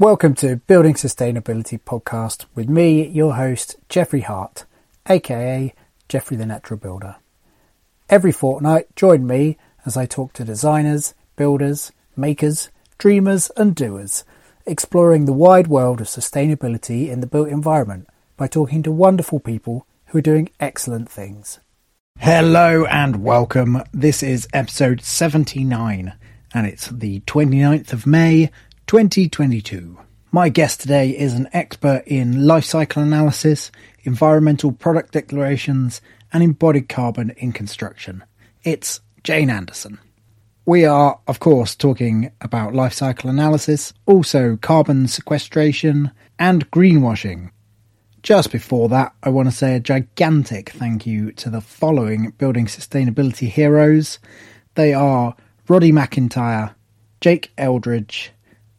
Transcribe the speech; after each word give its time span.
Welcome 0.00 0.32
to 0.36 0.56
Building 0.56 0.94
Sustainability 0.94 1.78
Podcast 1.78 2.46
with 2.54 2.70
me, 2.70 3.06
your 3.08 3.34
host, 3.34 3.76
Jeffrey 3.90 4.22
Hart, 4.22 4.64
aka 5.06 5.74
Jeffrey 6.08 6.38
the 6.38 6.46
Natural 6.46 6.80
Builder. 6.80 7.16
Every 8.08 8.32
fortnight, 8.32 8.96
join 8.96 9.26
me 9.26 9.58
as 9.84 9.98
I 9.98 10.06
talk 10.06 10.32
to 10.32 10.42
designers, 10.42 11.12
builders, 11.36 11.92
makers, 12.16 12.70
dreamers, 12.96 13.50
and 13.58 13.74
doers, 13.74 14.24
exploring 14.64 15.26
the 15.26 15.34
wide 15.34 15.66
world 15.66 16.00
of 16.00 16.06
sustainability 16.06 17.10
in 17.10 17.20
the 17.20 17.26
built 17.26 17.50
environment 17.50 18.08
by 18.38 18.46
talking 18.46 18.82
to 18.84 18.90
wonderful 18.90 19.38
people 19.38 19.86
who 20.06 20.18
are 20.18 20.22
doing 20.22 20.48
excellent 20.60 21.10
things. 21.10 21.60
Hello 22.18 22.86
and 22.86 23.22
welcome. 23.22 23.82
This 23.92 24.22
is 24.22 24.48
episode 24.54 25.02
79 25.02 26.14
and 26.54 26.66
it's 26.66 26.88
the 26.88 27.20
29th 27.20 27.92
of 27.92 28.06
May 28.06 28.50
2022. 28.90 29.96
My 30.32 30.48
guest 30.48 30.80
today 30.80 31.10
is 31.10 31.34
an 31.34 31.48
expert 31.52 32.02
in 32.08 32.44
life 32.44 32.64
cycle 32.64 33.04
analysis, 33.04 33.70
environmental 34.02 34.72
product 34.72 35.12
declarations, 35.12 36.00
and 36.32 36.42
embodied 36.42 36.88
carbon 36.88 37.30
in 37.36 37.52
construction. 37.52 38.24
It's 38.64 39.00
Jane 39.22 39.48
Anderson. 39.48 40.00
We 40.66 40.86
are, 40.86 41.20
of 41.28 41.38
course, 41.38 41.76
talking 41.76 42.32
about 42.40 42.74
life 42.74 42.92
cycle 42.92 43.30
analysis, 43.30 43.92
also 44.06 44.56
carbon 44.56 45.06
sequestration, 45.06 46.10
and 46.36 46.68
greenwashing. 46.72 47.52
Just 48.24 48.50
before 48.50 48.88
that, 48.88 49.14
I 49.22 49.28
want 49.28 49.48
to 49.48 49.54
say 49.54 49.76
a 49.76 49.80
gigantic 49.80 50.70
thank 50.70 51.06
you 51.06 51.30
to 51.34 51.48
the 51.48 51.60
following 51.60 52.30
building 52.38 52.66
sustainability 52.66 53.46
heroes. 53.46 54.18
They 54.74 54.92
are 54.92 55.36
Roddy 55.68 55.92
McIntyre, 55.92 56.74
Jake 57.20 57.52
Eldridge, 57.56 58.32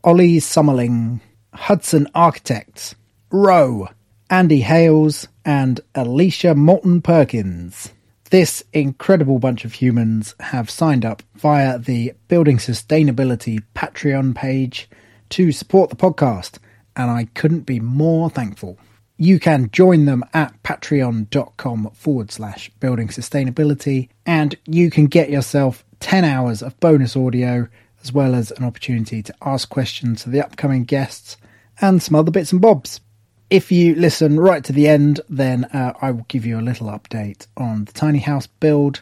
Ollie 0.03 0.37
Summerling, 0.37 1.21
Hudson 1.53 2.07
Architects, 2.15 2.95
Rowe, 3.29 3.87
Andy 4.31 4.61
Hales, 4.61 5.27
and 5.45 5.80
Alicia 5.93 6.55
Morton 6.55 7.03
Perkins. 7.03 7.93
This 8.31 8.63
incredible 8.73 9.38
bunch 9.38 9.63
of 9.63 9.73
humans 9.73 10.33
have 10.39 10.71
signed 10.71 11.05
up 11.05 11.21
via 11.35 11.77
the 11.77 12.13
Building 12.30 12.58
Sustainability 12.58 13.61
Patreon 13.75 14.33
page 14.33 14.89
to 15.30 15.52
support 15.52 15.91
the 15.91 15.95
podcast, 15.95 16.58
and 16.95 17.11
I 17.11 17.25
couldn't 17.36 17.67
be 17.67 17.80
more 17.80 18.31
thankful. 18.31 18.80
You 19.17 19.39
can 19.39 19.69
join 19.71 20.05
them 20.05 20.25
at 20.33 20.63
patreon.com 20.63 21.91
forward 21.93 22.31
slash 22.31 22.71
building 22.80 23.09
sustainability, 23.09 24.09
and 24.25 24.55
you 24.65 24.89
can 24.89 25.05
get 25.05 25.30
yourself 25.30 25.86
10 25.99 26.25
hours 26.25 26.63
of 26.63 26.80
bonus 26.80 27.15
audio 27.15 27.67
as 28.03 28.11
well 28.11 28.35
as 28.35 28.52
an 28.52 28.63
opportunity 28.63 29.21
to 29.23 29.33
ask 29.44 29.69
questions 29.69 30.23
to 30.23 30.30
the 30.30 30.44
upcoming 30.44 30.83
guests 30.83 31.38
and 31.80 32.02
some 32.02 32.16
other 32.16 32.31
bits 32.31 32.52
and 32.52 32.61
bobs. 32.61 33.02
If 33.49 33.71
you 33.71 33.95
listen 33.95 34.39
right 34.39 34.63
to 34.63 34.73
the 34.73 34.88
end, 34.88 35.19
then 35.30 35.66
uh, 35.66 35.93
I 36.02 36.11
will 36.11 36.25
give 36.27 36.45
you 36.45 36.59
a 36.59 36.61
little 36.61 36.88
update 36.88 37.47
on 37.58 37.85
the 37.85 37.91
tiny 37.91 38.19
house 38.19 38.47
build. 38.47 39.02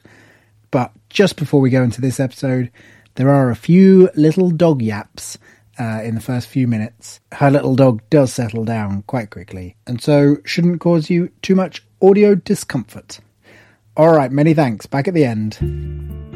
But 0.72 0.92
just 1.10 1.36
before 1.36 1.62
we 1.62 1.70
go 1.70 1.84
into 1.84 2.02
this 2.02 2.20
episode, 2.20 2.72
there 3.16 3.30
are 3.30 3.52
a 3.52 3.56
few 3.56 4.10
little 4.16 4.50
dog 4.50 4.82
yaps 4.82 5.38
uh, 5.80 6.02
in 6.04 6.16
the 6.16 6.22
first 6.22 6.48
few 6.48 6.68
minutes. 6.68 7.20
Her 7.32 7.52
little 7.52 7.76
dog 7.76 8.02
does 8.10 8.34
settle 8.34 8.66
down 8.66 9.04
quite 9.04 9.30
quickly, 9.30 9.76
and 9.88 10.02
so 10.02 10.38
shouldn't 10.44 10.82
cause 10.82 11.10
you 11.10 11.32
too 11.42 11.56
much 11.56 11.84
audio 12.02 12.36
discomfort. 12.36 13.20
All 13.96 14.16
right, 14.16 14.32
many 14.32 14.54
thanks. 14.54 14.86
Back 14.86 15.08
at 15.08 15.14
the 15.14 15.26
end. 15.26 16.29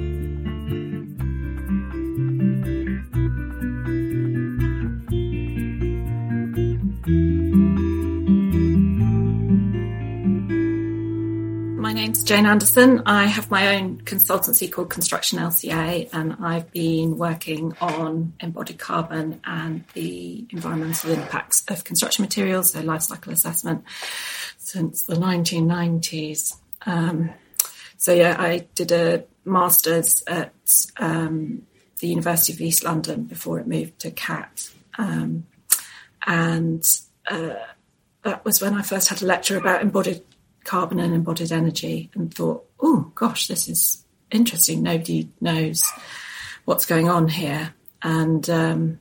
Jane 12.23 12.45
Anderson. 12.45 13.03
I 13.05 13.25
have 13.25 13.51
my 13.51 13.75
own 13.75 13.99
consultancy 14.01 14.71
called 14.71 14.89
Construction 14.89 15.39
LCA, 15.39 16.09
and 16.13 16.37
I've 16.41 16.71
been 16.71 17.17
working 17.17 17.75
on 17.81 18.33
embodied 18.39 18.79
carbon 18.79 19.41
and 19.43 19.83
the 19.93 20.45
environmental 20.49 21.11
impacts 21.11 21.63
of 21.67 21.83
construction 21.83 22.23
materials, 22.23 22.71
so 22.71 22.81
life 22.81 23.01
cycle 23.01 23.33
assessment, 23.33 23.83
since 24.57 25.03
the 25.03 25.15
1990s. 25.15 26.55
Um, 26.85 27.31
so, 27.97 28.13
yeah, 28.13 28.37
I 28.39 28.67
did 28.73 28.91
a 28.93 29.25
master's 29.43 30.23
at 30.25 30.53
um, 30.97 31.63
the 31.99 32.07
University 32.07 32.53
of 32.53 32.61
East 32.61 32.85
London 32.85 33.23
before 33.23 33.59
it 33.59 33.67
moved 33.67 33.99
to 33.99 34.11
CAT. 34.11 34.69
Um, 34.97 35.45
and 36.25 36.85
uh, 37.29 37.55
that 38.23 38.45
was 38.45 38.61
when 38.61 38.73
I 38.75 38.81
first 38.81 39.09
had 39.09 39.21
a 39.21 39.25
lecture 39.25 39.57
about 39.57 39.81
embodied 39.81 40.23
carbon 40.63 40.99
and 40.99 41.13
embodied 41.13 41.51
energy 41.51 42.09
and 42.13 42.33
thought, 42.33 42.65
oh 42.79 43.11
gosh, 43.15 43.47
this 43.47 43.67
is 43.67 44.03
interesting. 44.31 44.83
Nobody 44.83 45.29
knows 45.39 45.83
what's 46.65 46.85
going 46.85 47.09
on 47.09 47.27
here. 47.27 47.73
And 48.01 48.49
um, 48.49 48.99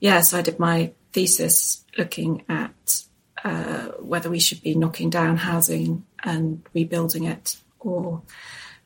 yeah, 0.00 0.20
so 0.20 0.38
I 0.38 0.42
did 0.42 0.58
my 0.58 0.92
thesis 1.12 1.84
looking 1.96 2.44
at 2.48 3.04
uh, 3.44 3.88
whether 4.00 4.28
we 4.28 4.40
should 4.40 4.62
be 4.62 4.74
knocking 4.74 5.10
down 5.10 5.36
housing 5.36 6.04
and 6.22 6.62
rebuilding 6.74 7.24
it 7.24 7.56
or 7.80 8.22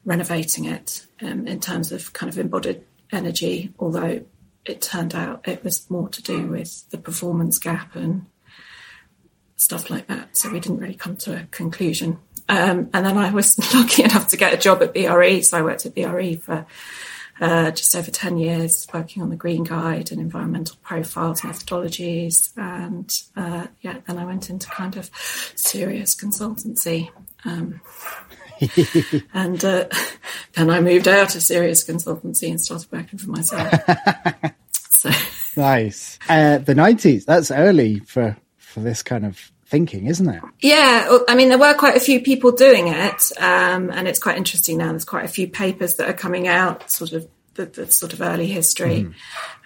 renovating 0.05 0.67
it 0.67 1.07
um, 1.23 1.47
in 1.47 1.61
terms 1.61 1.93
of 1.93 2.13
kind 2.13 2.31
of 2.31 2.39
embodied 2.39 2.83
energy, 3.13 3.73
although 3.79 4.25
it 4.65 4.83
turned 4.83 5.15
out 5.15 5.47
it 5.49 5.65
was 5.65 5.91
more 5.91 6.09
to 6.11 6.23
do 6.23 6.47
with 6.47 6.89
the 6.91 6.99
performance 6.99 7.59
gap 7.59 7.97
and 7.97 8.27
stuff 9.61 9.91
like 9.91 10.07
that. 10.07 10.35
So 10.37 10.51
we 10.51 10.59
didn't 10.59 10.79
really 10.79 10.95
come 10.95 11.17
to 11.19 11.37
a 11.37 11.45
conclusion. 11.51 12.19
Um, 12.49 12.89
and 12.95 13.05
then 13.05 13.19
I 13.19 13.31
was 13.31 13.59
lucky 13.75 14.03
enough 14.03 14.29
to 14.29 14.39
get 14.39 14.55
a 14.55 14.57
job 14.57 14.83
at 14.83 14.95
BRE. 14.95 15.43
So 15.43 15.59
I 15.59 15.63
worked 15.63 15.85
at 15.85 15.95
BRE 15.95 16.37
for 16.37 16.67
uh, 17.43 17.71
just 17.71 17.95
over 17.95 18.11
10 18.11 18.39
years, 18.39 18.87
working 18.93 19.23
on 19.23 19.29
the 19.29 19.37
Green 19.37 19.65
Guide 19.65 20.11
and 20.13 20.21
environmental 20.21 20.77
profiles, 20.83 21.43
methodologies. 21.43 22.57
And 22.57 23.15
uh, 23.37 23.67
yeah, 23.83 23.99
then 24.07 24.17
I 24.17 24.25
went 24.25 24.49
into 24.49 24.67
kind 24.67 24.97
of 24.97 25.11
serious 25.55 26.17
consultancy. 26.17 27.11
Um, 27.45 27.83
and 29.35 29.63
uh, 29.63 29.89
then 30.55 30.71
I 30.71 30.81
moved 30.81 31.07
out 31.07 31.35
of 31.37 31.43
serious 31.43 31.85
consultancy 31.85 32.49
and 32.49 32.61
started 32.61 32.91
working 32.91 33.19
for 33.19 33.29
myself. 33.29 33.75
so 34.73 35.11
nice. 35.55 36.19
Uh, 36.31 36.57
the 36.59 36.75
90s, 36.75 37.27
that's 37.27 37.51
early 37.51 37.99
for 38.01 38.39
for 38.71 38.81
this 38.81 39.03
kind 39.03 39.27
of 39.27 39.51
thinking, 39.67 40.07
isn't 40.07 40.29
it? 40.29 40.43
Yeah, 40.61 41.19
I 41.29 41.35
mean, 41.35 41.49
there 41.49 41.59
were 41.59 41.75
quite 41.75 41.97
a 41.97 42.01
few 42.01 42.21
people 42.21 42.53
doing 42.53 42.89
it, 42.89 43.33
um, 43.39 43.91
and 43.91 44.09
it's 44.09 44.19
quite 44.19 44.37
interesting 44.37 44.79
now. 44.79 44.91
There's 44.91 45.05
quite 45.05 45.25
a 45.25 45.29
few 45.29 45.49
papers 45.49 45.97
that 45.97 46.09
are 46.09 46.15
coming 46.15 46.49
out, 46.49 46.91
sort 46.91 47.13
of 47.13 47.29
the, 47.55 47.67
the 47.67 47.91
sort 47.91 48.13
of 48.13 48.21
early 48.21 48.47
history. 48.47 49.07
Mm. 49.07 49.15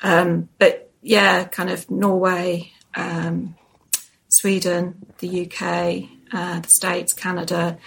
Um, 0.03 0.49
but 0.59 0.91
yeah, 1.03 1.45
kind 1.45 1.71
of 1.71 1.91
Norway, 1.91 2.73
um, 2.95 3.57
Sweden, 4.29 5.07
the 5.19 5.47
UK, 5.47 6.09
uh, 6.33 6.61
the 6.61 6.69
States, 6.69 7.13
Canada. 7.13 7.79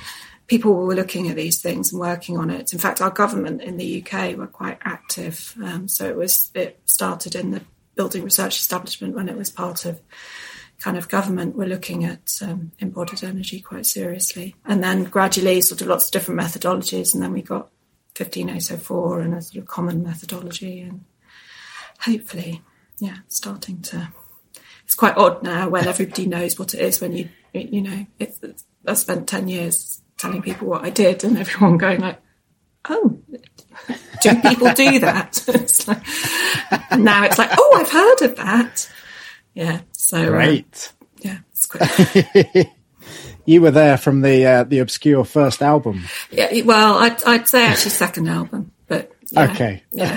People 0.47 0.75
were 0.75 0.95
looking 0.95 1.27
at 1.29 1.35
these 1.35 1.61
things 1.61 1.91
and 1.91 1.99
working 1.99 2.37
on 2.37 2.49
it. 2.49 2.71
In 2.71 2.79
fact, 2.79 3.01
our 3.01 3.09
government 3.09 3.61
in 3.61 3.77
the 3.77 4.01
UK 4.03 4.37
were 4.37 4.47
quite 4.47 4.77
active. 4.81 5.53
Um, 5.61 5.87
so 5.87 6.07
it 6.07 6.15
was 6.15 6.51
it 6.53 6.79
started 6.85 7.35
in 7.35 7.51
the 7.51 7.61
building 7.95 8.23
research 8.23 8.57
establishment 8.57 9.15
when 9.15 9.27
it 9.27 9.35
was 9.35 9.49
part 9.49 9.85
of 9.85 9.99
kind 10.79 10.97
of 10.97 11.09
government 11.09 11.55
were 11.55 11.65
looking 11.65 12.05
at 12.05 12.39
um, 12.41 12.71
embodied 12.79 13.23
energy 13.23 13.59
quite 13.59 13.85
seriously. 13.85 14.55
And 14.65 14.83
then 14.83 15.05
gradually, 15.05 15.61
sort 15.61 15.81
of 15.81 15.87
lots 15.87 16.05
of 16.05 16.11
different 16.11 16.39
methodologies, 16.39 17.13
and 17.13 17.23
then 17.23 17.33
we 17.33 17.41
got 17.41 17.69
15804 18.15 19.19
and 19.21 19.33
a 19.33 19.41
sort 19.41 19.61
of 19.61 19.67
common 19.67 20.03
methodology, 20.03 20.81
and 20.81 21.05
hopefully, 21.99 22.61
yeah, 22.99 23.17
starting 23.27 23.81
to. 23.83 24.09
It's 24.85 24.95
quite 24.95 25.17
odd 25.17 25.43
now 25.43 25.67
when 25.67 25.87
everybody 25.87 26.27
knows 26.27 26.57
what 26.57 26.73
it 26.73 26.79
is. 26.79 27.01
When 27.01 27.13
you, 27.13 27.29
you 27.53 27.81
know, 27.81 28.05
I 28.85 28.93
spent 28.93 29.27
10 29.27 29.49
years 29.49 30.01
telling 30.17 30.41
people 30.41 30.67
what 30.67 30.85
I 30.85 30.89
did, 30.89 31.23
and 31.23 31.37
everyone 31.37 31.77
going 31.77 32.01
like, 32.01 32.21
"Oh, 32.87 33.19
do 34.21 34.41
people 34.41 34.71
do 34.73 34.99
that?" 34.99 35.43
it's 35.47 35.87
like, 35.87 36.03
now 36.97 37.23
it's 37.23 37.37
like, 37.37 37.49
"Oh, 37.57 37.77
I've 37.77 37.91
heard 37.91 38.21
of 38.21 38.35
that." 38.37 38.89
Yeah. 39.57 39.81
So 39.91 40.17
uh, 40.19 40.29
great. 40.29 40.93
Uh, 41.01 41.05
yeah, 41.19 41.37
it's 41.51 41.65
great. 42.53 42.69
you 43.45 43.59
were 43.59 43.71
there 43.71 43.97
from 43.97 44.21
the 44.21 44.45
uh, 44.45 44.63
the 44.65 44.79
obscure 44.79 45.25
first 45.25 45.63
album. 45.63 46.03
Yeah. 46.29 46.61
Well, 46.63 46.99
I'd, 46.99 47.23
I'd 47.23 47.47
say 47.47 47.65
actually 47.65 47.89
second 47.89 48.29
album, 48.29 48.71
but 48.87 49.11
yeah, 49.31 49.51
okay. 49.51 49.83
Yeah, 49.91 50.15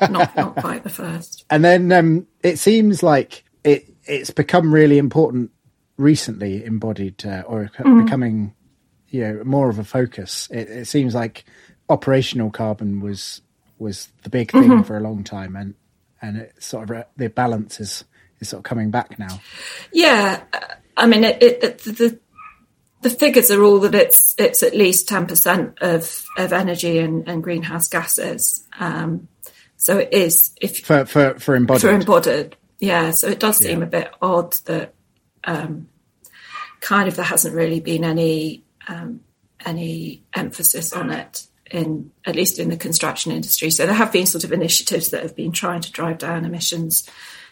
not 0.10 0.34
not 0.36 0.56
quite 0.56 0.82
the 0.82 0.90
first. 0.90 1.44
And 1.50 1.64
then 1.64 1.92
um, 1.92 2.26
it 2.42 2.58
seems 2.58 3.00
like 3.00 3.44
it 3.62 3.86
it's 4.06 4.32
become 4.32 4.74
really 4.74 4.98
important 4.98 5.52
recently, 5.96 6.64
embodied 6.64 7.24
uh, 7.24 7.44
or 7.46 7.70
mm. 7.78 8.04
becoming 8.04 8.54
you 9.06 9.20
know 9.20 9.44
more 9.44 9.70
of 9.70 9.78
a 9.78 9.84
focus. 9.84 10.48
It, 10.50 10.68
it, 10.68 10.86
seems 10.86 11.14
like 11.14 11.44
operational 11.88 12.50
carbon 12.50 12.98
was 12.98 13.40
was 13.78 14.08
the 14.24 14.30
big 14.30 14.50
thing 14.50 14.64
mm-hmm. 14.64 14.82
for 14.82 14.96
a 14.96 15.00
long 15.00 15.22
time, 15.22 15.54
and 15.54 15.76
and 16.20 16.38
it 16.38 16.60
sort 16.60 16.90
of 16.90 17.04
the 17.16 17.28
balance 17.28 17.78
is 17.78 18.04
is 18.40 18.48
sort 18.48 18.60
of 18.60 18.64
coming 18.64 18.90
back 18.90 19.18
now. 19.18 19.40
Yeah, 19.92 20.42
I 20.96 21.06
mean, 21.06 21.24
it, 21.24 21.42
it, 21.42 21.78
the 21.78 22.18
the 23.02 23.10
figures 23.10 23.50
are 23.50 23.62
all 23.62 23.80
that 23.80 23.94
it's 23.94 24.34
it's 24.38 24.62
at 24.62 24.74
least 24.74 25.08
ten 25.08 25.26
percent 25.26 25.78
of 25.80 26.26
of 26.36 26.52
energy 26.52 26.98
and, 26.98 27.28
and 27.28 27.42
greenhouse 27.42 27.88
gases. 27.88 28.66
Um, 28.78 29.28
so 29.76 29.98
it 29.98 30.12
is 30.12 30.52
if 30.60 30.84
for 30.84 31.04
for 31.04 31.38
for 31.38 31.54
embodied 31.54 31.82
for 31.82 31.90
embodied. 31.90 32.56
Yeah, 32.78 33.10
so 33.10 33.28
it 33.28 33.40
does 33.40 33.58
seem 33.58 33.80
yeah. 33.80 33.86
a 33.86 33.88
bit 33.88 34.10
odd 34.22 34.52
that 34.64 34.94
um, 35.44 35.88
kind 36.80 37.08
of 37.08 37.16
there 37.16 37.24
hasn't 37.24 37.54
really 37.54 37.80
been 37.80 38.04
any 38.04 38.64
um, 38.88 39.20
any 39.64 40.24
emphasis 40.34 40.92
on 40.92 41.10
it 41.10 41.46
in 41.70 42.10
at 42.26 42.34
least 42.34 42.58
in 42.58 42.68
the 42.68 42.76
construction 42.76 43.32
industry. 43.32 43.70
So 43.70 43.86
there 43.86 43.94
have 43.94 44.12
been 44.12 44.26
sort 44.26 44.44
of 44.44 44.52
initiatives 44.52 45.10
that 45.10 45.22
have 45.22 45.36
been 45.36 45.52
trying 45.52 45.80
to 45.82 45.92
drive 45.92 46.18
down 46.18 46.44
emissions, 46.44 47.08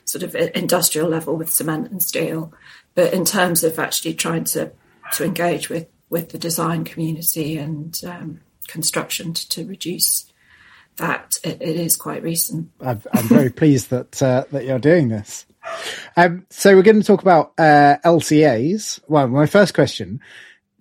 sort 0.08 0.22
of 0.22 0.34
industrial 0.34 1.08
level 1.08 1.36
with 1.36 1.50
cement 1.50 1.90
and 1.90 2.02
steel, 2.02 2.52
but 2.94 3.12
in 3.12 3.24
terms 3.24 3.64
of 3.64 3.78
actually 3.78 4.14
trying 4.14 4.44
to 4.44 4.72
to 5.14 5.24
engage 5.24 5.68
with 5.68 5.86
with 6.10 6.30
the 6.30 6.38
design 6.38 6.84
community 6.84 7.58
and 7.58 8.00
um, 8.06 8.40
construction 8.66 9.34
to, 9.34 9.48
to, 9.48 9.66
reduce 9.66 10.32
that, 10.96 11.36
it, 11.44 11.60
it 11.60 11.76
is 11.76 11.96
quite 11.96 12.22
recent. 12.22 12.70
I'm, 12.80 13.02
I'm 13.12 13.28
very 13.28 13.50
pleased 13.60 13.90
that 13.90 14.22
uh, 14.22 14.44
that 14.52 14.64
you're 14.64 14.78
doing 14.78 15.08
this. 15.08 15.46
Um, 16.16 16.46
so 16.50 16.74
we're 16.74 16.82
going 16.82 17.00
to 17.00 17.06
talk 17.06 17.22
about 17.22 17.52
uh, 17.58 17.98
LCAs. 18.04 19.00
Well, 19.06 19.28
my 19.28 19.46
first 19.46 19.74
question: 19.74 20.20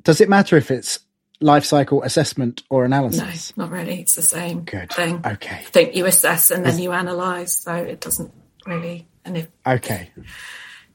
Does 0.04 0.22
it 0.22 0.30
matter 0.30 0.56
if 0.58 0.72
it's 0.72 1.00
life 1.40 1.66
cycle 1.66 2.04
assessment 2.04 2.64
or 2.70 2.86
analysis? 2.86 3.56
No, 3.56 3.66
not 3.66 3.72
really. 3.72 4.02
It's 4.02 4.16
the 4.16 4.22
same 4.22 4.62
Good. 4.62 4.92
thing. 4.92 5.22
Okay. 5.26 5.56
I 5.56 5.64
think 5.64 5.96
you 5.96 6.06
assess 6.06 6.52
and 6.52 6.66
then 6.66 6.80
you 6.80 6.92
analyse, 6.92 7.60
so 7.60 7.74
it 7.76 8.02
doesn't 8.02 8.32
really. 8.66 9.08
And 9.28 9.38
if, 9.38 9.48
okay. 9.66 10.10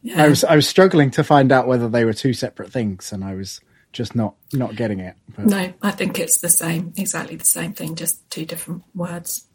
Yeah. 0.03 0.25
I 0.25 0.29
was 0.29 0.43
I 0.43 0.57
was 0.57 0.69
struggling 0.69 1.11
to 1.13 1.23
find 1.23 1.53
out 1.53 1.69
whether 1.69 1.89
they 1.89 2.05
were 2.05 2.13
two 2.13 2.33
separate 2.33 2.73
things, 2.73 3.13
and 3.13 3.23
I 3.23 3.35
was 3.35 3.61
just 3.93 4.17
not 4.17 4.35
not 4.53 4.75
getting 4.75 4.99
it. 4.99 5.15
But. 5.37 5.47
No, 5.47 5.73
I 5.81 5.91
think 5.93 6.19
it's 6.19 6.39
the 6.39 6.49
same, 6.49 6.93
exactly 6.97 7.37
the 7.37 7.45
same 7.45 7.73
thing, 7.73 7.95
just 7.95 8.29
two 8.31 8.45
different 8.45 8.83
words, 8.95 9.47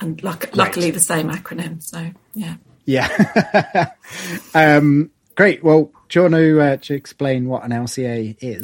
and 0.00 0.22
luck- 0.22 0.54
luckily 0.54 0.90
the 0.90 1.00
same 1.00 1.30
acronym. 1.30 1.82
So 1.82 2.10
yeah. 2.34 2.56
Yeah. 2.86 3.90
um, 4.54 5.10
great. 5.36 5.64
Well, 5.64 5.90
do 6.08 6.18
you 6.18 6.22
want 6.22 6.34
to, 6.34 6.60
uh, 6.60 6.76
to 6.76 6.94
explain 6.94 7.48
what 7.48 7.64
an 7.64 7.70
LCA 7.70 8.36
is? 8.40 8.62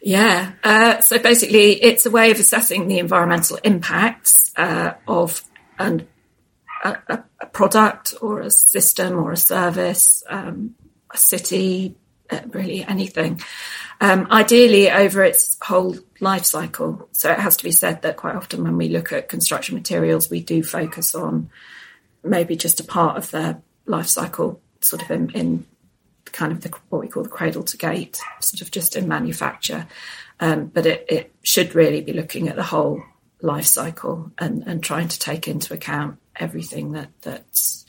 Yeah. 0.00 0.52
Uh, 0.62 1.00
so 1.00 1.18
basically, 1.18 1.82
it's 1.82 2.06
a 2.06 2.10
way 2.10 2.30
of 2.30 2.38
assessing 2.38 2.88
the 2.88 2.98
environmental 2.98 3.58
impacts 3.64 4.52
uh, 4.56 4.94
of 5.08 5.42
an, 5.78 6.06
a, 6.84 6.96
a, 7.08 7.24
product 7.56 8.12
or 8.20 8.40
a 8.40 8.50
system 8.50 9.16
or 9.18 9.32
a 9.32 9.36
service, 9.36 10.22
um, 10.28 10.74
a 11.10 11.16
city, 11.16 11.96
uh, 12.28 12.40
really 12.48 12.84
anything. 12.84 13.40
Um, 13.98 14.26
ideally, 14.30 14.90
over 14.90 15.24
its 15.24 15.56
whole 15.62 15.96
life 16.20 16.44
cycle. 16.44 17.08
So 17.12 17.32
it 17.32 17.38
has 17.38 17.56
to 17.56 17.64
be 17.64 17.72
said 17.72 18.02
that 18.02 18.18
quite 18.18 18.36
often 18.36 18.62
when 18.62 18.76
we 18.76 18.90
look 18.90 19.10
at 19.10 19.30
construction 19.30 19.74
materials, 19.74 20.28
we 20.28 20.42
do 20.42 20.62
focus 20.62 21.14
on 21.14 21.48
maybe 22.22 22.56
just 22.56 22.80
a 22.80 22.84
part 22.84 23.16
of 23.16 23.30
their 23.30 23.62
life 23.86 24.08
cycle, 24.08 24.60
sort 24.82 25.02
of 25.02 25.10
in, 25.10 25.30
in 25.30 25.66
kind 26.26 26.52
of 26.52 26.60
the, 26.60 26.70
what 26.90 27.00
we 27.00 27.08
call 27.08 27.22
the 27.22 27.30
cradle 27.30 27.62
to 27.62 27.78
gate, 27.78 28.20
sort 28.40 28.60
of 28.60 28.70
just 28.70 28.96
in 28.96 29.08
manufacture. 29.08 29.86
Um, 30.40 30.66
but 30.66 30.84
it, 30.84 31.06
it, 31.08 31.32
should 31.42 31.74
really 31.74 32.02
be 32.02 32.12
looking 32.12 32.48
at 32.48 32.56
the 32.56 32.62
whole 32.64 33.02
life 33.40 33.64
cycle 33.64 34.30
and, 34.36 34.62
and 34.66 34.82
trying 34.82 35.08
to 35.08 35.18
take 35.18 35.48
into 35.48 35.72
account 35.72 36.18
everything 36.38 36.92
that 36.92 37.10
that's 37.22 37.84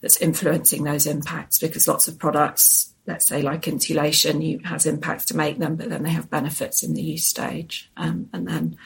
that's 0.00 0.18
influencing 0.18 0.84
those 0.84 1.06
impacts 1.06 1.58
because 1.58 1.88
lots 1.88 2.08
of 2.08 2.18
products 2.18 2.92
let's 3.06 3.28
say 3.28 3.40
like 3.40 3.68
insulation 3.68 4.42
you, 4.42 4.58
has 4.64 4.84
impacts 4.84 5.26
to 5.26 5.36
make 5.36 5.58
them 5.58 5.76
but 5.76 5.88
then 5.88 6.02
they 6.02 6.10
have 6.10 6.30
benefits 6.30 6.82
in 6.82 6.94
the 6.94 7.02
use 7.02 7.26
stage 7.26 7.90
um, 7.96 8.28
and 8.32 8.46
then 8.46 8.76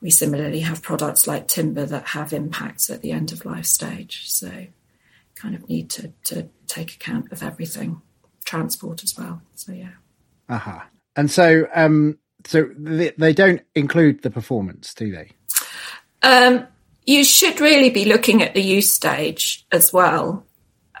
we 0.00 0.10
similarly 0.10 0.60
have 0.60 0.82
products 0.82 1.26
like 1.26 1.48
timber 1.48 1.86
that 1.86 2.08
have 2.08 2.32
impacts 2.32 2.90
at 2.90 3.02
the 3.02 3.12
end 3.12 3.32
of 3.32 3.44
life 3.44 3.66
stage 3.66 4.28
so 4.28 4.66
kind 5.42 5.54
of 5.54 5.68
need 5.68 5.90
to, 5.90 6.12
to 6.24 6.48
take 6.66 6.94
account 6.94 7.32
of 7.32 7.42
everything 7.42 8.00
transport 8.44 9.02
as 9.02 9.16
well. 9.18 9.42
So 9.54 9.72
yeah. 9.72 9.90
Aha. 10.48 10.70
Uh-huh. 10.70 10.84
And 11.16 11.30
so, 11.30 11.66
um, 11.74 12.18
so 12.44 12.70
they, 12.76 13.12
they 13.18 13.32
don't 13.32 13.62
include 13.74 14.22
the 14.22 14.30
performance, 14.30 14.94
do 14.94 15.10
they? 15.10 15.30
Um, 16.22 16.66
you 17.04 17.24
should 17.24 17.60
really 17.60 17.90
be 17.90 18.04
looking 18.04 18.42
at 18.42 18.54
the 18.54 18.62
use 18.62 18.92
stage 18.92 19.66
as 19.72 19.92
well, 19.92 20.44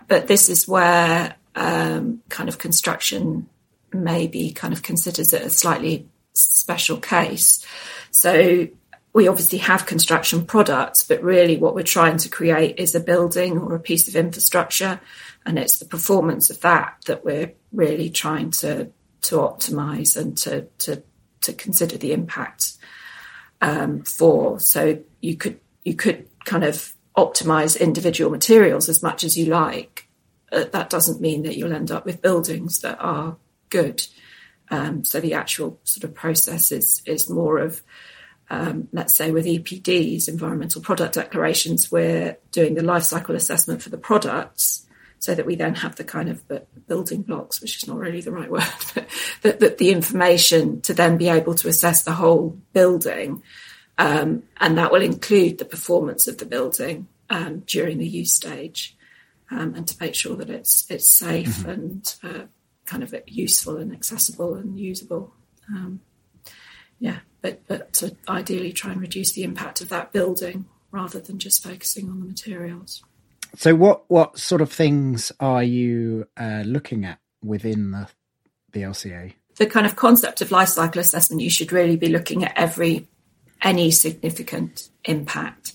but 0.08 0.26
this 0.26 0.48
is 0.48 0.66
where 0.66 1.36
um, 1.54 2.22
kind 2.28 2.48
of 2.48 2.58
construction 2.58 3.48
maybe 3.92 4.52
kind 4.52 4.72
of 4.72 4.82
considers 4.82 5.32
it 5.32 5.42
a 5.42 5.50
slightly 5.50 6.08
special 6.32 6.96
case. 6.96 7.64
So 8.10 8.68
we 9.12 9.28
obviously 9.28 9.58
have 9.58 9.84
construction 9.84 10.46
products, 10.46 11.02
but 11.02 11.22
really 11.22 11.58
what 11.58 11.74
we're 11.74 11.82
trying 11.82 12.16
to 12.18 12.28
create 12.28 12.78
is 12.78 12.94
a 12.94 13.00
building 13.00 13.58
or 13.58 13.74
a 13.74 13.80
piece 13.80 14.08
of 14.08 14.16
infrastructure 14.16 15.00
and 15.44 15.58
it's 15.58 15.78
the 15.78 15.84
performance 15.84 16.50
of 16.50 16.60
that 16.60 16.96
that 17.06 17.24
we're 17.24 17.52
really 17.72 18.10
trying 18.10 18.50
to 18.50 18.90
to 19.22 19.36
optimize 19.36 20.16
and 20.16 20.36
to 20.36 20.62
to 20.78 21.02
to 21.40 21.52
consider 21.52 21.98
the 21.98 22.12
impact 22.12 22.74
um, 23.60 24.02
for. 24.02 24.60
So 24.60 25.02
you 25.20 25.36
could 25.36 25.60
you 25.82 25.94
could 25.94 26.28
kind 26.44 26.64
of 26.64 26.92
optimize 27.16 27.78
individual 27.78 28.30
materials 28.30 28.88
as 28.88 29.02
much 29.02 29.24
as 29.24 29.36
you 29.36 29.46
like. 29.46 30.08
Uh, 30.50 30.64
that 30.72 30.90
doesn't 30.90 31.20
mean 31.20 31.42
that 31.42 31.56
you'll 31.56 31.72
end 31.72 31.90
up 31.90 32.04
with 32.04 32.22
buildings 32.22 32.80
that 32.80 32.98
are 33.00 33.36
good. 33.68 34.02
Um, 34.70 35.04
so 35.04 35.20
the 35.20 35.34
actual 35.34 35.78
sort 35.84 36.04
of 36.04 36.14
process 36.14 36.72
is 36.72 37.02
is 37.04 37.28
more 37.28 37.58
of 37.58 37.82
um, 38.52 38.88
let's 38.92 39.14
say 39.14 39.30
with 39.30 39.46
EPDs, 39.46 40.28
environmental 40.28 40.82
product 40.82 41.14
declarations, 41.14 41.90
we're 41.90 42.36
doing 42.50 42.74
the 42.74 42.82
life 42.82 43.04
cycle 43.04 43.34
assessment 43.34 43.82
for 43.82 43.88
the 43.88 43.96
products 43.96 44.86
so 45.18 45.34
that 45.34 45.46
we 45.46 45.54
then 45.54 45.74
have 45.74 45.96
the 45.96 46.04
kind 46.04 46.28
of 46.28 46.42
building 46.86 47.22
blocks, 47.22 47.62
which 47.62 47.76
is 47.76 47.88
not 47.88 47.96
really 47.96 48.20
the 48.20 48.30
right 48.30 48.50
word, 48.50 48.64
but, 48.94 49.06
but, 49.40 49.60
but 49.60 49.78
the 49.78 49.90
information 49.90 50.82
to 50.82 50.92
then 50.92 51.16
be 51.16 51.28
able 51.28 51.54
to 51.54 51.68
assess 51.68 52.02
the 52.02 52.12
whole 52.12 52.58
building. 52.74 53.42
Um, 54.02 54.42
and 54.56 54.76
that 54.78 54.90
will 54.90 55.00
include 55.00 55.58
the 55.58 55.64
performance 55.64 56.26
of 56.26 56.38
the 56.38 56.44
building 56.44 57.06
um, 57.30 57.60
during 57.60 57.98
the 57.98 58.06
use 58.06 58.34
stage, 58.34 58.96
um, 59.48 59.76
and 59.76 59.86
to 59.86 59.96
make 60.00 60.16
sure 60.16 60.34
that 60.34 60.50
it's 60.50 60.84
it's 60.90 61.06
safe 61.06 61.58
mm-hmm. 61.58 61.70
and 61.70 62.14
uh, 62.24 62.42
kind 62.84 63.04
of 63.04 63.14
useful 63.28 63.76
and 63.76 63.92
accessible 63.92 64.56
and 64.56 64.76
usable. 64.76 65.32
Um, 65.68 66.00
yeah, 66.98 67.18
but 67.42 67.64
but 67.68 67.92
to 67.94 68.16
ideally 68.28 68.72
try 68.72 68.90
and 68.90 69.00
reduce 69.00 69.32
the 69.32 69.44
impact 69.44 69.80
of 69.80 69.88
that 69.90 70.10
building 70.10 70.64
rather 70.90 71.20
than 71.20 71.38
just 71.38 71.62
focusing 71.62 72.10
on 72.10 72.18
the 72.18 72.26
materials. 72.26 73.04
So, 73.54 73.76
what 73.76 74.10
what 74.10 74.36
sort 74.36 74.62
of 74.62 74.72
things 74.72 75.30
are 75.38 75.62
you 75.62 76.26
uh, 76.36 76.64
looking 76.66 77.04
at 77.04 77.20
within 77.40 77.92
the 77.92 78.08
the 78.72 78.82
LCA? 78.82 79.34
The 79.58 79.66
kind 79.66 79.86
of 79.86 79.94
concept 79.94 80.40
of 80.40 80.50
life 80.50 80.70
cycle 80.70 81.00
assessment, 81.00 81.40
you 81.40 81.50
should 81.50 81.70
really 81.70 81.96
be 81.96 82.08
looking 82.08 82.42
at 82.42 82.54
every 82.56 83.06
any 83.62 83.90
significant 83.90 84.88
impact. 85.04 85.72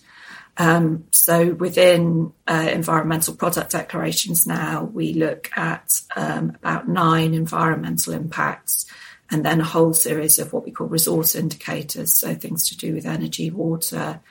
Um, 0.57 1.05
so 1.11 1.53
within 1.53 2.33
uh, 2.47 2.69
environmental 2.71 3.35
product 3.35 3.71
declarations 3.71 4.47
now, 4.47 4.83
we 4.83 5.13
look 5.13 5.49
at 5.55 6.01
um, 6.15 6.49
about 6.55 6.87
nine 6.87 7.33
environmental 7.33 8.13
impacts 8.13 8.85
and 9.29 9.45
then 9.45 9.61
a 9.61 9.65
whole 9.65 9.93
series 9.93 10.39
of 10.39 10.53
what 10.53 10.65
we 10.65 10.71
call 10.71 10.87
resource 10.87 11.35
indicators. 11.35 12.13
So 12.13 12.33
things 12.33 12.69
to 12.69 12.77
do 12.77 12.93
with 12.93 13.05
energy, 13.05 13.51
water, 13.51 14.21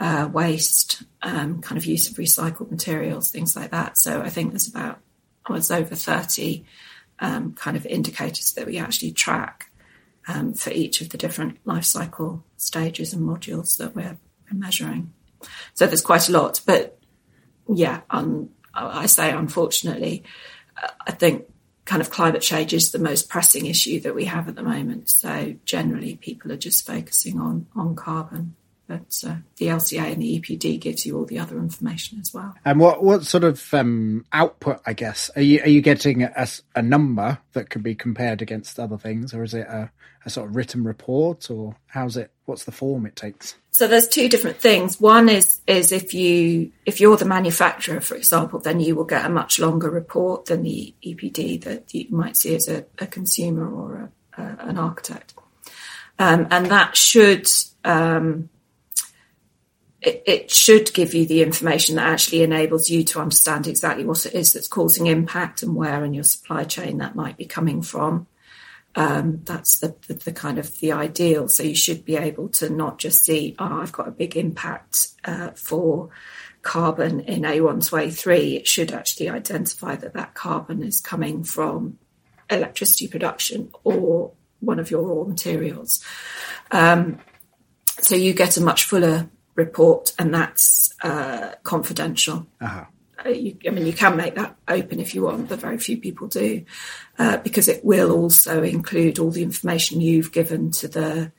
uh, 0.00 0.28
waste, 0.32 1.02
um, 1.22 1.60
kind 1.60 1.76
of 1.76 1.84
use 1.84 2.10
of 2.10 2.16
recycled 2.16 2.70
materials, 2.70 3.30
things 3.30 3.56
like 3.56 3.72
that. 3.72 3.98
So 3.98 4.22
I 4.22 4.30
think 4.30 4.52
there's 4.52 4.68
about, 4.68 5.00
oh, 5.48 5.54
it's 5.54 5.70
over 5.70 5.94
30 5.94 6.64
um, 7.18 7.52
kind 7.54 7.76
of 7.76 7.84
indicators 7.84 8.52
that 8.52 8.66
we 8.66 8.78
actually 8.78 9.12
track 9.12 9.70
um, 10.28 10.54
for 10.54 10.70
each 10.70 11.00
of 11.00 11.10
the 11.10 11.18
different 11.18 11.58
life 11.64 11.84
cycle 11.84 12.44
stages 12.58 13.12
and 13.12 13.22
modules 13.22 13.76
that 13.78 13.94
we're 13.94 14.18
measuring. 14.52 15.12
So 15.74 15.86
there's 15.86 16.02
quite 16.02 16.28
a 16.28 16.32
lot, 16.32 16.60
but 16.66 16.98
yeah, 17.68 18.00
um, 18.10 18.50
I 18.74 19.06
say 19.06 19.30
unfortunately, 19.30 20.24
I 21.06 21.12
think 21.12 21.46
kind 21.84 22.02
of 22.02 22.10
climate 22.10 22.42
change 22.42 22.74
is 22.74 22.90
the 22.90 22.98
most 22.98 23.28
pressing 23.28 23.66
issue 23.66 24.00
that 24.00 24.14
we 24.14 24.26
have 24.26 24.48
at 24.48 24.56
the 24.56 24.62
moment. 24.62 25.08
So 25.08 25.56
generally, 25.64 26.16
people 26.16 26.52
are 26.52 26.56
just 26.56 26.86
focusing 26.86 27.40
on 27.40 27.66
on 27.74 27.94
carbon 27.96 28.56
but 28.88 29.22
uh, 29.26 29.36
the 29.58 29.66
LCA 29.66 30.12
and 30.12 30.22
the 30.22 30.40
EPD 30.40 30.80
gives 30.80 31.04
you 31.04 31.16
all 31.16 31.26
the 31.26 31.38
other 31.38 31.58
information 31.58 32.18
as 32.20 32.32
well. 32.32 32.54
And 32.64 32.80
what 32.80 33.04
what 33.04 33.24
sort 33.24 33.44
of 33.44 33.72
um, 33.74 34.24
output, 34.32 34.80
I 34.86 34.94
guess, 34.94 35.30
are 35.36 35.42
you 35.42 35.60
are 35.60 35.68
you 35.68 35.82
getting 35.82 36.22
a, 36.22 36.48
a, 36.74 36.80
number 36.80 37.38
that 37.52 37.68
can 37.68 37.82
be 37.82 37.94
compared 37.94 38.40
against 38.40 38.80
other 38.80 38.96
things, 38.96 39.34
or 39.34 39.44
is 39.44 39.52
it 39.52 39.66
a, 39.66 39.90
a 40.24 40.30
sort 40.30 40.48
of 40.48 40.56
written 40.56 40.84
report, 40.84 41.50
or 41.50 41.76
how's 41.86 42.16
it? 42.16 42.32
What's 42.46 42.64
the 42.64 42.72
form 42.72 43.04
it 43.04 43.14
takes? 43.14 43.56
So 43.72 43.86
there's 43.86 44.08
two 44.08 44.28
different 44.28 44.56
things. 44.56 44.98
One 44.98 45.28
is 45.28 45.60
is 45.66 45.92
if 45.92 46.14
you 46.14 46.72
if 46.86 46.98
you're 46.98 47.18
the 47.18 47.26
manufacturer, 47.26 48.00
for 48.00 48.14
example, 48.14 48.58
then 48.58 48.80
you 48.80 48.96
will 48.96 49.04
get 49.04 49.26
a 49.26 49.28
much 49.28 49.58
longer 49.58 49.90
report 49.90 50.46
than 50.46 50.62
the 50.62 50.94
EPD 51.04 51.62
that 51.64 51.92
you 51.92 52.06
might 52.08 52.38
see 52.38 52.54
as 52.54 52.68
a, 52.68 52.86
a 52.98 53.06
consumer 53.06 53.70
or 53.70 54.10
a, 54.36 54.42
a, 54.42 54.56
an 54.60 54.78
architect, 54.78 55.34
um, 56.18 56.48
and 56.50 56.66
that 56.66 56.96
should 56.96 57.46
um, 57.84 58.48
it, 60.00 60.22
it, 60.26 60.50
should 60.50 60.92
give 60.94 61.12
you 61.12 61.26
the 61.26 61.42
information 61.42 61.96
that 61.96 62.06
actually 62.06 62.42
enables 62.42 62.88
you 62.88 63.02
to 63.02 63.20
understand 63.20 63.66
exactly 63.66 64.04
what 64.04 64.24
it 64.26 64.34
is 64.34 64.52
that's 64.52 64.68
causing 64.68 65.06
impact 65.06 65.62
and 65.62 65.74
where 65.74 66.04
in 66.04 66.14
your 66.14 66.24
supply 66.24 66.64
chain 66.64 66.98
that 66.98 67.16
might 67.16 67.36
be 67.36 67.44
coming 67.44 67.82
from. 67.82 68.26
Um, 68.94 69.42
that's 69.44 69.78
the, 69.78 69.94
the, 70.06 70.14
the, 70.14 70.32
kind 70.32 70.58
of 70.58 70.78
the 70.80 70.92
ideal. 70.92 71.48
So 71.48 71.62
you 71.62 71.74
should 71.74 72.04
be 72.04 72.16
able 72.16 72.48
to 72.50 72.70
not 72.70 72.98
just 72.98 73.24
see, 73.24 73.54
oh, 73.58 73.80
I've 73.80 73.92
got 73.92 74.08
a 74.08 74.12
big 74.12 74.36
impact 74.36 75.08
uh, 75.24 75.50
for 75.50 76.10
carbon 76.62 77.20
in 77.20 77.42
A1 77.42 77.88
to 77.88 77.96
A3. 77.96 78.56
It 78.56 78.66
should 78.66 78.92
actually 78.92 79.28
identify 79.28 79.96
that 79.96 80.14
that 80.14 80.34
carbon 80.34 80.82
is 80.82 81.00
coming 81.00 81.44
from 81.44 81.98
electricity 82.50 83.08
production 83.08 83.70
or 83.84 84.32
one 84.60 84.78
of 84.78 84.90
your 84.90 85.02
raw 85.02 85.24
materials. 85.24 86.04
Um, 86.70 87.18
so 88.00 88.16
you 88.16 88.32
get 88.32 88.56
a 88.56 88.60
much 88.60 88.84
fuller 88.84 89.28
report, 89.58 90.14
and 90.18 90.32
that's 90.32 90.94
uh, 91.02 91.52
confidential. 91.64 92.46
Uh-huh. 92.60 92.84
Uh, 93.26 93.28
you, 93.30 93.58
I 93.66 93.70
mean, 93.70 93.84
you 93.84 93.92
can 93.92 94.16
make 94.16 94.36
that 94.36 94.56
open 94.68 95.00
if 95.00 95.14
you 95.14 95.22
want, 95.22 95.48
but 95.48 95.58
very 95.58 95.76
few 95.76 95.98
people 95.98 96.28
do, 96.28 96.64
uh, 97.18 97.38
because 97.38 97.68
it 97.68 97.84
will 97.84 98.12
also 98.12 98.62
include 98.62 99.18
all 99.18 99.30
the 99.30 99.42
information 99.42 100.00
you've 100.00 100.32
given 100.32 100.70
to 100.70 100.88
the 100.88 101.32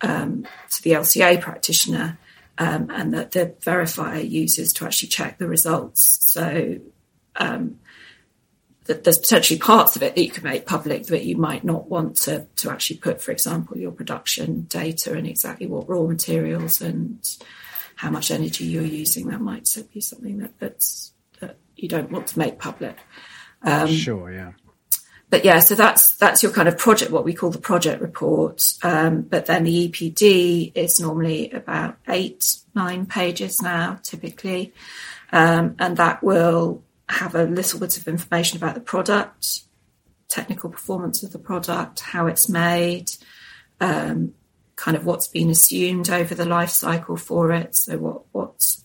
um, 0.00 0.44
to 0.70 0.82
the 0.82 0.90
LCA 0.90 1.40
practitioner, 1.40 2.18
um, 2.58 2.90
and 2.90 3.14
that 3.14 3.30
the 3.30 3.54
verifier 3.60 4.28
uses 4.28 4.72
to 4.74 4.84
actually 4.84 5.10
check 5.10 5.38
the 5.38 5.46
results. 5.46 6.18
So 6.32 6.80
um, 7.36 7.78
there's 8.94 9.18
potentially 9.18 9.58
parts 9.58 9.96
of 9.96 10.02
it 10.02 10.14
that 10.14 10.22
you 10.22 10.30
can 10.30 10.44
make 10.44 10.66
public 10.66 11.06
that 11.06 11.24
you 11.24 11.36
might 11.36 11.64
not 11.64 11.88
want 11.88 12.16
to 12.18 12.46
to 12.56 12.70
actually 12.70 12.98
put, 12.98 13.20
for 13.20 13.32
example, 13.32 13.76
your 13.76 13.92
production 13.92 14.62
data 14.62 15.14
and 15.14 15.26
exactly 15.26 15.66
what 15.66 15.88
raw 15.88 16.02
materials 16.02 16.80
and 16.80 17.36
how 17.96 18.10
much 18.10 18.30
energy 18.30 18.64
you're 18.64 18.82
using. 18.82 19.28
That 19.28 19.40
might 19.40 19.68
be 19.92 20.00
something 20.00 20.38
that 20.38 20.58
that's 20.58 21.12
that 21.40 21.56
you 21.76 21.88
don't 21.88 22.10
want 22.10 22.28
to 22.28 22.38
make 22.38 22.58
public. 22.58 22.96
Um, 23.62 23.88
sure, 23.88 24.32
yeah. 24.32 24.52
But 25.32 25.46
yeah, 25.46 25.60
so 25.60 25.74
that's 25.74 26.16
that's 26.16 26.42
your 26.42 26.52
kind 26.52 26.68
of 26.68 26.76
project, 26.76 27.10
what 27.10 27.24
we 27.24 27.32
call 27.32 27.48
the 27.48 27.58
project 27.58 28.02
report. 28.02 28.74
Um, 28.82 29.22
but 29.22 29.46
then 29.46 29.64
the 29.64 29.88
EPD 29.88 30.72
is 30.74 31.00
normally 31.00 31.50
about 31.52 31.96
eight, 32.06 32.56
nine 32.74 33.06
pages 33.06 33.62
now, 33.62 33.98
typically, 34.02 34.74
um, 35.32 35.76
and 35.78 35.96
that 35.96 36.22
will 36.22 36.82
have 37.08 37.34
a 37.34 37.44
little 37.44 37.80
bit 37.80 37.96
of 37.98 38.08
information 38.08 38.56
about 38.56 38.74
the 38.74 38.80
product, 38.80 39.62
technical 40.28 40.70
performance 40.70 41.22
of 41.22 41.32
the 41.32 41.38
product, 41.38 42.00
how 42.00 42.26
it's 42.26 42.48
made, 42.48 43.10
um, 43.80 44.34
kind 44.76 44.96
of 44.96 45.04
what's 45.04 45.28
been 45.28 45.50
assumed 45.50 46.08
over 46.08 46.34
the 46.34 46.44
life 46.44 46.70
cycle 46.70 47.16
for 47.16 47.52
it. 47.52 47.76
So 47.76 47.98
what 47.98 48.22
what 48.32 48.76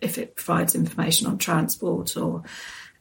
if 0.00 0.18
it 0.18 0.36
provides 0.36 0.74
information 0.74 1.26
on 1.26 1.38
transport 1.38 2.16
or 2.16 2.42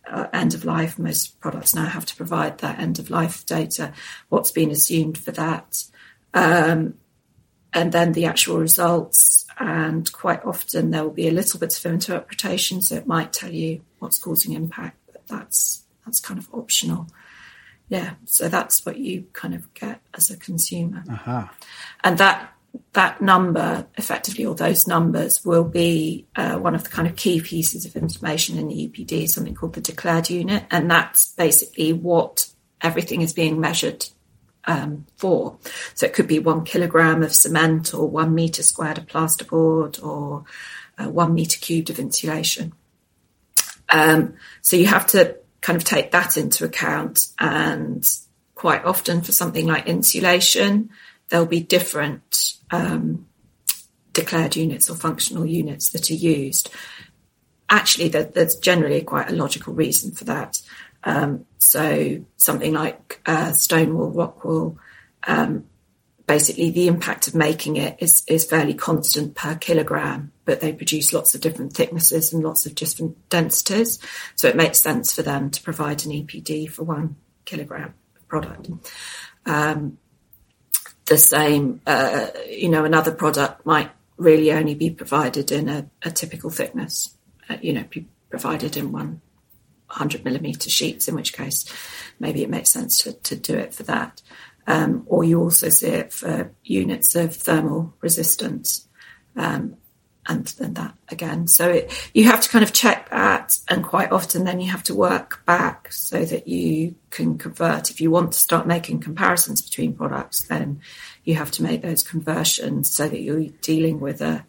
uh, 0.10 0.28
end 0.34 0.54
of 0.54 0.66
life. 0.66 1.00
Most 1.00 1.40
products 1.40 1.74
now 1.74 1.86
have 1.86 2.06
to 2.06 2.16
provide 2.16 2.60
that 2.60 2.80
end 2.80 3.00
of 3.00 3.10
life 3.10 3.46
data. 3.46 3.94
What's 4.30 4.52
been 4.52 4.72
assumed 4.72 5.18
for 5.18 5.32
that, 5.32 5.84
um, 6.34 6.96
and 7.74 7.92
then 7.92 8.14
the 8.14 8.26
actual 8.26 8.60
results. 8.60 9.46
And 9.58 10.12
quite 10.12 10.44
often 10.44 10.92
there 10.92 11.04
will 11.04 11.12
be 11.12 11.30
a 11.30 11.32
little 11.32 11.60
bit 11.60 11.78
of 11.78 11.86
interpretation, 11.86 12.82
so 12.82 12.96
it 12.96 13.08
might 13.08 13.32
tell 13.32 13.52
you 13.52 13.82
what's 14.06 14.18
causing 14.18 14.54
impact, 14.54 14.98
but 15.12 15.28
that's 15.28 15.84
that's 16.06 16.20
kind 16.20 16.40
of 16.40 16.48
optional. 16.54 17.08
Yeah, 17.90 18.14
so 18.26 18.48
that's 18.48 18.86
what 18.86 18.98
you 18.98 19.28
kind 19.34 19.54
of 19.54 19.72
get 19.74 20.02
as 20.14 20.30
a 20.30 20.38
consumer, 20.38 21.04
uh-huh. 21.10 21.48
and 22.04 22.18
that 22.18 22.52
that 22.94 23.22
number, 23.22 23.88
effectively, 23.98 24.46
or 24.46 24.56
those 24.56 24.88
numbers, 24.88 25.44
will 25.46 25.64
be 25.64 26.26
uh, 26.36 26.58
one 26.58 26.76
of 26.76 26.84
the 26.84 26.90
kind 26.90 27.08
of 27.08 27.16
key 27.16 27.42
pieces 27.42 27.86
of 27.86 27.96
information 27.96 28.58
in 28.58 28.68
the 28.68 28.88
EPD, 28.88 29.28
something 29.28 29.56
called 29.56 29.74
the 29.74 29.82
declared 29.82 30.30
unit. 30.30 30.64
And 30.72 30.90
that's 30.90 31.34
basically 31.34 31.94
what 31.94 32.50
everything 32.82 33.22
is 33.22 33.34
being 33.34 33.60
measured 33.60 34.08
um, 34.66 35.06
for. 35.18 35.58
So 35.94 36.06
it 36.06 36.14
could 36.14 36.28
be 36.28 36.40
one 36.40 36.64
kilogram 36.64 37.24
of 37.24 37.34
cement, 37.34 37.94
or 37.94 38.10
one 38.10 38.34
meter 38.34 38.64
squared 38.64 38.98
of 38.98 39.08
plasterboard, 39.08 40.04
or 40.04 40.46
uh, 40.98 41.10
one 41.10 41.34
meter 41.34 41.60
cubed 41.60 41.90
of 41.90 42.00
insulation. 42.00 42.74
Um, 43.90 44.36
so 44.62 44.76
you 44.76 44.88
have 44.88 45.08
to 45.08 45.38
kind 45.62 45.78
of 45.78 45.84
take 45.84 46.12
that 46.12 46.38
into 46.38 46.66
account. 46.66 47.28
And 47.40 48.08
quite 48.54 48.86
often, 48.86 49.22
for 49.22 49.32
something 49.32 49.66
like 49.66 49.88
insulation, 49.88 50.90
there'll 51.30 51.46
be 51.46 51.60
different 51.60 52.54
um, 52.72 53.28
declared 54.14 54.56
units 54.56 54.90
or 54.90 54.96
functional 54.96 55.46
units 55.46 55.90
that 55.90 56.10
are 56.10 56.16
used. 56.16 56.70
Actually, 57.70 58.10
there, 58.10 58.24
there's 58.24 58.56
generally 58.58 59.02
quite 59.02 59.30
a 59.30 59.36
logical 59.36 59.74
reason 59.74 60.12
for 60.12 60.26
that. 60.26 60.62
Um, 61.04 61.46
so 61.60 62.24
something 62.38 62.74
like 62.74 63.22
uh, 63.26 63.52
stone 63.52 63.96
wool, 63.96 64.12
rock 64.12 64.44
wool, 64.44 64.78
um, 65.28 65.66
basically 66.28 66.72
the 66.72 66.88
impact 66.88 67.28
of 67.28 67.36
making 67.36 67.78
it 67.78 67.98
is, 68.00 68.24
is 68.28 68.46
fairly 68.46 68.74
constant 68.74 69.36
per 69.36 69.56
kilogram, 69.56 70.32
but 70.46 70.62
they 70.62 70.72
produce 70.72 71.14
lots 71.14 71.36
of 71.36 71.42
different 71.42 71.74
thicknesses 71.74 72.32
and 72.32 72.44
lots 72.44 72.66
of 72.66 72.76
different 72.76 73.30
densities. 73.30 74.00
So 74.36 74.48
it 74.48 74.56
makes 74.56 74.80
sense 74.80 75.14
for 75.14 75.24
them 75.24 75.50
to 75.50 75.62
provide 75.62 76.06
an 76.06 76.12
EPD 76.12 76.70
for 76.70 76.84
one 76.84 77.16
kilogram 77.46 77.94
product. 78.28 78.70
Um, 79.46 79.98
the 81.06 81.18
same, 81.18 81.82
uh, 81.86 82.28
you 82.50 82.70
know, 82.70 82.86
another 82.86 83.12
product 83.12 83.66
might 83.66 83.92
really 84.18 84.52
only 84.52 84.76
be 84.76 84.90
provided 84.90 85.52
in 85.52 85.70
a, 85.70 85.90
a 86.04 86.12
typical 86.12 86.50
thickness, 86.50 87.16
uh, 87.50 87.58
you 87.62 87.74
know, 87.74 87.84
be 87.90 88.08
provided 88.30 88.78
in 88.78 88.92
one 88.92 89.22
100 89.88 90.26
millimeter 90.26 90.70
sheets, 90.70 91.08
in 91.08 91.16
which 91.16 91.34
case 91.34 91.66
maybe 92.20 92.44
it 92.44 92.50
makes 92.50 92.70
sense 92.70 92.98
to, 93.00 93.14
to 93.14 93.36
do 93.36 93.56
it 93.56 93.74
for 93.74 93.84
that. 93.84 94.22
Um, 94.68 95.04
or 95.06 95.24
you 95.24 95.40
also 95.40 95.70
see 95.70 95.88
it 95.88 96.12
for 96.12 96.52
units 96.64 97.16
of 97.16 97.36
thermal 97.36 97.94
resistance. 98.02 98.88
Um, 99.36 99.78
and 100.28 100.46
then 100.60 100.74
that 100.74 100.94
again. 101.10 101.48
So 101.48 101.70
it, 101.70 102.10
you 102.14 102.26
have 102.26 102.42
to 102.42 102.50
kind 102.50 102.64
of 102.64 102.74
check 102.74 103.10
that, 103.10 103.58
and 103.70 103.84
quite 103.84 104.12
often 104.12 104.44
then 104.44 104.60
you 104.60 104.72
have 104.72 104.84
to 104.84 104.96
work 104.96 105.46
back 105.46 105.92
so 105.92 106.26
that 106.26 106.48
you 106.48 106.96
can 107.10 107.38
convert. 107.38 107.92
If 107.92 108.02
you 108.02 108.12
want 108.12 108.32
to 108.32 108.38
start 108.38 108.68
making 108.68 109.02
comparisons 109.02 109.62
between 109.62 109.94
products, 109.94 110.48
then 110.48 110.82
you 111.24 111.36
have 111.36 111.52
to 111.52 111.64
make 111.64 111.82
those 111.82 112.04
conversions 112.04 112.94
so 112.94 113.08
that 113.08 113.22
you're 113.22 113.48
dealing 113.62 114.00
with 114.00 114.22
a 114.22 114.46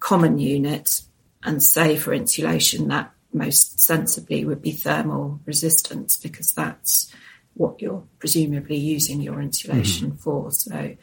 common 0.00 0.38
unit. 0.38 1.02
And 1.44 1.62
say 1.62 1.96
for 1.96 2.14
insulation, 2.14 2.88
that 2.88 3.12
most 3.32 3.80
sensibly 3.80 4.44
would 4.44 4.62
be 4.62 4.72
thermal 4.72 5.40
resistance 5.44 6.16
because 6.16 6.52
that's 6.52 7.12
what 7.54 7.80
you're 7.82 8.04
presumably 8.18 8.76
using 8.76 9.20
your 9.20 9.40
insulation 9.40 10.08
mm-hmm. 10.08 10.18
for. 10.18 10.50
So 10.50 10.96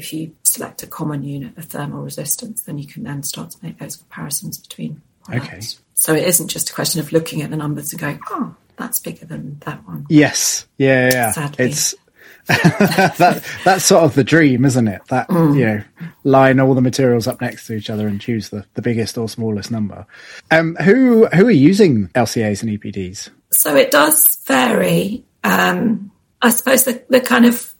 if 0.00 0.14
you 0.14 0.34
select 0.44 0.82
a 0.82 0.86
common 0.86 1.22
unit 1.22 1.56
of 1.58 1.66
thermal 1.66 2.00
resistance, 2.00 2.62
then 2.62 2.78
you 2.78 2.86
can 2.86 3.04
then 3.04 3.22
start 3.22 3.50
to 3.50 3.58
make 3.62 3.78
those 3.78 3.96
comparisons 3.96 4.56
between 4.56 5.02
products. 5.22 5.48
Okay. 5.48 5.84
So 5.92 6.14
it 6.14 6.26
isn't 6.26 6.48
just 6.48 6.70
a 6.70 6.72
question 6.72 7.00
of 7.00 7.12
looking 7.12 7.42
at 7.42 7.50
the 7.50 7.56
numbers 7.58 7.92
and 7.92 8.00
going, 8.00 8.18
oh, 8.30 8.56
that's 8.78 8.98
bigger 8.98 9.26
than 9.26 9.58
that 9.66 9.86
one. 9.86 10.06
Yes. 10.08 10.66
Yeah, 10.78 11.10
yeah. 11.12 11.32
Sadly. 11.32 11.66
It's 11.66 11.94
that 12.46 13.44
that's 13.62 13.84
sort 13.84 14.04
of 14.04 14.14
the 14.14 14.24
dream, 14.24 14.64
isn't 14.64 14.88
it? 14.88 15.02
That 15.08 15.28
mm. 15.28 15.58
you 15.58 15.66
know, 15.66 15.82
line 16.24 16.58
all 16.58 16.74
the 16.74 16.80
materials 16.80 17.28
up 17.28 17.42
next 17.42 17.66
to 17.66 17.74
each 17.74 17.90
other 17.90 18.08
and 18.08 18.18
choose 18.18 18.48
the, 18.48 18.64
the 18.74 18.82
biggest 18.82 19.18
or 19.18 19.28
smallest 19.28 19.70
number. 19.70 20.06
Um, 20.50 20.76
who 20.76 21.26
who 21.26 21.46
are 21.46 21.50
using 21.50 22.08
LCAs 22.08 22.62
and 22.62 22.80
EPDs? 22.80 23.28
So 23.50 23.76
it 23.76 23.90
does 23.90 24.38
vary. 24.46 25.24
Um, 25.44 26.10
I 26.40 26.48
suppose 26.48 26.84
the, 26.84 27.04
the 27.10 27.20
kind 27.20 27.44
of 27.44 27.74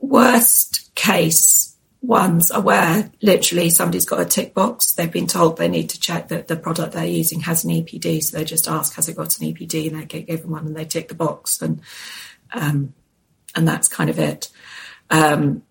worst 0.00 0.85
case 0.96 1.76
ones 2.02 2.50
are 2.50 2.60
where 2.60 3.10
literally 3.22 3.70
somebody's 3.70 4.04
got 4.04 4.20
a 4.20 4.24
tick 4.24 4.54
box. 4.54 4.94
They've 4.94 5.10
been 5.10 5.26
told 5.26 5.56
they 5.56 5.68
need 5.68 5.90
to 5.90 6.00
check 6.00 6.28
that 6.28 6.48
the 6.48 6.56
product 6.56 6.92
they're 6.92 7.04
using 7.04 7.40
has 7.40 7.64
an 7.64 7.70
EPD. 7.70 8.22
So 8.22 8.36
they 8.36 8.44
just 8.44 8.68
ask, 8.68 8.94
has 8.94 9.08
it 9.08 9.16
got 9.16 9.38
an 9.38 9.52
EPD? 9.52 9.90
And 9.90 10.00
they 10.00 10.04
get 10.04 10.26
given 10.26 10.50
one 10.50 10.66
and 10.66 10.76
they 10.76 10.84
tick 10.84 11.08
the 11.08 11.14
box. 11.14 11.62
And, 11.62 11.80
um, 12.52 12.94
and 13.54 13.66
that's 13.66 13.88
kind 13.88 14.10
of 14.10 14.18
it. 14.18 14.50
Um, 15.10 15.62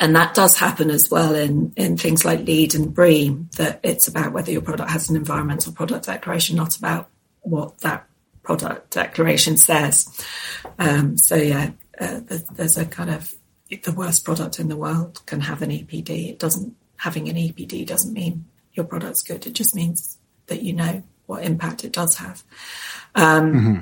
and 0.00 0.16
that 0.16 0.34
does 0.34 0.58
happen 0.58 0.90
as 0.90 1.10
well 1.10 1.34
in, 1.34 1.72
in 1.76 1.96
things 1.96 2.24
like 2.24 2.40
LEED 2.40 2.74
and 2.74 2.94
BREEAM, 2.94 3.50
that 3.56 3.80
it's 3.82 4.08
about 4.08 4.32
whether 4.32 4.50
your 4.50 4.60
product 4.60 4.90
has 4.90 5.08
an 5.08 5.16
environmental 5.16 5.72
product 5.72 6.06
declaration, 6.06 6.56
not 6.56 6.76
about 6.76 7.08
what 7.42 7.78
that 7.78 8.06
product 8.42 8.90
declaration 8.90 9.56
says. 9.56 10.08
Um, 10.78 11.16
so 11.16 11.36
yeah, 11.36 11.70
uh, 12.00 12.20
there's 12.26 12.76
a 12.76 12.86
kind 12.86 13.10
of 13.10 13.33
the 13.70 13.92
worst 13.92 14.24
product 14.24 14.60
in 14.60 14.68
the 14.68 14.76
world 14.76 15.22
can 15.26 15.40
have 15.40 15.62
an 15.62 15.70
EPD. 15.70 16.30
It 16.30 16.38
doesn't 16.38 16.76
having 16.96 17.28
an 17.28 17.36
EPD 17.36 17.86
doesn't 17.86 18.12
mean 18.12 18.46
your 18.72 18.86
product's 18.86 19.22
good. 19.22 19.46
It 19.46 19.52
just 19.52 19.74
means 19.74 20.18
that 20.46 20.62
you 20.62 20.72
know 20.72 21.02
what 21.26 21.44
impact 21.44 21.84
it 21.84 21.92
does 21.92 22.16
have. 22.16 22.42
Um, 23.14 23.52
mm-hmm. 23.52 23.80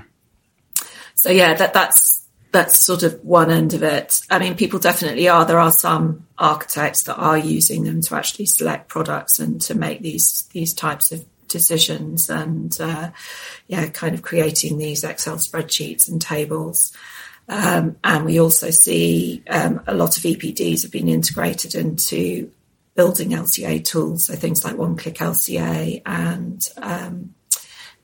So 1.15 1.31
yeah, 1.31 1.55
that 1.55 1.73
that's 1.73 2.23
that's 2.53 2.79
sort 2.79 3.03
of 3.03 3.25
one 3.25 3.51
end 3.51 3.75
of 3.75 3.83
it. 3.83 4.21
I 4.31 4.39
mean, 4.39 4.57
people 4.57 4.79
definitely 4.79 5.29
are. 5.29 5.45
There 5.45 5.59
are 5.59 5.73
some 5.73 6.27
architects 6.39 7.03
that 7.05 7.17
are 7.17 7.39
using 7.39 7.85
them 7.85 8.03
to 8.03 8.15
actually 8.15 8.47
select 8.47 8.89
products 8.89 9.39
and 9.39 9.61
to 9.63 9.75
make 9.75 10.03
these 10.03 10.49
these 10.53 10.75
types 10.75 11.13
of 11.13 11.25
decisions, 11.49 12.29
and 12.31 12.79
uh, 12.81 13.11
yeah, 13.67 13.89
kind 13.89 14.15
of 14.15 14.23
creating 14.23 14.79
these 14.79 15.05
Excel 15.05 15.37
spreadsheets 15.37 16.09
and 16.09 16.21
tables. 16.21 16.93
Um, 17.49 17.97
and 18.05 18.25
we 18.25 18.41
also 18.41 18.71
see 18.71 19.43
um, 19.49 19.83
a 19.87 19.95
lot 19.95 20.17
of 20.17 20.23
EPDs 20.23 20.83
have 20.83 20.93
been 20.93 21.09
integrated 21.09 21.75
into 21.75 22.51
building 22.95 23.31
LCA 23.31 23.85
tools, 23.85 24.27
so 24.27 24.35
things 24.35 24.65
like 24.65 24.77
One 24.77 24.97
Click 24.97 25.17
LCA 25.17 26.03
and 26.05 26.69
um, 26.77 27.35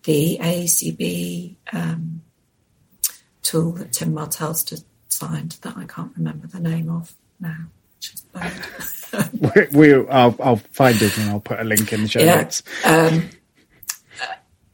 the 0.04 0.38
AECB 0.40 1.56
um, 1.72 2.22
tool 3.42 3.72
that 3.72 3.92
Tim 3.92 4.14
Martel's 4.14 4.64
designed 4.64 5.52
that 5.62 5.76
I 5.76 5.84
can't 5.84 6.12
remember 6.16 6.46
the 6.46 6.60
name 6.60 6.90
of 6.90 7.14
now. 7.40 7.66
Which 7.96 8.14
is 8.14 8.20
bad. 8.20 9.72
we, 9.72 9.94
we, 9.94 10.08
I'll, 10.08 10.36
I'll, 10.40 10.56
find 10.56 11.00
it 11.02 11.16
and 11.18 11.30
I'll 11.30 11.40
put 11.40 11.58
a 11.58 11.64
link 11.64 11.92
in 11.92 12.02
the 12.02 12.08
show 12.08 12.20
yeah, 12.20 12.36
notes. 12.36 12.62
Um, 12.84 13.28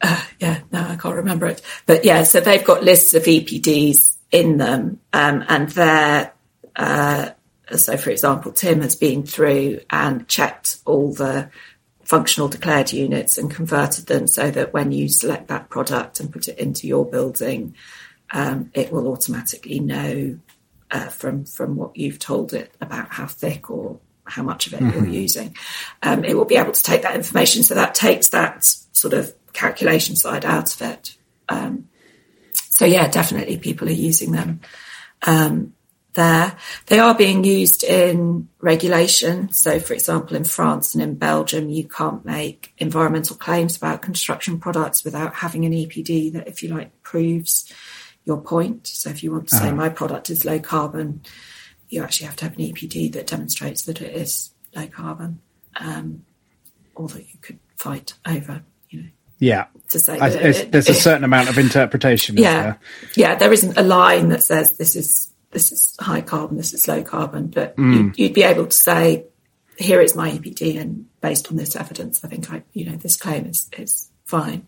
uh, 0.01 0.23
yeah, 0.39 0.61
no, 0.71 0.81
I 0.81 0.97
can't 0.97 1.17
remember 1.17 1.47
it. 1.47 1.63
But 1.87 2.05
yeah, 2.05 2.25
so 2.25 2.41
they've 2.41 2.65
got 2.65 2.85
lists 2.85 3.15
of 3.15 3.23
EPDs 3.23 4.15
in 4.35 4.59
them, 4.59 5.01
um, 5.13 5.45
and 5.49 5.69
they're 5.71 6.33
uh, 6.77 7.31
so, 7.73 7.97
for 7.97 8.11
example, 8.11 8.53
Tim 8.53 8.83
has 8.83 8.97
been 8.97 9.25
through 9.25 9.81
and 9.91 10.29
checked 10.29 10.79
all 10.85 11.13
the 11.13 11.51
functional 12.03 12.49
declared 12.49 12.93
units 12.93 13.39
and 13.39 13.51
converted 13.51 14.07
them 14.07 14.27
so 14.27 14.51
that 14.51 14.75
when 14.75 14.93
you 14.93 15.09
select 15.09 15.49
that 15.49 15.71
product 15.71 16.21
and 16.21 16.33
put 16.33 16.49
it 16.49 16.59
into 16.59 16.87
your 16.87 17.07
building, 17.07 17.75
um, 18.33 18.71
it 18.75 18.93
will 18.93 19.09
automatically 19.09 19.81
know 19.81 20.39
uh, 20.91 21.09
from 21.09 21.45
from 21.45 21.77
what 21.77 21.97
you've 21.97 22.19
told 22.19 22.53
it 22.53 22.75
about 22.81 23.09
how 23.09 23.27
thick 23.27 23.71
or 23.71 23.99
how 24.25 24.43
much 24.43 24.67
of 24.67 24.75
it 24.75 24.81
mm-hmm. 24.81 25.05
you're 25.05 25.15
using. 25.23 25.57
Um, 26.03 26.25
it 26.25 26.35
will 26.37 26.45
be 26.45 26.57
able 26.57 26.73
to 26.73 26.83
take 26.83 27.03
that 27.03 27.17
information, 27.17 27.63
so 27.63 27.75
that 27.75 27.95
takes 27.95 28.29
that 28.31 28.65
sort 28.65 29.15
of 29.15 29.35
calculation 29.53 30.17
side 30.17 30.45
out 30.45 30.75
of 30.75 30.83
it. 30.83 31.17
Um, 31.49 31.89
so 32.75 32.85
yeah, 32.85 33.09
definitely 33.09 33.59
people 33.59 33.89
are 33.89 33.93
using 33.93 34.33
them. 34.33 34.61
Um, 35.23 35.75
there. 36.15 36.57
They 36.87 36.99
are 36.99 37.15
being 37.15 37.45
used 37.45 37.85
in 37.85 38.49
regulation. 38.61 39.53
So, 39.53 39.79
for 39.79 39.93
example, 39.93 40.37
in 40.37 40.45
France 40.45 40.95
and 40.95 41.03
in 41.03 41.17
Belgium, 41.17 41.69
you 41.69 41.87
can't 41.87 42.25
make 42.25 42.73
environmental 42.79 43.37
claims 43.37 43.77
about 43.77 44.03
construction 44.03 44.59
products 44.59 45.05
without 45.05 45.35
having 45.35 45.65
an 45.65 45.73
EPD 45.73 46.33
that, 46.33 46.49
if 46.49 46.63
you 46.63 46.69
like, 46.71 47.03
proves 47.03 47.73
your 48.25 48.41
point. 48.41 48.87
So, 48.87 49.11
if 49.11 49.23
you 49.23 49.33
want 49.33 49.49
to 49.49 49.57
say 49.57 49.67
uh-huh. 49.67 49.77
my 49.77 49.89
product 49.89 50.31
is 50.31 50.45
low 50.45 50.61
carbon, 50.61 51.23
you 51.89 52.03
actually 52.03 52.27
have 52.27 52.37
to 52.37 52.45
have 52.45 52.55
an 52.55 52.65
EPD 52.65 53.13
that 53.13 53.27
demonstrates 53.27 53.83
that 53.83 54.01
it 54.01 54.15
is 54.15 54.53
low 54.75 54.87
carbon, 54.87 55.41
um, 55.77 56.25
or 56.95 57.09
that 57.09 57.33
you 57.33 57.39
could 57.41 57.59
fight 57.77 58.15
over. 58.27 58.63
Yeah. 59.45 59.67
To 59.91 59.99
say 59.99 60.19
I, 60.19 60.29
it, 60.29 60.73
there's 60.73 60.89
a 60.89 60.95
certain 61.09 61.25
amount 61.25 61.49
of 61.49 61.59
interpretation. 61.59 62.37
Yeah. 62.37 62.63
There? 62.63 62.81
Yeah. 63.17 63.35
There 63.37 63.53
isn't 63.53 63.77
a 63.77 63.83
line 63.83 64.31
that 64.31 64.43
says 64.43 64.77
this 64.77 64.97
is 64.97 65.33
this 65.55 65.73
is 65.73 65.97
high 66.01 66.21
carbon, 66.21 66.57
this 66.59 66.75
is 66.75 66.87
low 66.87 67.03
carbon, 67.03 67.47
but 67.47 67.77
mm. 67.77 67.95
you'd, 67.95 68.19
you'd, 68.19 68.35
be 68.35 68.43
able 68.43 68.67
to 68.67 68.77
say, 68.77 69.25
here 69.79 70.01
is 70.01 70.15
my 70.15 70.31
EPD, 70.31 70.79
and 70.81 71.07
based 71.21 71.51
on 71.51 71.57
this 71.57 71.77
evidence, 71.77 72.25
I 72.25 72.29
think 72.29 72.53
I, 72.53 72.63
you 72.73 72.85
know, 72.85 72.97
this 72.97 73.17
claim 73.17 73.47
is 73.47 73.71
is 73.79 74.11
fine. 74.25 74.67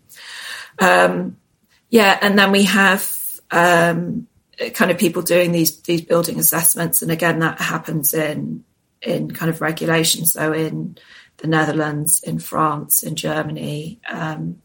Um, 0.79 1.37
yeah, 1.89 2.17
and 2.21 2.39
then 2.39 2.51
we 2.51 2.63
have 2.63 3.15
um, 3.51 4.27
kind 4.73 4.91
of 4.91 4.97
people 4.97 5.21
doing 5.21 5.51
these 5.51 5.81
these 5.81 6.01
building 6.01 6.39
assessments, 6.39 7.01
and 7.01 7.11
again, 7.11 7.39
that 7.39 7.59
happens 7.61 8.13
in 8.13 8.63
in 9.01 9.31
kind 9.31 9.49
of 9.49 9.61
regulation. 9.61 10.25
So 10.25 10.53
in 10.53 10.97
the 11.37 11.47
Netherlands, 11.47 12.21
in 12.23 12.39
France, 12.39 13.03
in 13.03 13.15
Germany. 13.15 13.99
Um, 14.09 14.61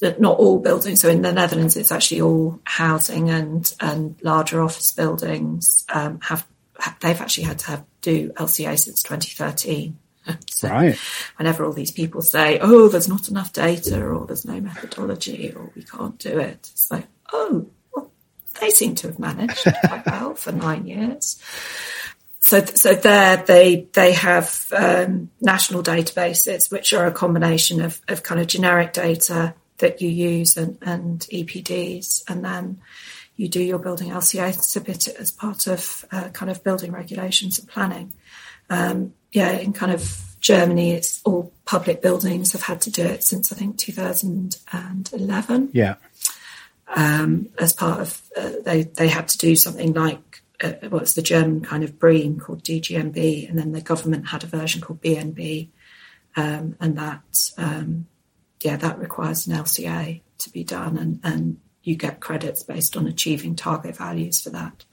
not 0.00 0.38
all 0.38 0.58
buildings. 0.58 1.00
So 1.00 1.08
in 1.08 1.22
the 1.22 1.32
Netherlands, 1.32 1.76
it's 1.76 1.92
actually 1.92 2.20
all 2.20 2.60
housing 2.64 3.30
and 3.30 3.72
and 3.80 4.16
larger 4.22 4.60
office 4.60 4.90
buildings 4.90 5.86
um, 5.88 6.20
have 6.20 6.46
they've 7.00 7.20
actually 7.20 7.44
had 7.44 7.58
to 7.60 7.66
have 7.68 7.84
do 8.00 8.30
LCA 8.36 8.78
since 8.78 9.02
2013. 9.02 9.98
So 10.50 10.68
right. 10.68 10.98
Whenever 11.36 11.64
all 11.64 11.72
these 11.72 11.92
people 11.92 12.20
say, 12.20 12.58
"Oh, 12.60 12.88
there's 12.88 13.08
not 13.08 13.28
enough 13.28 13.52
data," 13.52 14.04
or 14.04 14.26
"There's 14.26 14.44
no 14.44 14.60
methodology," 14.60 15.52
or 15.54 15.70
"We 15.76 15.84
can't 15.84 16.18
do 16.18 16.40
it," 16.40 16.68
it's 16.72 16.90
like, 16.90 17.06
"Oh, 17.32 17.68
well, 17.94 18.10
they 18.60 18.70
seem 18.70 18.96
to 18.96 19.06
have 19.06 19.20
managed 19.20 19.62
quite 19.84 20.04
well 20.04 20.34
for 20.34 20.50
nine 20.50 20.84
years." 20.84 21.40
So, 22.46 22.64
so 22.64 22.94
there 22.94 23.38
they 23.38 23.88
they 23.92 24.12
have 24.12 24.66
um, 24.70 25.30
national 25.40 25.82
databases, 25.82 26.70
which 26.70 26.92
are 26.92 27.04
a 27.06 27.10
combination 27.10 27.80
of, 27.80 28.00
of 28.06 28.22
kind 28.22 28.40
of 28.40 28.46
generic 28.46 28.92
data 28.92 29.54
that 29.78 30.00
you 30.00 30.08
use 30.08 30.56
and, 30.56 30.78
and 30.80 31.18
EPDs, 31.22 32.22
and 32.28 32.44
then 32.44 32.78
you 33.34 33.48
do 33.48 33.60
your 33.60 33.80
building 33.80 34.10
LCA 34.10 34.54
submit 34.62 35.08
it 35.08 35.16
as 35.16 35.32
part 35.32 35.66
of 35.66 36.04
uh, 36.12 36.28
kind 36.28 36.48
of 36.48 36.62
building 36.62 36.92
regulations 36.92 37.58
and 37.58 37.68
planning. 37.68 38.12
Um, 38.70 39.12
yeah, 39.32 39.50
in 39.50 39.72
kind 39.72 39.90
of 39.90 40.36
Germany, 40.40 40.92
it's 40.92 41.20
all 41.24 41.52
public 41.64 42.00
buildings 42.00 42.52
have 42.52 42.62
had 42.62 42.80
to 42.82 42.92
do 42.92 43.02
it 43.02 43.24
since 43.24 43.50
I 43.50 43.56
think 43.56 43.76
2011. 43.76 45.70
Yeah. 45.72 45.96
Um, 46.94 47.48
as 47.58 47.72
part 47.72 48.02
of 48.02 48.22
uh, 48.36 48.52
they 48.64 48.84
they 48.84 49.08
had 49.08 49.26
to 49.30 49.38
do 49.38 49.56
something 49.56 49.92
like 49.94 50.35
uh, 50.62 50.72
what's 50.88 51.14
the 51.14 51.22
German 51.22 51.62
kind 51.62 51.84
of 51.84 51.98
BREEAM 51.98 52.40
called 52.40 52.62
DGNB, 52.62 53.48
and 53.48 53.58
then 53.58 53.72
the 53.72 53.80
government 53.80 54.28
had 54.28 54.44
a 54.44 54.46
version 54.46 54.80
called 54.80 55.02
BNB, 55.02 55.68
um, 56.36 56.76
and 56.80 56.96
that 56.98 57.50
um, 57.58 58.06
yeah, 58.62 58.76
that 58.76 58.98
requires 58.98 59.46
an 59.46 59.56
LCA 59.56 60.20
to 60.38 60.50
be 60.50 60.64
done, 60.64 60.96
and, 60.96 61.20
and 61.22 61.60
you 61.82 61.96
get 61.96 62.20
credits 62.20 62.62
based 62.62 62.96
on 62.96 63.06
achieving 63.06 63.54
target 63.54 63.96
values 63.96 64.40
for 64.40 64.50
that. 64.50 64.84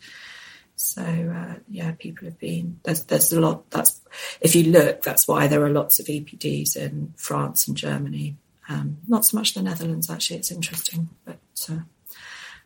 So 0.75 1.01
uh, 1.01 1.59
yeah, 1.69 1.93
people 1.97 2.25
have 2.25 2.39
been 2.39 2.79
there's 2.83 3.03
there's 3.05 3.31
a 3.31 3.39
lot. 3.39 3.69
That's 3.71 4.01
if 4.41 4.55
you 4.55 4.65
look, 4.65 5.01
that's 5.01 5.27
why 5.27 5.47
there 5.47 5.63
are 5.63 5.69
lots 5.69 5.99
of 5.99 6.07
EPDs 6.07 6.75
in 6.75 7.13
France 7.15 7.67
and 7.67 7.77
Germany. 7.77 8.37
Um, 8.69 8.97
not 9.07 9.25
so 9.25 9.37
much 9.37 9.53
the 9.53 9.61
Netherlands 9.61 10.09
actually. 10.09 10.37
It's 10.37 10.51
interesting, 10.51 11.09
but 11.25 11.39
uh, 11.71 11.79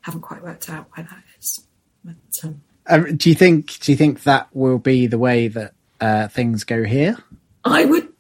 haven't 0.02 0.22
quite 0.22 0.44
worked 0.44 0.70
out 0.70 0.88
why 0.96 1.04
that 1.04 1.24
is. 1.38 1.66
But, 2.04 2.16
um, 2.44 2.62
um, 2.90 3.16
do 3.18 3.30
you 3.30 3.36
think 3.36 3.80
do 3.80 3.92
you 3.92 3.98
think 3.98 4.24
that 4.24 4.48
will 4.54 4.80
be 4.80 5.08
the 5.08 5.18
way 5.18 5.48
that 5.48 5.74
uh, 6.00 6.28
things 6.28 6.64
go 6.64 6.84
here? 6.84 7.18
I 7.64 7.86
would 7.86 8.12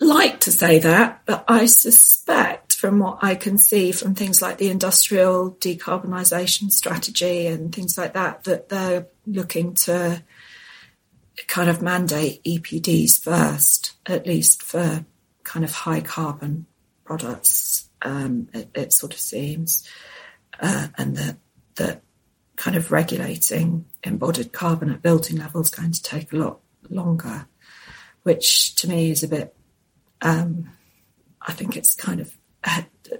like 0.00 0.40
to 0.40 0.52
say 0.52 0.78
that, 0.80 1.22
but 1.26 1.44
I 1.48 1.66
suspect 1.66 2.74
from 2.74 2.98
what 2.98 3.18
I 3.22 3.34
can 3.34 3.58
see 3.58 3.92
from 3.92 4.14
things 4.14 4.42
like 4.42 4.58
the 4.58 4.70
industrial 4.70 5.52
decarbonisation 5.52 6.70
strategy 6.70 7.46
and 7.46 7.74
things 7.74 7.96
like 7.96 8.12
that, 8.14 8.44
that 8.44 8.68
they're 8.68 9.06
looking 9.26 9.74
to 9.74 10.22
kind 11.46 11.70
of 11.70 11.82
mandate 11.82 12.42
EPDs 12.44 13.22
first, 13.22 13.94
at 14.06 14.26
least 14.26 14.62
for 14.62 15.04
kind 15.44 15.64
of 15.64 15.72
high 15.72 16.00
carbon 16.00 16.66
products. 17.04 17.88
Um, 18.02 18.48
it, 18.52 18.68
it, 18.74 18.92
sort 18.92 19.14
of 19.14 19.20
seems, 19.20 19.88
uh, 20.60 20.88
and 20.98 21.16
that 21.16 21.36
that 21.76 22.02
kind 22.56 22.76
of 22.76 22.92
regulating 22.92 23.86
embodied 24.06 24.52
carbon 24.52 24.90
at 24.90 25.02
building 25.02 25.36
level 25.36 25.60
is 25.60 25.70
going 25.70 25.92
to 25.92 26.02
take 26.02 26.32
a 26.32 26.36
lot 26.36 26.60
longer, 26.88 27.46
which 28.22 28.74
to 28.76 28.88
me 28.88 29.10
is 29.10 29.22
a 29.22 29.28
bit 29.28 29.54
um, 30.22 30.70
I 31.42 31.52
think 31.52 31.76
it's 31.76 31.94
kind 31.94 32.20
of 32.20 32.34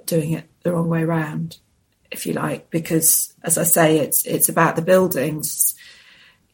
doing 0.04 0.32
it 0.32 0.48
the 0.62 0.72
wrong 0.72 0.88
way 0.88 1.02
around, 1.02 1.58
if 2.10 2.26
you 2.26 2.32
like, 2.32 2.70
because 2.70 3.34
as 3.42 3.58
I 3.58 3.64
say, 3.64 3.98
it's 3.98 4.26
it's 4.26 4.48
about 4.48 4.76
the 4.76 4.82
buildings. 4.82 5.74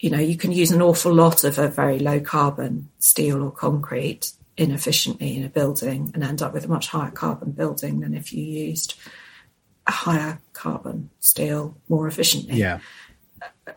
You 0.01 0.11
know, 0.11 0.19
you 0.19 0.37
can 0.37 0.53
use 0.53 0.73
an 0.73 0.83
awful 0.83 1.15
lot 1.15 1.45
of 1.45 1.59
a 1.59 1.69
very 1.69 1.99
low 1.99 2.21
carbon 2.21 2.91
steel 2.99 3.43
or 3.43 3.53
concrete 3.53 4.33
inefficiently 4.57 5.37
in 5.37 5.45
a 5.45 5.49
building 5.49 6.11
and 6.13 6.23
end 6.23 6.43
up 6.43 6.53
with 6.53 6.65
a 6.65 6.69
much 6.69 6.89
higher 6.89 7.11
carbon 7.11 7.53
building 7.53 8.01
than 8.01 8.13
if 8.13 8.33
you 8.33 8.45
used 8.45 8.95
a 9.87 9.93
higher 9.93 10.41
carbon 10.53 11.09
steel 11.21 11.77
more 11.89 12.07
efficiently. 12.07 12.57
Yeah. 12.57 12.81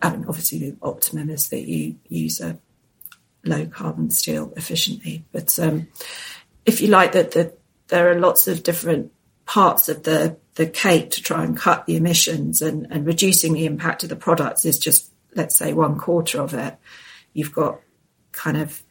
I 0.01 0.11
mean, 0.11 0.25
obviously, 0.27 0.59
the 0.59 0.77
optimum 0.81 1.29
is 1.29 1.49
that 1.49 1.67
you 1.67 1.97
use 2.07 2.41
a 2.41 2.57
low 3.43 3.65
carbon 3.67 4.09
steel 4.09 4.51
efficiently, 4.55 5.23
but 5.31 5.57
um, 5.59 5.87
if 6.65 6.81
you 6.81 6.87
like, 6.87 7.11
that 7.11 7.31
the, 7.31 7.53
there 7.87 8.11
are 8.11 8.19
lots 8.19 8.47
of 8.47 8.63
different 8.63 9.11
parts 9.45 9.87
of 9.89 10.03
the, 10.03 10.37
the 10.55 10.65
cake 10.65 11.11
to 11.11 11.21
try 11.21 11.43
and 11.43 11.55
cut 11.55 11.85
the 11.85 11.95
emissions 11.95 12.61
and, 12.61 12.87
and 12.89 13.05
reducing 13.05 13.53
the 13.53 13.65
impact 13.65 14.03
of 14.03 14.09
the 14.09 14.15
products 14.15 14.65
is 14.65 14.79
just, 14.79 15.11
let's 15.35 15.57
say, 15.57 15.73
one 15.73 15.97
quarter 15.99 16.41
of 16.41 16.53
it. 16.53 16.75
You've 17.33 17.53
got 17.53 17.79
kind 18.31 18.57
of 18.57 18.83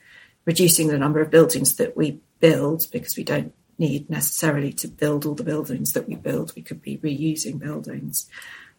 reducing 0.45 0.89
the 0.89 0.99
number 0.99 1.21
of 1.21 1.31
buildings 1.31 1.77
that 1.77 1.97
we 1.97 2.21
build 2.39 2.85
because 2.93 3.17
we 3.17 3.25
don't 3.25 3.53
need 3.79 4.09
necessarily 4.09 4.73
to 4.73 4.87
build 4.87 5.27
all 5.27 5.35
the 5.35 5.43
buildings 5.43 5.93
that 5.93 6.07
we 6.07 6.15
build. 6.15 6.55
We 6.55 6.63
could 6.63 6.83
be 6.83 6.99
reusing 6.99 7.59
buildings. 7.59 8.29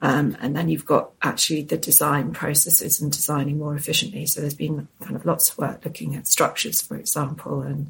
Um, 0.05 0.37
and 0.39 0.55
then 0.55 0.69
you've 0.69 0.85
got 0.85 1.13
actually 1.23 1.63
the 1.63 1.77
design 1.77 2.31
processes 2.31 3.01
and 3.01 3.11
designing 3.11 3.57
more 3.57 3.75
efficiently. 3.75 4.27
So 4.27 4.39
there's 4.39 4.53
been 4.53 4.87
kind 5.01 5.15
of 5.15 5.25
lots 5.25 5.49
of 5.49 5.57
work 5.57 5.83
looking 5.83 6.15
at 6.15 6.27
structures, 6.27 6.79
for 6.79 6.95
example, 6.95 7.63
and 7.63 7.89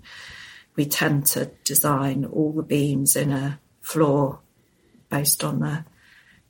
we 0.77 0.85
tend 0.85 1.25
to 1.27 1.51
design 1.65 2.23
all 2.23 2.53
the 2.53 2.63
beams 2.63 3.17
in 3.17 3.33
a 3.33 3.59
floor 3.81 4.39
based 5.09 5.43
on 5.43 5.59
the 5.59 5.83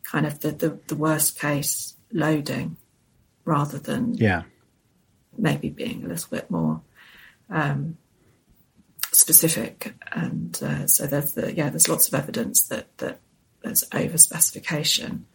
kind 0.04 0.28
of 0.28 0.42
the, 0.42 0.52
the, 0.52 0.78
the 0.86 0.96
worst 0.96 1.40
case 1.40 1.96
loading 2.12 2.78
rather 3.44 3.80
than 3.80 4.14
yeah 4.14 4.44
maybe 5.36 5.70
being 5.70 6.06
a 6.06 6.08
little 6.08 6.30
bit 6.30 6.52
more 6.52 6.82
um, 7.50 7.98
specific. 9.12 9.96
And 10.12 10.60
uh, 10.62 10.86
so 10.86 11.08
there's 11.08 11.34
the, 11.34 11.56
yeah, 11.56 11.70
there's 11.70 11.90
lots 11.90 12.08
of 12.08 12.14
evidence 12.14 12.68
that 12.68 12.96
that 13.00 13.20
there's 13.64 13.84
over 13.96 14.20
specification 14.20 15.26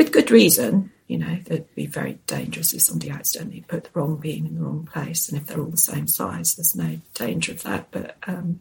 with 0.00 0.12
good 0.12 0.30
reason. 0.30 0.90
You 1.08 1.18
know, 1.18 1.38
it'd 1.44 1.74
be 1.74 1.84
very 1.84 2.18
dangerous 2.26 2.72
if 2.72 2.80
somebody 2.80 3.10
accidentally 3.10 3.64
put 3.68 3.84
the 3.84 3.90
wrong 3.92 4.16
beam 4.16 4.46
in 4.46 4.54
the 4.54 4.62
wrong 4.62 4.88
place, 4.90 5.28
and 5.28 5.38
if 5.38 5.46
they're 5.46 5.60
all 5.60 5.66
the 5.66 5.76
same 5.76 6.06
size, 6.06 6.54
there's 6.54 6.74
no 6.74 7.00
danger 7.12 7.52
of 7.52 7.62
that. 7.64 7.88
But 7.90 8.16
um, 8.26 8.60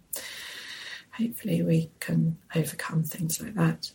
hopefully, 1.12 1.62
we 1.62 1.92
can 2.02 2.38
overcome 2.54 3.04
things 3.04 3.42
like 3.42 3.54
that. 3.54 3.92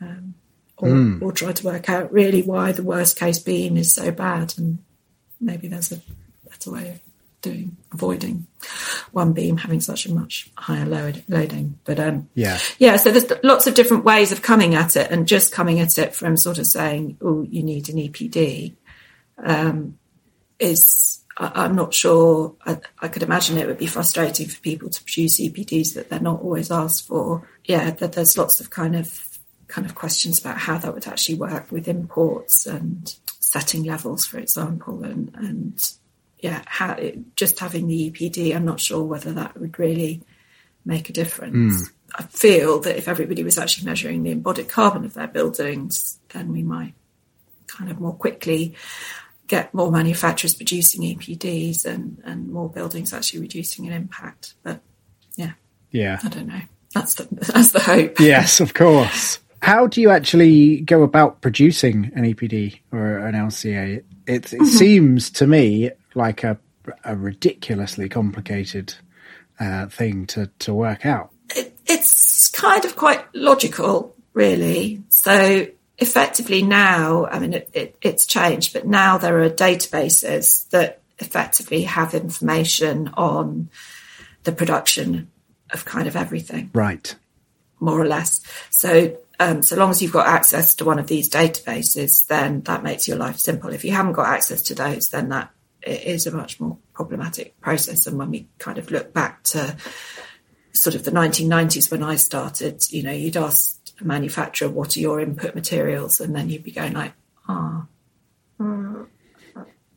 Um, 0.00 0.34
or, 0.76 0.88
mm. 0.88 1.22
or 1.22 1.32
try 1.32 1.52
to 1.52 1.66
work 1.66 1.88
out 1.88 2.12
really 2.12 2.42
why 2.42 2.72
the 2.72 2.82
worst 2.82 3.16
case 3.16 3.38
beam 3.38 3.76
is 3.76 3.94
so 3.94 4.10
bad, 4.10 4.54
and 4.58 4.78
maybe 5.40 5.68
there's 5.68 5.92
a 5.92 6.00
better 6.48 6.72
way 6.72 6.88
of 6.90 7.00
doing 7.40 7.76
avoiding 7.92 8.46
one 9.12 9.32
beam 9.32 9.56
having 9.56 9.80
such 9.80 10.06
a 10.06 10.14
much 10.14 10.50
higher 10.56 10.86
load, 10.86 11.22
loading. 11.28 11.78
But 11.84 11.98
um, 12.00 12.28
yeah, 12.34 12.58
yeah. 12.78 12.96
So 12.96 13.10
there's 13.10 13.30
lots 13.42 13.66
of 13.66 13.74
different 13.74 14.04
ways 14.04 14.32
of 14.32 14.42
coming 14.42 14.74
at 14.74 14.96
it, 14.96 15.10
and 15.10 15.26
just 15.28 15.52
coming 15.52 15.80
at 15.80 15.98
it 15.98 16.14
from 16.14 16.36
sort 16.36 16.58
of 16.58 16.66
saying, 16.66 17.18
"Oh, 17.20 17.42
you 17.42 17.62
need 17.62 17.88
an 17.88 17.96
EPD," 17.96 18.74
um, 19.38 19.98
is 20.58 21.20
I, 21.36 21.64
am 21.66 21.74
not 21.74 21.94
sure. 21.94 22.54
I, 22.66 22.78
I, 23.00 23.08
could 23.08 23.22
imagine 23.22 23.58
it 23.58 23.66
would 23.66 23.78
be 23.78 23.86
frustrating 23.86 24.48
for 24.48 24.60
people 24.60 24.90
to 24.90 25.04
produce 25.04 25.40
EPDs 25.40 25.94
that 25.94 26.10
they're 26.10 26.20
not 26.20 26.42
always 26.42 26.70
asked 26.70 27.06
for. 27.06 27.48
Yeah, 27.64 27.90
that 27.90 28.12
there's 28.12 28.36
lots 28.36 28.60
of 28.60 28.70
kind 28.70 28.96
of 28.96 29.38
kind 29.68 29.86
of 29.86 29.94
questions 29.94 30.40
about 30.40 30.58
how 30.58 30.78
that 30.78 30.94
would 30.94 31.06
actually 31.06 31.36
work 31.36 31.70
with 31.70 31.88
imports 31.88 32.66
and 32.66 33.14
setting 33.40 33.84
levels, 33.84 34.26
for 34.26 34.38
example, 34.38 35.04
and 35.04 35.30
and 35.34 35.92
yeah, 36.40 36.62
how, 36.66 36.98
just 37.36 37.58
having 37.58 37.86
the 37.86 38.10
EPD, 38.10 38.54
I'm 38.54 38.64
not 38.64 38.80
sure 38.80 39.02
whether 39.02 39.32
that 39.32 39.58
would 39.58 39.78
really 39.78 40.22
make 40.84 41.10
a 41.10 41.12
difference. 41.12 41.88
Mm. 41.88 41.92
I 42.14 42.22
feel 42.24 42.80
that 42.80 42.96
if 42.96 43.08
everybody 43.08 43.44
was 43.44 43.58
actually 43.58 43.86
measuring 43.86 44.22
the 44.22 44.30
embodied 44.30 44.68
carbon 44.68 45.04
of 45.04 45.14
their 45.14 45.28
buildings, 45.28 46.18
then 46.30 46.52
we 46.52 46.62
might 46.62 46.94
kind 47.66 47.90
of 47.90 48.00
more 48.00 48.14
quickly 48.14 48.74
get 49.46 49.72
more 49.74 49.90
manufacturers 49.90 50.54
producing 50.54 51.02
EPDs 51.02 51.84
and, 51.84 52.22
and 52.24 52.50
more 52.50 52.68
buildings 52.68 53.12
actually 53.12 53.40
reducing 53.40 53.86
an 53.86 53.92
impact. 53.92 54.54
But 54.62 54.80
yeah, 55.36 55.52
yeah, 55.90 56.18
I 56.22 56.28
don't 56.28 56.46
know. 56.46 56.60
That's 56.94 57.14
the 57.14 57.28
that's 57.30 57.72
the 57.72 57.80
hope. 57.80 58.20
Yes, 58.20 58.60
of 58.60 58.74
course. 58.74 59.40
How 59.60 59.86
do 59.86 60.00
you 60.00 60.10
actually 60.10 60.82
go 60.82 61.02
about 61.02 61.40
producing 61.40 62.12
an 62.14 62.24
EPD 62.24 62.78
or 62.92 63.18
an 63.18 63.34
LCA? 63.34 64.04
It, 64.26 64.52
it 64.52 64.66
seems 64.66 65.30
to 65.30 65.46
me 65.46 65.90
like 66.18 66.44
a, 66.44 66.58
a 67.04 67.16
ridiculously 67.16 68.10
complicated 68.10 68.94
uh, 69.58 69.86
thing 69.86 70.26
to, 70.26 70.50
to 70.58 70.74
work 70.74 71.06
out. 71.06 71.30
It, 71.56 71.78
it's 71.86 72.50
kind 72.50 72.84
of 72.84 72.96
quite 72.96 73.24
logical, 73.34 74.14
really. 74.34 75.02
So 75.08 75.66
effectively 75.96 76.62
now, 76.62 77.26
I 77.26 77.38
mean, 77.38 77.54
it, 77.54 77.70
it, 77.72 77.96
it's 78.02 78.26
changed, 78.26 78.74
but 78.74 78.86
now 78.86 79.16
there 79.16 79.40
are 79.40 79.48
databases 79.48 80.68
that 80.70 81.00
effectively 81.18 81.82
have 81.82 82.14
information 82.14 83.08
on 83.14 83.70
the 84.44 84.52
production 84.52 85.30
of 85.72 85.84
kind 85.84 86.06
of 86.06 86.16
everything. 86.16 86.70
Right. 86.74 87.14
More 87.80 88.00
or 88.00 88.06
less. 88.06 88.42
So 88.70 89.16
um, 89.40 89.62
so 89.62 89.76
long 89.76 89.90
as 89.90 90.02
you've 90.02 90.12
got 90.12 90.26
access 90.26 90.74
to 90.76 90.84
one 90.84 90.98
of 90.98 91.06
these 91.06 91.30
databases, 91.30 92.26
then 92.26 92.62
that 92.62 92.82
makes 92.82 93.06
your 93.06 93.16
life 93.16 93.38
simple. 93.38 93.72
If 93.72 93.84
you 93.84 93.92
haven't 93.92 94.14
got 94.14 94.26
access 94.26 94.62
to 94.62 94.74
those, 94.74 95.08
then 95.08 95.28
that 95.28 95.50
is 95.88 96.26
a 96.26 96.30
much 96.30 96.60
more 96.60 96.78
problematic 96.92 97.58
process. 97.60 98.06
And 98.06 98.18
when 98.18 98.30
we 98.30 98.48
kind 98.58 98.78
of 98.78 98.90
look 98.90 99.12
back 99.12 99.42
to 99.44 99.76
sort 100.72 100.94
of 100.94 101.04
the 101.04 101.10
1990s 101.10 101.90
when 101.90 102.02
I 102.02 102.16
started, 102.16 102.84
you 102.90 103.02
know, 103.02 103.12
you'd 103.12 103.36
ask 103.36 103.76
a 104.00 104.04
manufacturer, 104.04 104.68
what 104.68 104.96
are 104.96 105.00
your 105.00 105.20
input 105.20 105.54
materials? 105.54 106.20
And 106.20 106.34
then 106.34 106.48
you'd 106.48 106.64
be 106.64 106.70
going 106.70 106.92
like, 106.92 107.12
ah, 107.48 107.86
oh, 108.60 109.06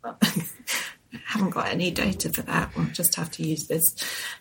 haven't 1.25 1.51
got 1.51 1.67
any 1.67 1.91
data 1.91 2.29
for 2.29 2.41
that. 2.43 2.75
We'll 2.75 2.87
just 2.87 3.15
have 3.15 3.31
to 3.31 3.47
use 3.47 3.67
this 3.67 3.95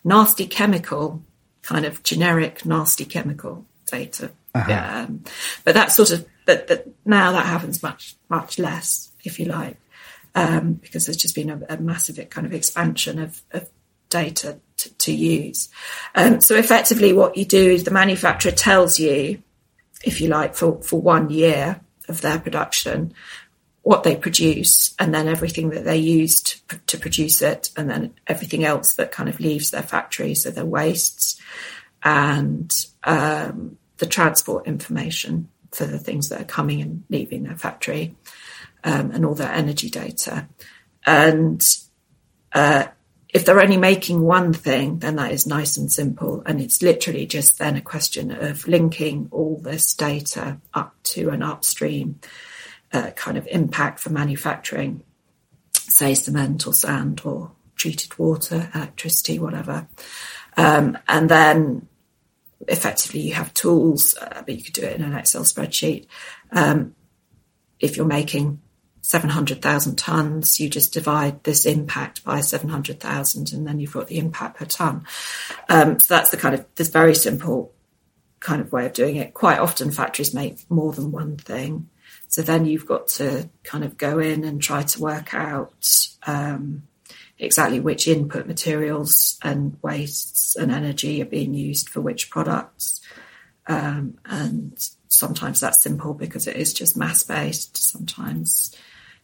nasty 0.04 0.46
chemical, 0.46 1.22
kind 1.62 1.84
of 1.84 2.02
generic 2.02 2.64
nasty 2.64 3.04
chemical 3.04 3.66
data 3.86 4.30
uh-huh. 4.54 5.04
Um, 5.08 5.24
but 5.64 5.74
that 5.74 5.92
sort 5.92 6.10
of, 6.10 6.26
but, 6.44 6.66
but 6.66 6.86
now 7.04 7.32
that 7.32 7.46
happens 7.46 7.82
much, 7.82 8.16
much 8.28 8.58
less, 8.58 9.12
if 9.24 9.38
you 9.38 9.46
like, 9.46 9.76
um, 10.40 10.74
because 10.74 11.06
there's 11.06 11.16
just 11.16 11.34
been 11.34 11.50
a, 11.50 11.60
a 11.68 11.76
massive 11.76 12.28
kind 12.30 12.46
of 12.46 12.54
expansion 12.54 13.18
of, 13.18 13.42
of 13.52 13.68
data 14.08 14.58
to, 14.78 14.94
to 14.94 15.12
use. 15.12 15.68
Um, 16.14 16.40
so 16.40 16.56
effectively, 16.56 17.12
what 17.12 17.36
you 17.36 17.44
do 17.44 17.70
is 17.70 17.84
the 17.84 17.90
manufacturer 17.90 18.52
tells 18.52 18.98
you, 18.98 19.42
if 20.02 20.20
you 20.20 20.28
like, 20.28 20.54
for, 20.54 20.82
for 20.82 21.00
one 21.00 21.30
year 21.30 21.80
of 22.08 22.20
their 22.22 22.38
production, 22.38 23.12
what 23.82 24.02
they 24.02 24.16
produce, 24.16 24.94
and 24.98 25.14
then 25.14 25.28
everything 25.28 25.70
that 25.70 25.84
they 25.84 25.96
used 25.96 26.68
to, 26.68 26.78
to 26.86 26.98
produce 26.98 27.42
it, 27.42 27.70
and 27.76 27.88
then 27.88 28.14
everything 28.26 28.64
else 28.64 28.94
that 28.94 29.12
kind 29.12 29.28
of 29.28 29.40
leaves 29.40 29.70
their 29.70 29.82
factory, 29.82 30.34
so 30.34 30.50
their 30.50 30.66
wastes 30.66 31.40
and 32.02 32.72
um, 33.04 33.76
the 33.98 34.06
transport 34.06 34.66
information 34.66 35.48
for 35.70 35.84
the 35.84 35.98
things 35.98 36.30
that 36.30 36.40
are 36.40 36.44
coming 36.44 36.80
and 36.80 37.04
leaving 37.10 37.44
their 37.44 37.56
factory 37.56 38.14
um, 38.84 39.10
and 39.10 39.24
all 39.24 39.34
their 39.34 39.52
energy 39.52 39.90
data. 39.90 40.48
And 41.06 41.64
uh, 42.52 42.86
if 43.32 43.44
they're 43.44 43.60
only 43.60 43.76
making 43.76 44.22
one 44.22 44.52
thing, 44.52 44.98
then 44.98 45.16
that 45.16 45.32
is 45.32 45.46
nice 45.46 45.76
and 45.76 45.90
simple. 45.90 46.42
And 46.46 46.60
it's 46.60 46.82
literally 46.82 47.26
just 47.26 47.58
then 47.58 47.76
a 47.76 47.80
question 47.80 48.30
of 48.30 48.66
linking 48.66 49.28
all 49.30 49.58
this 49.62 49.94
data 49.94 50.58
up 50.74 50.94
to 51.04 51.30
an 51.30 51.42
upstream 51.42 52.20
uh, 52.92 53.10
kind 53.12 53.38
of 53.38 53.46
impact 53.50 54.00
for 54.00 54.10
manufacturing, 54.10 55.02
say 55.72 56.14
cement 56.14 56.66
or 56.66 56.74
sand 56.74 57.22
or 57.24 57.52
treated 57.76 58.18
water, 58.18 58.70
electricity, 58.74 59.38
whatever. 59.38 59.86
Um, 60.56 60.98
and 61.06 61.28
then 61.28 61.86
effectively 62.66 63.20
you 63.20 63.34
have 63.34 63.54
tools, 63.54 64.16
uh, 64.20 64.42
but 64.44 64.56
you 64.56 64.62
could 64.64 64.74
do 64.74 64.82
it 64.82 64.96
in 64.96 65.04
an 65.04 65.14
Excel 65.14 65.42
spreadsheet. 65.42 66.06
Um, 66.50 66.94
if 67.78 67.96
you're 67.96 68.06
making 68.06 68.60
700,000 69.10 69.98
tons, 69.98 70.60
you 70.60 70.68
just 70.68 70.92
divide 70.92 71.42
this 71.42 71.66
impact 71.66 72.24
by 72.24 72.40
700,000 72.40 73.52
and 73.52 73.66
then 73.66 73.80
you've 73.80 73.92
got 73.92 74.06
the 74.06 74.18
impact 74.18 74.58
per 74.58 74.66
ton. 74.66 75.04
Um, 75.68 75.98
so 75.98 76.14
that's 76.14 76.30
the 76.30 76.36
kind 76.36 76.54
of, 76.54 76.64
this 76.76 76.90
very 76.90 77.16
simple 77.16 77.72
kind 78.38 78.60
of 78.60 78.70
way 78.70 78.86
of 78.86 78.92
doing 78.92 79.16
it. 79.16 79.34
Quite 79.34 79.58
often 79.58 79.90
factories 79.90 80.32
make 80.32 80.58
more 80.70 80.92
than 80.92 81.10
one 81.10 81.36
thing. 81.36 81.88
So 82.28 82.42
then 82.42 82.66
you've 82.66 82.86
got 82.86 83.08
to 83.08 83.50
kind 83.64 83.82
of 83.82 83.98
go 83.98 84.20
in 84.20 84.44
and 84.44 84.62
try 84.62 84.82
to 84.82 85.00
work 85.00 85.34
out, 85.34 86.06
um, 86.28 86.84
exactly 87.36 87.80
which 87.80 88.06
input 88.06 88.46
materials 88.46 89.40
and 89.42 89.76
wastes 89.82 90.54
and 90.54 90.70
energy 90.70 91.20
are 91.20 91.26
being 91.26 91.52
used 91.52 91.88
for 91.88 92.00
which 92.00 92.30
products. 92.30 93.00
Um, 93.66 94.18
and 94.24 94.78
sometimes 95.08 95.58
that's 95.58 95.82
simple 95.82 96.14
because 96.14 96.46
it 96.46 96.54
is 96.54 96.72
just 96.72 96.96
mass 96.96 97.24
based. 97.24 97.76
Sometimes 97.76 98.72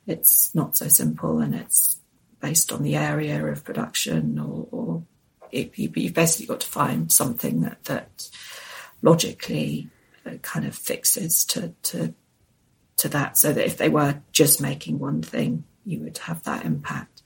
it's 0.07 0.55
not 0.55 0.77
so 0.77 0.89
simple 0.89 1.39
and 1.41 1.55
it's 1.55 1.99
based 2.41 2.73
on 2.73 2.83
the 2.83 2.97
area 2.97 3.45
of 3.45 3.65
production 3.65 4.39
or, 4.39 4.69
or 4.71 5.03
it, 5.51 5.77
you, 5.79 5.91
have 6.05 6.15
basically 6.15 6.47
got 6.47 6.61
to 6.61 6.67
find 6.67 7.11
something 7.11 7.61
that, 7.63 7.85
that 7.85 8.31
logically 9.03 9.89
uh, 10.27 10.37
kind 10.43 10.67
of 10.67 10.75
fixes 10.75 11.45
to, 11.45 11.73
to, 11.83 12.15
to 12.97 13.09
that 13.09 13.39
so 13.39 13.53
that 13.53 13.67
if 13.67 13.77
they 13.77 13.89
were 13.89 14.21
just 14.33 14.61
making 14.61 14.99
one 14.99 15.23
thing, 15.23 15.65
you 15.85 16.01
would 16.01 16.19
have 16.19 16.43
that 16.45 16.65
impact. 16.65 17.23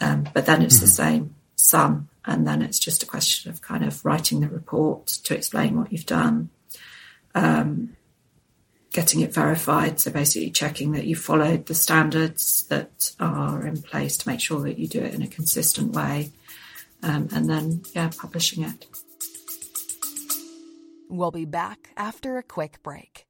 Um, 0.00 0.26
but 0.32 0.46
then 0.46 0.62
it's 0.62 0.76
mm-hmm. 0.76 0.84
the 0.84 0.90
same 0.90 1.34
sum. 1.56 2.08
And 2.24 2.46
then 2.46 2.62
it's 2.62 2.78
just 2.78 3.02
a 3.02 3.06
question 3.06 3.50
of 3.50 3.62
kind 3.62 3.84
of 3.84 4.04
writing 4.04 4.40
the 4.40 4.48
report 4.48 5.06
to 5.06 5.34
explain 5.34 5.78
what 5.78 5.92
you've 5.92 6.06
done, 6.06 6.50
um, 7.34 7.96
getting 8.92 9.20
it 9.20 9.32
verified. 9.32 9.98
So 10.00 10.10
basically 10.10 10.50
checking 10.50 10.92
that 10.92 11.06
you 11.06 11.16
followed 11.16 11.66
the 11.66 11.74
standards 11.74 12.64
that 12.68 13.12
are 13.18 13.66
in 13.66 13.80
place 13.82 14.16
to 14.18 14.28
make 14.28 14.40
sure 14.40 14.60
that 14.62 14.78
you 14.78 14.86
do 14.86 15.00
it 15.00 15.14
in 15.14 15.22
a 15.22 15.26
consistent 15.28 15.92
way. 15.92 16.30
um, 17.02 17.28
and 17.34 17.48
then 17.48 17.82
yeah, 17.94 18.10
publishing 18.16 18.64
it. 18.64 18.86
We'll 21.08 21.30
be 21.30 21.44
back 21.44 21.90
after 21.96 22.38
a 22.38 22.42
quick 22.42 22.82
break. 22.82 23.26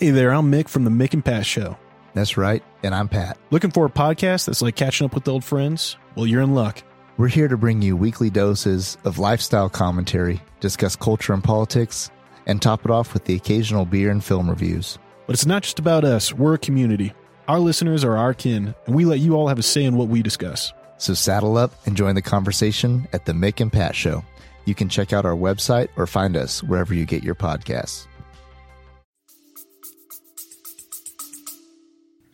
Hey 0.00 0.10
there, 0.10 0.32
I'm 0.32 0.50
Mick 0.50 0.68
from 0.68 0.84
the 0.84 0.90
Mick 0.90 1.14
and 1.14 1.24
Pat 1.24 1.46
Show. 1.46 1.78
That's 2.14 2.36
right, 2.36 2.62
and 2.82 2.94
I'm 2.94 3.08
Pat. 3.08 3.38
Looking 3.50 3.70
for 3.70 3.86
a 3.86 3.90
podcast 3.90 4.46
that's 4.46 4.62
like 4.62 4.74
catching 4.74 5.04
up 5.04 5.14
with 5.14 5.28
old 5.28 5.44
friends? 5.44 5.96
Well, 6.14 6.26
you're 6.26 6.42
in 6.42 6.54
luck. 6.54 6.82
We're 7.18 7.28
here 7.28 7.48
to 7.48 7.56
bring 7.56 7.82
you 7.82 7.96
weekly 7.96 8.30
doses 8.30 8.98
of 9.04 9.18
lifestyle 9.18 9.68
commentary, 9.68 10.42
discuss 10.60 10.96
culture 10.96 11.32
and 11.32 11.44
politics, 11.44 12.10
and 12.46 12.62
top 12.62 12.84
it 12.84 12.90
off 12.90 13.12
with 13.12 13.24
the 13.24 13.34
occasional 13.34 13.84
beer 13.84 14.10
and 14.10 14.24
film 14.24 14.48
reviews. 14.48 14.98
But 15.26 15.34
it's 15.34 15.46
not 15.46 15.62
just 15.62 15.78
about 15.78 16.04
us, 16.04 16.32
we're 16.32 16.54
a 16.54 16.58
community. 16.58 17.12
Our 17.48 17.58
listeners 17.58 18.04
are 18.04 18.16
our 18.16 18.34
kin, 18.34 18.74
and 18.86 18.94
we 18.94 19.04
let 19.04 19.20
you 19.20 19.34
all 19.34 19.48
have 19.48 19.58
a 19.58 19.62
say 19.62 19.84
in 19.84 19.96
what 19.96 20.08
we 20.08 20.22
discuss. 20.22 20.72
So 20.98 21.14
saddle 21.14 21.56
up 21.56 21.72
and 21.86 21.96
join 21.96 22.14
the 22.14 22.22
conversation 22.22 23.06
at 23.12 23.24
the 23.24 23.32
Mick 23.32 23.60
and 23.60 23.72
Pat 23.72 23.94
Show. 23.94 24.24
You 24.64 24.74
can 24.74 24.88
check 24.88 25.12
out 25.12 25.24
our 25.24 25.36
website 25.36 25.88
or 25.96 26.06
find 26.06 26.36
us 26.36 26.62
wherever 26.62 26.94
you 26.94 27.04
get 27.04 27.22
your 27.22 27.34
podcasts. 27.34 28.06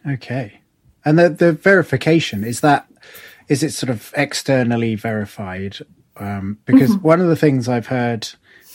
Okay. 0.08 0.60
And 1.04 1.18
the, 1.18 1.28
the 1.28 1.52
verification, 1.52 2.44
is 2.44 2.60
that, 2.60 2.88
is 3.48 3.62
it 3.62 3.72
sort 3.72 3.90
of 3.90 4.12
externally 4.16 4.94
verified? 4.94 5.78
Um, 6.16 6.58
because 6.64 6.90
mm-hmm. 6.90 7.06
one 7.06 7.20
of 7.20 7.28
the 7.28 7.36
things 7.36 7.68
I've 7.68 7.86
heard 7.86 8.28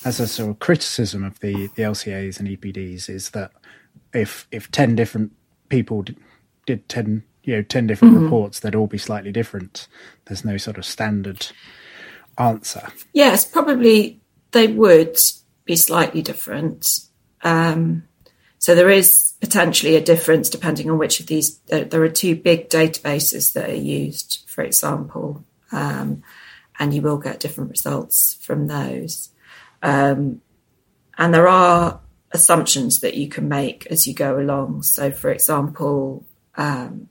as 0.08 0.22
a 0.22 0.28
sort 0.28 0.50
of 0.50 0.60
criticism 0.60 1.22
of 1.26 1.38
the, 1.42 1.68
the 1.76 1.84
LCAs 1.84 2.40
and 2.40 2.48
EPDs 2.48 3.10
is 3.10 3.32
that 3.32 3.52
if, 4.14 4.48
if 4.52 4.72
10 4.72 4.96
different 4.96 5.34
people 5.68 6.02
did, 6.02 6.16
did 6.66 6.88
10, 6.88 7.24
you 7.44 7.58
know, 7.58 7.62
10 7.62 7.88
different 7.88 8.14
mm-hmm. 8.14 8.24
reports, 8.24 8.62
they'd 8.62 8.74
all 8.74 8.88
be 8.88 8.98
slightly 8.98 9.34
different. 9.34 9.90
There's 10.26 10.46
no 10.46 10.56
sort 10.56 10.78
of 10.78 10.86
standard 10.86 11.48
answer. 12.38 12.88
Yes, 13.12 13.44
probably 13.44 14.22
they 14.52 14.68
would 14.68 15.18
be 15.66 15.76
slightly 15.76 16.22
different. 16.22 17.02
Um, 17.42 18.04
so 18.60 18.76
there 18.76 18.90
is 18.90 19.34
potentially 19.42 19.98
a 19.98 20.02
difference 20.02 20.50
depending 20.50 20.90
on 20.90 20.98
which 20.98 21.20
of 21.20 21.28
these. 21.28 21.58
There, 21.68 21.84
there 21.84 22.04
are 22.04 22.10
two 22.10 22.38
big 22.38 22.70
databases 22.70 23.52
that 23.54 23.70
are 23.70 23.76
used, 23.76 24.46
for 24.48 24.64
example, 24.64 25.44
um, 25.74 26.24
and 26.80 26.94
you 26.94 27.02
will 27.02 27.18
get 27.18 27.42
different 27.42 27.72
results 27.72 28.38
from 28.42 28.68
those. 28.68 29.32
Um, 29.82 30.42
and 31.18 31.34
there 31.34 31.48
are 31.48 32.00
assumptions 32.32 33.00
that 33.00 33.16
you 33.16 33.28
can 33.28 33.48
make 33.48 33.88
as 33.88 34.08
you 34.08 34.14
go 34.14 34.40
along. 34.40 34.84
So, 34.84 35.12
for 35.12 35.32
example, 35.32 36.26
um, 36.56 37.10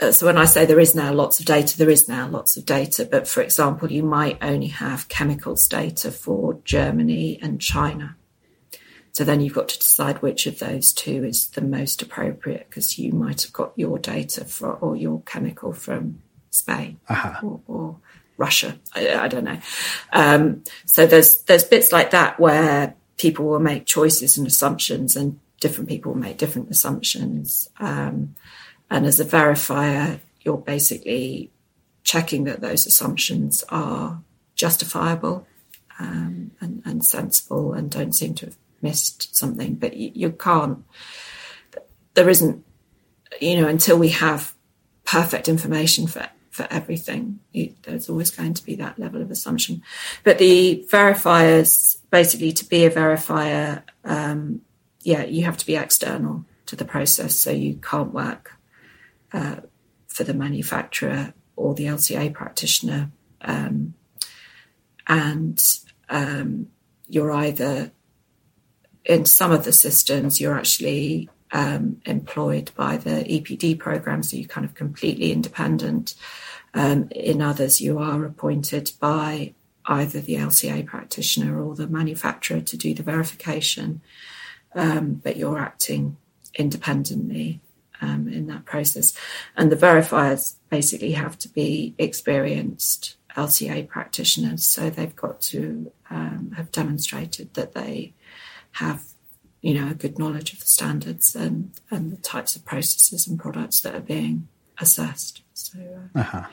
uh, 0.00 0.10
so 0.10 0.26
when 0.26 0.38
I 0.38 0.44
say 0.44 0.66
there 0.66 0.80
is 0.80 0.94
now 0.94 1.12
lots 1.12 1.38
of 1.38 1.46
data, 1.46 1.78
there 1.78 1.90
is 1.90 2.08
now 2.08 2.28
lots 2.28 2.56
of 2.56 2.66
data. 2.66 3.06
But 3.10 3.28
for 3.28 3.42
example, 3.42 3.90
you 3.92 4.02
might 4.02 4.38
only 4.42 4.68
have 4.68 5.08
chemicals 5.08 5.68
data 5.68 6.10
for 6.10 6.58
Germany 6.64 7.38
and 7.40 7.60
China. 7.60 8.16
So 9.12 9.22
then 9.22 9.40
you've 9.40 9.54
got 9.54 9.68
to 9.68 9.78
decide 9.78 10.22
which 10.22 10.46
of 10.46 10.58
those 10.58 10.92
two 10.92 11.24
is 11.24 11.48
the 11.50 11.60
most 11.60 12.02
appropriate 12.02 12.66
because 12.68 12.98
you 12.98 13.12
might 13.12 13.42
have 13.42 13.52
got 13.52 13.72
your 13.76 13.96
data 13.96 14.44
for 14.44 14.72
or 14.72 14.96
your 14.96 15.22
chemical 15.22 15.72
from 15.72 16.20
Spain 16.50 16.98
uh-huh. 17.08 17.40
or, 17.46 17.60
or, 17.68 17.96
Russia. 18.36 18.78
I, 18.94 19.14
I 19.14 19.28
don't 19.28 19.44
know. 19.44 19.58
Um, 20.12 20.64
so 20.86 21.06
there's 21.06 21.42
there's 21.42 21.64
bits 21.64 21.92
like 21.92 22.10
that 22.10 22.38
where 22.40 22.94
people 23.16 23.46
will 23.46 23.60
make 23.60 23.86
choices 23.86 24.36
and 24.36 24.46
assumptions, 24.46 25.16
and 25.16 25.38
different 25.60 25.88
people 25.88 26.12
will 26.12 26.20
make 26.20 26.38
different 26.38 26.70
assumptions. 26.70 27.68
Um, 27.78 28.34
and 28.90 29.06
as 29.06 29.20
a 29.20 29.24
verifier, 29.24 30.20
you're 30.42 30.58
basically 30.58 31.50
checking 32.02 32.44
that 32.44 32.60
those 32.60 32.86
assumptions 32.86 33.64
are 33.70 34.20
justifiable 34.54 35.46
um, 35.98 36.50
and, 36.60 36.82
and, 36.84 37.04
sensible 37.04 37.72
and 37.72 37.90
don't 37.90 38.14
seem 38.14 38.34
to 38.34 38.46
have 38.46 38.56
missed 38.82 39.34
something, 39.34 39.74
but 39.74 39.96
you, 39.96 40.10
you 40.14 40.30
can't. 40.30 40.84
There 42.14 42.28
isn't, 42.28 42.64
you 43.40 43.60
know, 43.60 43.66
until 43.66 43.98
we 43.98 44.10
have 44.10 44.54
perfect 45.04 45.48
information 45.48 46.06
for 46.06 46.28
for 46.54 46.68
everything. 46.70 47.40
There's 47.82 48.08
always 48.08 48.30
going 48.30 48.54
to 48.54 48.64
be 48.64 48.76
that 48.76 48.96
level 48.96 49.20
of 49.20 49.32
assumption. 49.32 49.82
But 50.22 50.38
the 50.38 50.86
verifiers, 50.88 51.98
basically, 52.12 52.52
to 52.52 52.64
be 52.64 52.84
a 52.84 52.92
verifier, 52.92 53.82
um, 54.04 54.60
yeah, 55.00 55.24
you 55.24 55.44
have 55.46 55.56
to 55.56 55.66
be 55.66 55.74
external 55.74 56.44
to 56.66 56.76
the 56.76 56.84
process, 56.84 57.36
so 57.36 57.50
you 57.50 57.74
can't 57.74 58.14
work 58.14 58.52
uh, 59.32 59.56
for 60.06 60.22
the 60.22 60.32
manufacturer 60.32 61.34
or 61.56 61.74
the 61.74 61.86
LCA 61.86 62.32
practitioner, 62.32 63.10
um, 63.40 63.94
and 65.08 65.60
um, 66.08 66.68
you're 67.08 67.32
either 67.32 67.90
in 69.04 69.24
some 69.24 69.50
of 69.50 69.64
the 69.64 69.72
systems, 69.72 70.40
you're 70.40 70.56
actually 70.56 71.28
um, 71.54 72.02
employed 72.04 72.72
by 72.76 72.96
the 72.98 73.24
EPD 73.24 73.78
program, 73.78 74.22
so 74.22 74.36
you're 74.36 74.48
kind 74.48 74.66
of 74.66 74.74
completely 74.74 75.32
independent. 75.32 76.16
Um, 76.74 77.08
in 77.12 77.40
others, 77.40 77.80
you 77.80 77.98
are 77.98 78.24
appointed 78.24 78.90
by 78.98 79.54
either 79.86 80.20
the 80.20 80.34
LCA 80.34 80.84
practitioner 80.84 81.62
or 81.62 81.76
the 81.76 81.86
manufacturer 81.86 82.60
to 82.60 82.76
do 82.76 82.92
the 82.92 83.04
verification, 83.04 84.00
um, 84.74 85.14
but 85.22 85.36
you're 85.36 85.60
acting 85.60 86.16
independently 86.56 87.60
um, 88.00 88.26
in 88.26 88.48
that 88.48 88.64
process. 88.64 89.14
And 89.56 89.70
the 89.70 89.76
verifiers 89.76 90.56
basically 90.70 91.12
have 91.12 91.38
to 91.38 91.48
be 91.48 91.94
experienced 91.98 93.16
LCA 93.36 93.86
practitioners, 93.86 94.66
so 94.66 94.90
they've 94.90 95.14
got 95.14 95.40
to 95.42 95.92
um, 96.10 96.52
have 96.56 96.72
demonstrated 96.72 97.54
that 97.54 97.74
they 97.74 98.12
have 98.72 99.13
you 99.64 99.72
know 99.72 99.90
a 99.90 99.94
good 99.94 100.18
knowledge 100.18 100.52
of 100.52 100.60
the 100.60 100.66
standards 100.66 101.34
and 101.34 101.70
and 101.90 102.12
the 102.12 102.18
types 102.18 102.54
of 102.54 102.66
processes 102.66 103.26
and 103.26 103.38
products 103.38 103.80
that 103.80 103.94
are 103.94 104.00
being 104.00 104.46
assessed. 104.78 105.40
So 105.54 105.78
uh, 106.14 106.18
uh-huh. 106.18 106.44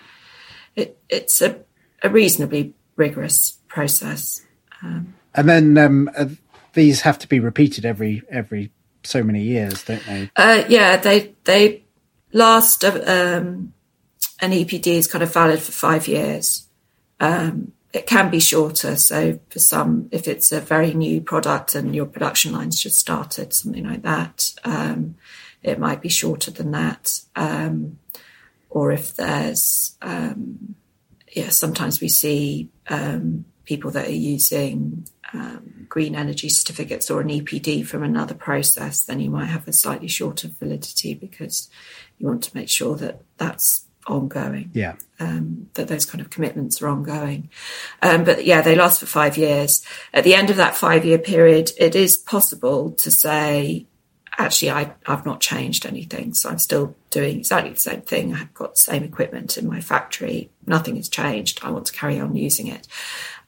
it 0.77 0.97
it's 1.09 1.41
a, 1.41 1.59
a 2.01 2.09
reasonably 2.09 2.73
rigorous 2.95 3.57
process. 3.67 4.45
Um, 4.81 5.13
and 5.35 5.49
then 5.49 5.77
um, 5.77 6.09
uh, 6.15 6.27
these 6.71 7.01
have 7.01 7.19
to 7.19 7.27
be 7.27 7.41
repeated 7.41 7.85
every 7.85 8.23
every 8.31 8.71
so 9.03 9.23
many 9.23 9.43
years, 9.43 9.83
don't 9.83 10.05
they? 10.05 10.31
Uh, 10.37 10.63
yeah, 10.69 10.95
they 10.95 11.35
they 11.43 11.83
last. 12.31 12.85
Um, 12.85 13.73
an 14.39 14.51
EPD 14.51 14.87
is 14.87 15.07
kind 15.07 15.21
of 15.21 15.33
valid 15.33 15.59
for 15.59 15.73
five 15.73 16.07
years. 16.07 16.67
Um, 17.19 17.73
it 17.93 18.07
can 18.07 18.29
be 18.29 18.39
shorter. 18.39 18.95
So 18.95 19.39
for 19.49 19.59
some, 19.59 20.07
if 20.11 20.27
it's 20.27 20.51
a 20.51 20.61
very 20.61 20.93
new 20.93 21.21
product 21.21 21.75
and 21.75 21.95
your 21.95 22.05
production 22.05 22.53
line's 22.53 22.79
just 22.79 22.97
started, 22.97 23.53
something 23.53 23.85
like 23.85 24.03
that, 24.03 24.53
um, 24.63 25.15
it 25.61 25.79
might 25.79 26.01
be 26.01 26.09
shorter 26.09 26.51
than 26.51 26.71
that. 26.71 27.21
Um, 27.35 27.99
or 28.69 28.91
if 28.91 29.15
there's, 29.15 29.97
um, 30.01 30.75
yeah, 31.33 31.49
sometimes 31.49 31.99
we 31.99 32.07
see 32.07 32.69
um, 32.87 33.45
people 33.65 33.91
that 33.91 34.07
are 34.07 34.11
using 34.11 35.07
um, 35.33 35.85
green 35.89 36.15
energy 36.15 36.49
certificates 36.49 37.11
or 37.11 37.21
an 37.21 37.27
EPD 37.27 37.85
from 37.85 38.03
another 38.03 38.33
process, 38.33 39.03
then 39.03 39.19
you 39.19 39.29
might 39.29 39.45
have 39.45 39.67
a 39.67 39.73
slightly 39.73 40.07
shorter 40.07 40.47
validity 40.47 41.13
because 41.13 41.69
you 42.17 42.27
want 42.27 42.43
to 42.43 42.55
make 42.55 42.69
sure 42.69 42.95
that 42.95 43.21
that's 43.37 43.85
ongoing. 44.07 44.71
Yeah. 44.73 44.95
Um, 45.19 45.69
that 45.75 45.87
those 45.87 46.05
kind 46.05 46.21
of 46.21 46.29
commitments 46.29 46.81
are 46.81 46.87
ongoing. 46.87 47.49
Um, 48.01 48.23
but 48.23 48.45
yeah, 48.45 48.61
they 48.61 48.75
last 48.75 48.99
for 48.99 49.05
five 49.05 49.37
years. 49.37 49.85
At 50.13 50.23
the 50.23 50.33
end 50.33 50.49
of 50.49 50.57
that 50.57 50.75
five 50.75 51.05
year 51.05 51.17
period, 51.17 51.71
it 51.77 51.95
is 51.95 52.17
possible 52.17 52.91
to 52.91 53.11
say, 53.11 53.85
actually, 54.37 54.71
I, 54.71 54.93
I've 55.05 55.25
not 55.25 55.41
changed 55.41 55.85
anything. 55.85 56.33
So 56.33 56.49
I'm 56.49 56.59
still 56.59 56.95
doing 57.09 57.39
exactly 57.39 57.73
the 57.73 57.79
same 57.79 58.01
thing. 58.01 58.33
I've 58.33 58.53
got 58.53 58.75
the 58.75 58.81
same 58.81 59.03
equipment 59.03 59.57
in 59.57 59.67
my 59.67 59.81
factory. 59.81 60.49
Nothing 60.65 60.95
has 60.95 61.09
changed. 61.09 61.59
I 61.63 61.71
want 61.71 61.85
to 61.87 61.93
carry 61.93 62.19
on 62.19 62.35
using 62.35 62.67
it. 62.67 62.87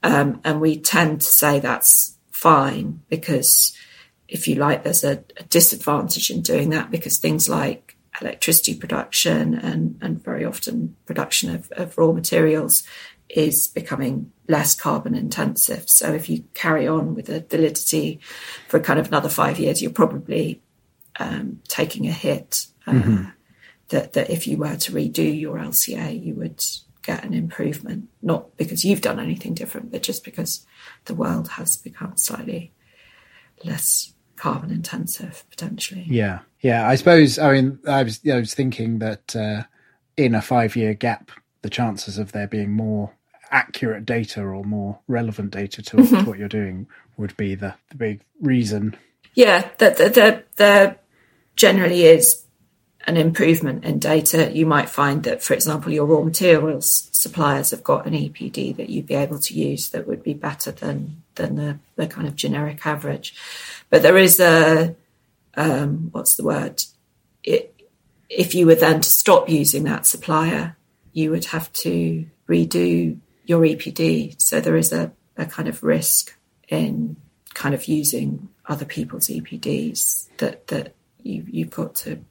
Um, 0.04 0.42
and 0.44 0.60
we 0.60 0.80
tend 0.80 1.22
to 1.22 1.28
say 1.28 1.60
that's 1.60 2.18
fine 2.32 3.02
because 3.10 3.76
if 4.28 4.48
you 4.48 4.56
like, 4.56 4.84
there's 4.84 5.04
a, 5.04 5.24
a 5.38 5.44
disadvantage 5.44 6.30
in 6.30 6.42
doing 6.42 6.72
that 6.72 6.92
because 6.92 7.18
things 7.18 7.48
like 7.48 7.93
electricity 8.24 8.76
production 8.76 9.54
and, 9.54 9.98
and 10.02 10.24
very 10.24 10.46
often 10.46 10.96
production 11.06 11.54
of, 11.54 11.72
of 11.74 11.98
raw 11.98 12.12
materials 12.12 12.84
is 13.30 13.68
becoming 13.68 14.32
less 14.48 14.76
carbon 14.76 15.16
intensive. 15.16 15.90
So 15.90 16.14
if 16.14 16.30
you 16.30 16.44
carry 16.54 16.88
on 16.88 17.16
with 17.16 17.28
the 17.28 17.42
validity 17.42 18.20
for 18.68 18.80
kind 18.80 19.00
of 19.00 19.08
another 19.08 19.30
five 19.30 19.60
years, 19.60 19.82
you're 19.82 19.92
probably 19.92 20.62
um, 21.20 21.62
taking 21.68 22.08
a 22.08 22.12
hit. 22.12 22.68
Uh, 22.86 22.92
mm-hmm. 22.92 23.24
That 23.90 24.14
that 24.14 24.30
if 24.30 24.48
you 24.48 24.58
were 24.58 24.76
to 24.76 24.92
redo 24.92 25.40
your 25.40 25.58
LCA, 25.58 26.26
you 26.26 26.34
would 26.36 26.64
get 27.04 27.24
an 27.24 27.34
improvement, 27.34 28.10
not 28.22 28.56
because 28.58 28.84
you've 28.84 29.02
done 29.02 29.20
anything 29.20 29.54
different, 29.54 29.92
but 29.92 30.02
just 30.02 30.24
because 30.24 30.66
the 31.06 31.14
world 31.14 31.50
has 31.50 31.76
become 31.76 32.18
slightly 32.18 32.72
less 33.64 34.13
carbon 34.44 34.72
intensive 34.72 35.46
potentially. 35.50 36.06
Yeah, 36.06 36.40
yeah. 36.60 36.86
I 36.86 36.96
suppose. 36.96 37.40
I 37.40 37.54
mean, 37.54 37.80
I 37.88 38.04
was 38.04 38.20
I 38.30 38.36
was 38.36 38.54
thinking 38.54 39.00
that 39.00 39.34
uh, 39.34 39.64
in 40.18 40.36
a 40.36 40.42
five 40.42 40.76
year 40.76 40.94
gap 40.94 41.32
the 41.62 41.70
chances 41.70 42.18
of 42.18 42.34
there 42.34 42.48
being 42.48 42.70
more 42.70 43.14
accurate 43.52 44.06
data 44.06 44.42
or 44.42 44.66
more 44.66 45.00
relevant 45.08 45.52
data 45.52 45.82
to, 45.82 45.96
mm-hmm. 45.96 46.18
to 46.18 46.24
what 46.26 46.38
you're 46.38 46.50
doing 46.50 46.88
would 47.16 47.38
be 47.38 47.56
the, 47.56 47.74
the 47.90 47.96
big 47.96 48.20
reason. 48.42 48.98
Yeah, 49.34 49.70
that 49.78 49.96
there, 49.98 50.10
there, 50.10 50.44
there 50.58 51.00
generally 51.56 52.04
is 52.04 52.43
an 53.06 53.18
improvement 53.18 53.84
in 53.84 54.00
data. 54.00 54.52
You 54.54 54.66
might 54.66 54.90
find 54.90 55.24
that, 55.24 55.44
for 55.44 55.54
example, 55.54 55.92
your 55.92 56.06
raw 56.06 56.22
materials 56.22 57.10
suppliers 57.12 57.72
have 57.72 57.84
got 57.84 58.06
an 58.06 58.14
EPD 58.14 58.76
that 58.78 58.90
you'd 58.90 59.08
be 59.08 59.16
able 59.16 59.40
to 59.40 59.54
use 59.54 59.90
that 59.90 60.08
would 60.08 60.24
be 60.24 60.34
better 60.34 60.72
than 60.72 61.24
than 61.36 61.56
the, 61.56 61.80
the 61.96 62.08
kind 62.08 62.28
of 62.28 62.36
generic 62.36 62.86
average. 62.86 63.36
But 63.90 64.02
there 64.04 64.18
is 64.18 64.40
a 64.40 64.96
um, 65.56 66.10
what's 66.12 66.36
the 66.36 66.44
word? 66.44 66.84
It, 67.44 67.74
if 68.30 68.56
you 68.56 68.66
were 68.66 68.76
then 68.76 69.02
to 69.02 69.10
stop 69.10 69.50
using 69.50 69.84
that 69.84 70.06
supplier, 70.06 70.76
you 71.12 71.30
would 71.32 71.46
have 71.46 71.72
to 71.74 72.26
redo 72.48 73.18
your 73.46 73.62
EPD. 73.62 74.42
So 74.42 74.60
there 74.60 74.78
is 74.78 74.92
a, 74.92 75.12
a 75.38 75.46
kind 75.46 75.68
of 75.68 75.84
risk 75.84 76.36
in 76.70 77.18
kind 77.54 77.76
of 77.76 77.88
using 77.88 78.50
other 78.66 78.86
people's 78.86 79.28
EPDs 79.28 80.28
that 80.38 80.68
that 80.68 80.96
you 81.22 81.46
you've 81.48 81.70
got 81.70 81.96
to 81.96 82.24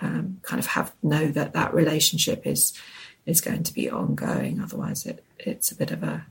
um, 0.00 0.38
kind 0.42 0.58
of 0.58 0.66
have 0.66 0.92
know 1.02 1.28
that 1.28 1.52
that 1.52 1.74
relationship 1.74 2.46
is 2.46 2.72
is 3.26 3.40
going 3.40 3.62
to 3.64 3.74
be 3.74 3.90
ongoing. 3.90 4.60
Otherwise, 4.60 5.06
it 5.06 5.24
it's 5.38 5.70
a 5.70 5.76
bit 5.76 5.90
of 5.90 6.02
a 6.02 6.26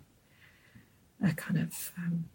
a 1.24 1.34
kind 1.34 1.60
of 1.60 1.92
um, 1.98 2.26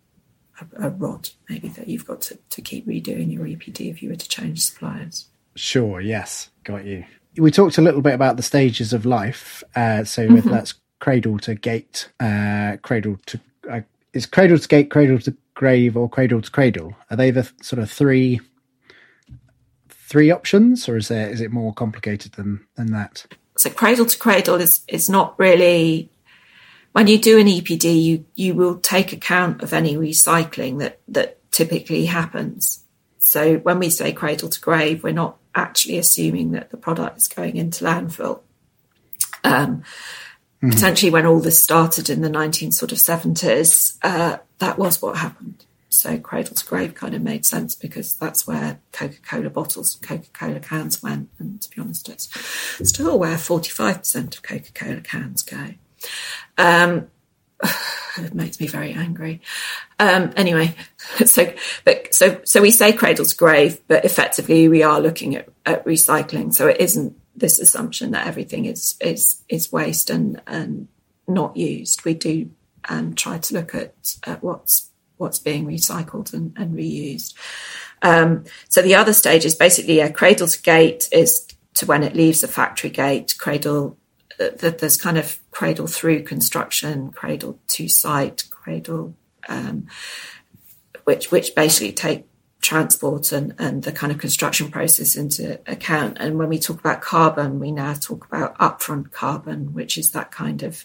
a, 0.60 0.86
a 0.88 0.90
rod 0.90 1.30
maybe 1.48 1.68
that 1.68 1.88
you've 1.88 2.06
got 2.06 2.20
to, 2.22 2.38
to 2.50 2.62
keep 2.62 2.86
redoing 2.86 3.32
your 3.32 3.44
EPD 3.44 3.90
if 3.90 4.02
you 4.02 4.10
were 4.10 4.16
to 4.16 4.28
change 4.28 4.64
suppliers. 4.64 5.26
Sure. 5.56 6.00
Yes. 6.00 6.50
Got 6.64 6.84
you. 6.84 7.04
We 7.36 7.50
talked 7.50 7.78
a 7.78 7.82
little 7.82 8.02
bit 8.02 8.14
about 8.14 8.36
the 8.36 8.42
stages 8.42 8.92
of 8.92 9.06
life. 9.06 9.64
Uh, 9.74 10.04
so 10.04 10.28
mm-hmm. 10.28 10.48
that's 10.48 10.74
cradle 11.00 11.38
to 11.40 11.54
gate, 11.54 12.08
uh, 12.20 12.76
cradle 12.82 13.18
to 13.26 13.40
uh, 13.70 13.80
is 14.12 14.26
cradle 14.26 14.58
to 14.58 14.68
gate, 14.68 14.90
cradle 14.90 15.18
to 15.18 15.36
grave, 15.54 15.96
or 15.96 16.08
cradle 16.08 16.40
to 16.40 16.50
cradle. 16.50 16.94
Are 17.10 17.16
they 17.16 17.30
the 17.30 17.50
sort 17.60 17.82
of 17.82 17.90
three 17.90 18.40
three 20.14 20.30
options, 20.30 20.88
or 20.88 20.96
is 20.96 21.08
there 21.08 21.28
is 21.28 21.40
it 21.40 21.50
more 21.50 21.74
complicated 21.74 22.30
than 22.34 22.64
than 22.76 22.92
that? 22.92 23.26
So 23.56 23.68
cradle 23.68 24.06
to 24.06 24.16
cradle 24.16 24.54
is 24.60 24.82
is 24.86 25.10
not 25.10 25.36
really 25.40 26.08
when 26.92 27.08
you 27.08 27.18
do 27.18 27.40
an 27.40 27.48
EPD, 27.48 28.00
you 28.00 28.24
you 28.36 28.54
will 28.54 28.76
take 28.76 29.12
account 29.12 29.60
of 29.64 29.72
any 29.72 29.96
recycling 29.96 30.78
that 30.78 31.00
that 31.08 31.40
typically 31.50 32.06
happens. 32.06 32.84
So 33.18 33.56
when 33.56 33.80
we 33.80 33.90
say 33.90 34.12
cradle 34.12 34.48
to 34.50 34.60
grave, 34.60 35.02
we're 35.02 35.12
not 35.12 35.36
actually 35.52 35.98
assuming 35.98 36.52
that 36.52 36.70
the 36.70 36.76
product 36.76 37.16
is 37.18 37.26
going 37.26 37.56
into 37.56 37.84
landfill. 37.84 38.42
Um, 39.42 39.78
mm-hmm. 39.78 40.70
Potentially, 40.70 41.10
when 41.10 41.26
all 41.26 41.40
this 41.40 41.60
started 41.60 42.08
in 42.08 42.22
the 42.22 42.28
19 42.28 42.70
sort 42.70 42.92
of 42.92 42.98
70s, 42.98 43.98
uh, 44.02 44.38
that 44.60 44.78
was 44.78 45.02
what 45.02 45.16
happened. 45.16 45.64
So 45.94 46.18
cradle 46.18 46.54
to 46.54 46.66
grave 46.66 46.94
kind 46.94 47.14
of 47.14 47.22
made 47.22 47.46
sense 47.46 47.74
because 47.74 48.14
that's 48.14 48.46
where 48.46 48.80
Coca-Cola 48.92 49.50
bottles, 49.50 49.94
and 49.96 50.08
Coca-Cola 50.08 50.60
cans 50.60 51.02
went. 51.02 51.30
And 51.38 51.60
to 51.60 51.70
be 51.70 51.80
honest, 51.80 52.08
it's 52.08 52.28
still 52.88 53.18
where 53.18 53.36
45% 53.36 54.36
of 54.36 54.42
Coca-Cola 54.42 55.00
cans 55.00 55.42
go. 55.42 55.74
Um, 56.58 57.08
it 58.18 58.34
makes 58.34 58.60
me 58.60 58.66
very 58.66 58.92
angry. 58.92 59.40
Um, 59.98 60.32
anyway, 60.36 60.74
so 61.24 61.52
but 61.84 62.14
so 62.14 62.40
so 62.44 62.60
we 62.60 62.70
say 62.70 62.92
cradle 62.92 63.24
to 63.24 63.36
grave, 63.36 63.80
but 63.88 64.04
effectively 64.04 64.68
we 64.68 64.82
are 64.82 65.00
looking 65.00 65.36
at, 65.36 65.48
at 65.64 65.84
recycling. 65.84 66.52
So 66.52 66.66
it 66.68 66.80
isn't 66.80 67.16
this 67.36 67.58
assumption 67.58 68.12
that 68.12 68.26
everything 68.26 68.66
is 68.66 68.96
is 69.00 69.42
is 69.48 69.72
waste 69.72 70.10
and 70.10 70.40
and 70.46 70.88
not 71.26 71.56
used. 71.56 72.04
We 72.04 72.14
do 72.14 72.50
um, 72.88 73.14
try 73.14 73.38
to 73.38 73.54
look 73.54 73.74
at, 73.74 73.94
at 74.24 74.42
what's 74.42 74.90
what's 75.24 75.38
being 75.38 75.66
recycled 75.66 76.32
and, 76.32 76.56
and 76.56 76.76
reused. 76.76 77.34
Um, 78.02 78.44
so 78.68 78.82
the 78.82 78.94
other 78.94 79.14
stage 79.14 79.44
is 79.44 79.54
basically 79.54 80.00
a 80.00 80.12
cradle 80.12 80.46
to 80.46 80.62
gate 80.62 81.08
is 81.10 81.48
to 81.74 81.86
when 81.86 82.02
it 82.02 82.14
leaves 82.14 82.42
the 82.42 82.48
factory 82.48 82.90
gate. 82.90 83.34
Cradle 83.38 83.96
uh, 84.38 84.50
that 84.58 84.78
there's 84.78 84.96
kind 84.96 85.18
of 85.18 85.38
cradle 85.50 85.86
through 85.86 86.22
construction, 86.22 87.10
cradle 87.10 87.58
to 87.68 87.88
site, 87.88 88.44
cradle, 88.50 89.14
um, 89.48 89.86
which 91.04 91.30
which 91.32 91.54
basically 91.54 91.92
take 91.92 92.26
transport 92.60 93.32
and, 93.32 93.54
and 93.58 93.82
the 93.82 93.92
kind 93.92 94.12
of 94.12 94.18
construction 94.18 94.70
process 94.70 95.16
into 95.16 95.60
account. 95.66 96.16
And 96.18 96.38
when 96.38 96.48
we 96.48 96.58
talk 96.58 96.80
about 96.80 97.02
carbon, 97.02 97.60
we 97.60 97.70
now 97.70 97.94
talk 97.94 98.26
about 98.26 98.58
upfront 98.58 99.12
carbon, 99.12 99.74
which 99.74 99.98
is 99.98 100.10
that 100.12 100.30
kind 100.30 100.62
of 100.62 100.84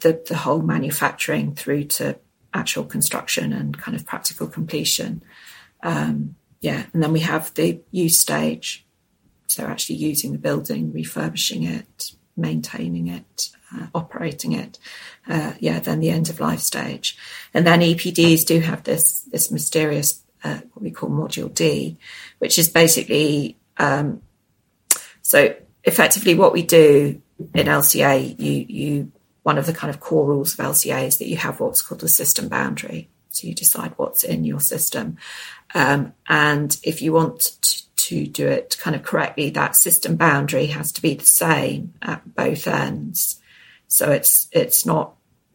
the, 0.00 0.22
the 0.28 0.36
whole 0.36 0.62
manufacturing 0.62 1.54
through 1.54 1.84
to 1.84 2.16
actual 2.52 2.84
construction 2.84 3.52
and 3.52 3.78
kind 3.78 3.96
of 3.96 4.06
practical 4.06 4.46
completion. 4.46 5.22
Um, 5.82 6.36
yeah, 6.60 6.86
and 6.92 7.02
then 7.02 7.12
we 7.12 7.20
have 7.20 7.52
the 7.54 7.80
use 7.90 8.18
stage. 8.18 8.84
So 9.46 9.66
actually 9.66 9.96
using 9.96 10.32
the 10.32 10.38
building, 10.38 10.92
refurbishing 10.92 11.64
it, 11.64 12.12
maintaining 12.36 13.08
it, 13.08 13.50
uh, 13.74 13.86
operating 13.94 14.52
it. 14.52 14.78
Uh, 15.28 15.54
yeah, 15.58 15.80
then 15.80 16.00
the 16.00 16.10
end 16.10 16.28
of 16.28 16.40
life 16.40 16.60
stage, 16.60 17.16
and 17.54 17.66
then 17.66 17.80
EPDs 17.80 18.44
do 18.44 18.60
have 18.60 18.84
this 18.84 19.22
this 19.32 19.50
mysterious 19.50 20.22
uh, 20.44 20.60
what 20.72 20.82
we 20.82 20.90
call 20.90 21.08
module 21.08 21.52
D, 21.52 21.98
which 22.38 22.58
is 22.58 22.68
basically 22.68 23.56
um, 23.76 24.22
so 25.22 25.54
effectively 25.84 26.34
what 26.34 26.52
we 26.52 26.62
do 26.62 27.20
in 27.54 27.66
LCA. 27.66 28.38
You 28.38 28.66
you 28.68 29.12
one 29.42 29.58
of 29.58 29.66
the 29.66 29.72
kind 29.72 29.92
of 29.92 30.00
core 30.00 30.26
rules 30.26 30.58
of 30.58 30.64
LCA 30.64 31.06
is 31.06 31.18
that 31.18 31.28
you 31.28 31.36
have 31.36 31.60
what's 31.60 31.82
called 31.82 32.02
a 32.02 32.08
system 32.08 32.48
boundary. 32.48 33.08
So 33.30 33.46
you 33.46 33.54
decide 33.54 33.92
what's 33.96 34.24
in 34.24 34.44
your 34.44 34.60
system, 34.60 35.16
um, 35.72 36.14
and 36.28 36.76
if 36.82 37.00
you 37.00 37.12
want 37.12 37.56
to 37.62 37.80
to 38.10 38.26
do 38.26 38.48
it 38.48 38.76
kind 38.80 38.96
of 38.96 39.04
correctly, 39.04 39.50
that 39.50 39.76
system 39.76 40.16
boundary 40.16 40.66
has 40.66 40.90
to 40.90 41.02
be 41.02 41.14
the 41.14 41.24
same 41.24 41.94
at 42.02 42.34
both 42.34 42.66
ends. 42.66 43.40
So 43.86 44.10
it's 44.10 44.48
it's 44.50 44.84
not 44.84 45.14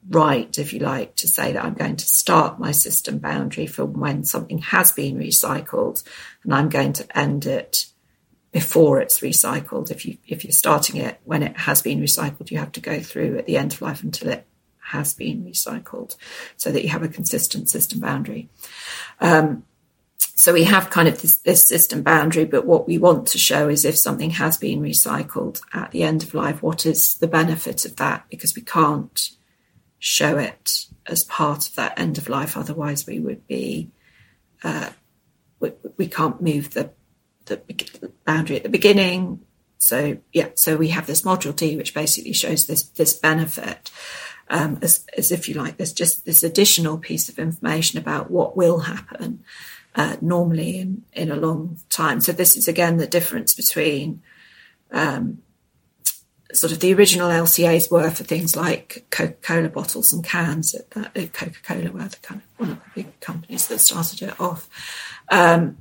right, 0.09 0.57
if 0.57 0.71
you 0.71 0.79
like, 0.79 1.15
to 1.15 1.27
say 1.27 1.53
that 1.53 1.65
I'm 1.65 1.73
going 1.73 1.95
to 1.97 2.05
start 2.05 2.59
my 2.59 2.71
system 2.71 3.17
boundary 3.17 3.65
for 3.65 3.83
when 3.85 4.23
something 4.23 4.59
has 4.59 4.91
been 4.91 5.17
recycled 5.17 6.03
and 6.43 6.53
I'm 6.53 6.69
going 6.69 6.93
to 6.93 7.17
end 7.17 7.45
it 7.45 7.87
before 8.55 9.01
it's 9.01 9.19
recycled. 9.19 9.91
If 9.91 10.05
you 10.05 10.17
if 10.27 10.45
you're 10.45 10.53
starting 10.53 10.95
it 10.95 11.19
when 11.25 11.43
it 11.43 11.57
has 11.57 11.81
been 11.81 11.99
recycled, 11.99 12.49
you 12.51 12.57
have 12.57 12.71
to 12.71 12.79
go 12.79 13.01
through 13.01 13.37
at 13.37 13.47
the 13.47 13.57
end 13.57 13.73
of 13.73 13.81
life 13.81 14.01
until 14.01 14.29
it 14.29 14.47
has 14.79 15.13
been 15.13 15.43
recycled, 15.43 16.15
so 16.55 16.71
that 16.71 16.81
you 16.81 16.87
have 16.87 17.03
a 17.03 17.09
consistent 17.09 17.69
system 17.69 17.99
boundary. 17.99 18.47
Um, 19.19 19.65
so 20.17 20.53
we 20.53 20.63
have 20.63 20.89
kind 20.89 21.09
of 21.09 21.21
this, 21.21 21.35
this, 21.39 21.67
system 21.67 22.01
boundary, 22.01 22.45
but 22.45 22.65
what 22.65 22.87
we 22.87 22.97
want 22.97 23.27
to 23.27 23.37
show 23.37 23.67
is 23.67 23.83
if 23.83 23.97
something 23.97 24.29
has 24.29 24.55
been 24.55 24.81
recycled 24.81 25.59
at 25.73 25.91
the 25.91 26.03
end 26.03 26.23
of 26.23 26.33
life, 26.33 26.63
what 26.63 26.85
is 26.85 27.15
the 27.15 27.27
benefit 27.27 27.83
of 27.83 27.97
that? 27.97 28.23
Because 28.29 28.55
we 28.55 28.61
can't 28.61 29.31
show 29.99 30.37
it 30.37 30.85
as 31.07 31.25
part 31.25 31.67
of 31.67 31.75
that 31.75 31.99
end 31.99 32.17
of 32.17 32.29
life. 32.29 32.55
Otherwise, 32.55 33.05
we 33.05 33.19
would 33.19 33.45
be, 33.47 33.91
uh, 34.63 34.91
we, 35.59 35.73
we, 35.97 36.07
can't 36.07 36.41
move 36.41 36.73
the, 36.73 36.89
the 37.45 38.11
boundary 38.25 38.57
at 38.57 38.63
the 38.63 38.69
beginning. 38.69 39.41
So 39.77 40.17
yeah, 40.33 40.49
so 40.55 40.77
we 40.77 40.89
have 40.89 41.07
this 41.07 41.21
module 41.21 41.55
D, 41.55 41.77
which 41.77 41.93
basically 41.93 42.33
shows 42.33 42.65
this, 42.65 42.83
this 42.83 43.13
benefit. 43.13 43.91
Um, 44.47 44.77
as, 44.81 45.05
as 45.17 45.31
if 45.31 45.49
you 45.49 45.55
like, 45.55 45.77
there's 45.77 45.93
just 45.93 46.25
this 46.25 46.43
additional 46.43 46.99
piece 46.99 47.29
of 47.29 47.39
information 47.39 47.97
about 47.97 48.29
what 48.29 48.55
will 48.55 48.79
happen 48.79 49.43
uh, 49.95 50.17
normally 50.21 50.79
in, 50.79 51.03
in 51.13 51.31
a 51.31 51.35
long 51.35 51.79
time. 51.89 52.21
So 52.21 52.31
this 52.31 52.55
is 52.55 52.67
again 52.67 52.97
the 52.97 53.07
difference 53.07 53.53
between 53.53 54.21
um, 54.91 55.39
sort 56.53 56.73
of 56.73 56.79
the 56.79 56.93
original 56.93 57.29
LCAs 57.29 57.91
were 57.91 58.09
for 58.09 58.23
things 58.23 58.55
like 58.55 59.05
Coca-Cola 59.09 59.69
bottles 59.69 60.13
and 60.13 60.23
cans. 60.23 60.75
Uh, 60.95 61.05
Coca-Cola 61.13 61.91
were 61.91 62.07
the 62.07 62.17
kind 62.21 62.41
of 62.41 62.59
one 62.59 62.71
of 62.71 62.77
the 62.77 63.03
big 63.03 63.19
companies 63.19 63.67
that 63.67 63.79
started 63.79 64.21
it 64.21 64.39
off. 64.39 64.69
Um, 65.29 65.77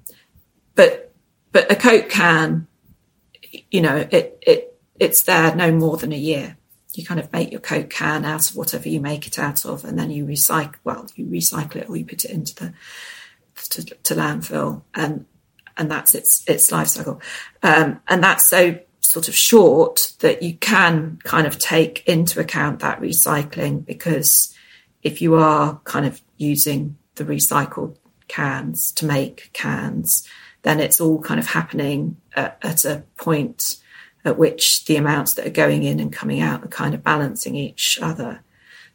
but 0.75 1.14
but 1.55 1.71
a 1.71 1.77
Coke 1.77 2.09
can, 2.09 2.67
you 3.71 3.81
know, 3.81 4.09
it 4.11 4.43
it 4.43 4.77
it's 4.99 5.23
there 5.23 5.55
no 5.55 5.71
more 5.71 5.97
than 5.97 6.13
a 6.13 6.17
year. 6.17 6.57
You 6.95 7.07
kind 7.07 7.21
of 7.21 7.33
make 7.33 7.53
your 7.53 7.61
Coke 7.61 7.91
can 7.91 8.25
out 8.25 8.51
of 8.51 8.57
whatever 8.57 8.89
you 8.89 9.01
make 9.01 9.29
it 9.29 9.39
out 9.39 9.65
of, 9.65 9.85
and 9.85 9.97
then 9.97 10.11
you 10.11 10.27
recycle. 10.27 10.75
Well, 10.83 11.07
you 11.15 11.27
recycle 11.27 11.77
it 11.77 11.89
or 11.89 11.97
you 11.97 12.05
put 12.05 12.25
it 12.25 12.33
into 12.33 12.57
the 12.57 12.75
to, 13.71 13.85
to 13.85 14.15
landfill, 14.17 14.83
and 14.95 15.27
and 15.77 15.89
that's 15.89 16.17
its 16.17 16.43
its 16.49 16.73
life 16.73 16.89
cycle, 16.89 17.23
um, 17.63 18.01
and 18.09 18.23
that's 18.23 18.45
so 18.45 18.81
sort 18.99 19.29
of 19.29 19.35
short 19.37 20.13
that 20.21 20.43
you 20.43 20.55
can 20.55 21.21
kind 21.23 21.47
of 21.47 21.57
take 21.59 22.03
into 22.09 22.41
account 22.41 22.81
that 22.81 23.01
recycling 23.01 23.85
because 23.85 24.53
if 25.05 25.23
you 25.23 25.35
are 25.35 25.81
kind 25.85 26.07
of 26.07 26.21
using 26.37 26.97
the 27.15 27.25
recycled 27.25 27.97
cans 28.27 28.91
to 28.91 29.07
make 29.07 29.51
cans, 29.53 30.27
then 30.65 30.81
it's 30.81 31.01
all 31.01 31.21
kind 31.21 31.39
of 31.39 31.47
happening 31.47 32.17
at, 32.35 32.59
at 32.63 32.85
a 32.85 33.05
point 33.17 33.77
at 34.25 34.39
which 34.39 34.87
the 34.87 34.97
amounts 34.97 35.35
that 35.35 35.47
are 35.47 35.51
going 35.51 35.83
in 35.83 36.01
and 36.01 36.13
coming 36.13 36.41
out 36.41 36.65
are 36.65 36.69
kind 36.69 36.95
of 36.95 37.05
balancing 37.05 37.55
each 37.55 37.99
other. 38.01 38.41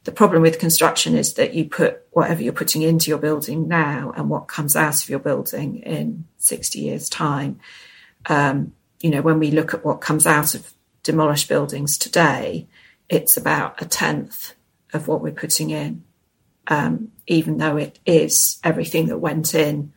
The 0.04 0.12
problem 0.12 0.42
with 0.42 0.60
construction 0.60 1.16
is 1.16 1.36
that 1.36 1.54
you 1.54 1.66
put 1.66 2.02
whatever 2.12 2.42
you're 2.42 2.54
putting 2.54 2.82
into 2.82 3.10
your 3.10 3.20
building 3.20 3.68
now 3.68 4.12
and 4.18 4.30
what 4.30 4.48
comes 4.48 4.76
out 4.76 5.04
of 5.04 5.10
your 5.10 5.20
building 5.20 5.84
in 5.84 6.26
60 6.40 6.80
years' 6.80 7.08
time. 7.08 7.60
Um, 8.26 8.74
you 9.02 9.12
know, 9.12 9.22
when 9.22 9.38
we 9.38 9.52
look 9.52 9.74
at 9.74 9.86
what 9.86 10.02
comes 10.02 10.26
out 10.26 10.56
of 10.56 10.74
demolished 11.04 11.48
buildings 11.48 12.00
today, 12.00 12.68
it's 13.08 13.38
about 13.38 13.80
a 13.82 13.86
tenth 13.86 14.54
of 14.94 15.08
what 15.08 15.22
we're 15.22 15.32
putting 15.32 15.70
in, 15.70 16.04
um, 16.68 17.12
even 17.28 17.58
though 17.58 17.78
it 17.78 18.00
is 18.08 18.58
everything 18.64 19.08
that 19.08 19.20
went 19.20 19.54
in 19.54 19.94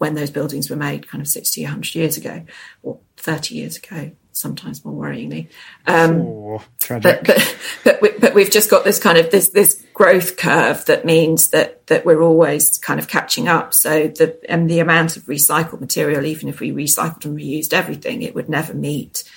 when 0.00 0.14
those 0.14 0.30
buildings 0.30 0.70
were 0.70 0.76
made 0.76 1.06
kind 1.06 1.20
of 1.20 1.28
60, 1.28 1.62
100 1.62 1.94
years 1.94 2.16
ago 2.16 2.42
or 2.82 2.98
30 3.18 3.54
years 3.54 3.76
ago, 3.76 4.10
sometimes 4.32 4.82
more 4.82 4.94
worryingly. 4.94 5.48
Um, 5.86 6.22
oh, 6.22 6.62
tragic. 6.78 7.22
But, 7.22 7.26
but, 7.26 7.56
but, 7.84 8.00
we, 8.00 8.10
but 8.18 8.34
we've 8.34 8.50
just 8.50 8.70
got 8.70 8.84
this 8.84 8.98
kind 8.98 9.18
of 9.18 9.30
this, 9.30 9.50
this 9.50 9.84
growth 9.92 10.38
curve 10.38 10.86
that 10.86 11.04
means 11.04 11.50
that, 11.50 11.86
that 11.88 12.06
we're 12.06 12.22
always 12.22 12.78
kind 12.78 12.98
of 12.98 13.08
catching 13.08 13.46
up. 13.46 13.74
So 13.74 14.08
the, 14.08 14.40
and 14.48 14.70
the 14.70 14.78
amount 14.78 15.18
of 15.18 15.24
recycled 15.24 15.80
material, 15.80 16.24
even 16.24 16.48
if 16.48 16.60
we 16.60 16.72
recycled 16.72 17.26
and 17.26 17.36
reused 17.36 17.74
everything, 17.74 18.22
it 18.22 18.34
would 18.34 18.48
never 18.48 18.72
meet 18.72 19.30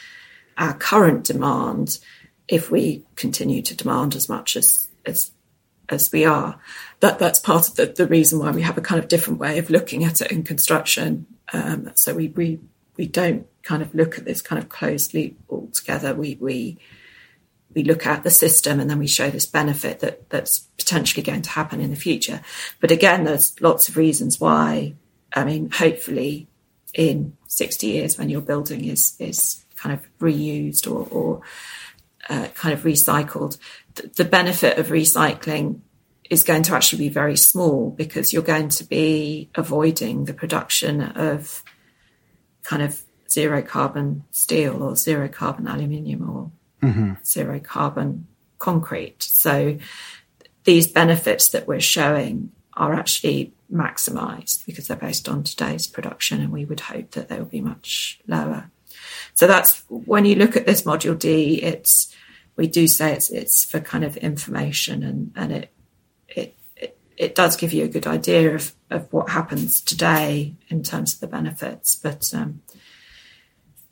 our 0.58 0.74
current 0.74 1.26
demand 1.26 2.00
if 2.48 2.72
we 2.72 3.04
continue 3.18 3.62
to 3.64 3.76
demand 3.76 4.16
as 4.16 4.30
much 4.30 4.56
as, 4.56 4.88
as 5.06 5.32
as 5.90 6.12
we 6.12 6.26
are. 6.26 6.60
That 7.00 7.20
that's 7.20 7.40
part 7.40 7.68
of 7.68 7.76
the, 7.76 7.86
the 7.88 8.08
reason 8.08 8.40
why 8.40 8.52
we 8.52 8.62
have 8.62 8.78
a 8.78 8.82
kind 8.82 9.02
of 9.02 9.08
different 9.08 9.40
way 9.40 9.58
of 9.60 9.70
looking 9.70 10.04
at 10.04 10.22
it 10.22 10.32
in 10.32 10.44
construction. 10.44 11.26
Um, 11.52 11.92
so 11.96 12.14
we 12.14 12.30
we 12.30 12.60
we 12.98 13.08
don't 13.08 13.48
kind 13.64 13.82
of 13.82 13.94
look 13.94 14.18
at 14.18 14.26
this 14.26 14.42
kind 14.42 14.62
of 14.62 14.70
closed 14.70 15.14
loop 15.14 15.36
altogether. 15.50 16.14
We 16.14 16.38
we 16.40 16.78
we 17.74 17.84
look 17.84 18.06
at 18.06 18.24
the 18.24 18.30
system 18.30 18.80
and 18.80 18.90
then 18.90 19.00
we 19.00 19.08
show 19.08 19.30
this 19.30 19.46
benefit 19.46 20.00
that 20.00 20.30
that's 20.30 20.60
potentially 20.78 21.24
going 21.24 21.42
to 21.42 21.50
happen 21.50 21.80
in 21.80 21.90
the 21.90 21.96
future. 21.96 22.42
But 22.80 22.92
again, 22.92 23.24
there's 23.24 23.60
lots 23.62 23.90
of 23.90 23.98
reasons 23.98 24.40
why. 24.40 24.94
I 25.36 25.44
mean, 25.44 25.72
hopefully, 25.72 26.48
in 26.94 27.36
60 27.48 27.88
years, 27.88 28.18
when 28.18 28.30
your 28.30 28.42
building 28.42 28.86
is 28.86 29.16
is 29.20 29.66
kind 29.76 29.94
of 29.94 30.08
reused 30.20 30.90
or, 30.90 31.08
or 31.10 31.42
uh, 32.30 32.48
kind 32.56 32.74
of 32.74 32.84
recycled, 32.84 33.58
the 34.16 34.26
benefit 34.26 34.78
of 34.78 34.88
recycling 34.88 35.82
is 36.30 36.44
going 36.44 36.64
to 36.64 36.74
actually 36.74 37.00
be 37.00 37.10
very 37.10 37.38
small 37.38 37.92
because 37.92 38.34
you're 38.34 38.42
going 38.42 38.70
to 38.70 38.84
be 38.84 39.50
avoiding 39.56 40.26
the 40.26 40.34
production 40.34 41.02
of 41.02 41.64
kind 42.64 42.82
of 42.82 43.02
zero 43.30 43.62
carbon 43.62 44.24
steel 44.32 44.82
or 44.82 44.96
zero 44.96 45.28
carbon 45.28 45.68
aluminium 45.68 46.30
or 46.30 46.52
mm-hmm. 46.82 47.14
zero 47.26 47.60
carbon 47.60 48.28
concrete. 48.60 49.22
So 49.22 49.78
these 50.64 50.88
benefits 50.88 51.50
that 51.50 51.68
we're 51.68 51.82
showing 51.82 52.52
are 52.76 52.94
actually 52.94 53.54
maximized 53.72 54.66
because 54.66 54.88
they're 54.88 54.98
based 54.98 55.28
on 55.28 55.44
today's 55.44 55.88
production 55.88 56.42
and 56.42 56.52
we 56.52 56.66
would 56.66 56.80
hope 56.80 57.12
that 57.12 57.28
they 57.28 57.38
will 57.38 57.46
be 57.46 57.62
much 57.62 58.20
lower. 58.28 58.72
So 59.36 59.48
that's 59.48 59.84
when 59.88 60.26
you 60.26 60.36
look 60.36 60.56
at 60.56 60.66
this 60.66 60.84
module 60.84 61.18
D, 61.18 61.62
it's 61.62 62.14
we 62.56 62.68
do 62.68 62.88
say 62.88 63.14
it's 63.14 63.30
it's 63.30 63.66
for 63.66 63.80
kind 63.80 64.04
of 64.04 64.18
information 64.18 65.04
and 65.04 65.32
and 65.36 65.52
it 65.52 65.74
it 66.28 66.56
it, 66.76 66.98
it 67.18 67.36
does 67.36 67.56
give 67.56 67.74
you 67.74 67.84
a 67.84 67.88
good 67.88 68.08
idea 68.08 68.54
of 68.54 68.76
of 68.90 69.12
what 69.12 69.30
happens 69.30 69.82
today 69.82 70.54
in 70.70 70.84
terms 70.84 71.16
of 71.16 71.20
the 71.20 71.28
benefits, 71.28 71.96
but 71.96 72.32
um, 72.34 72.62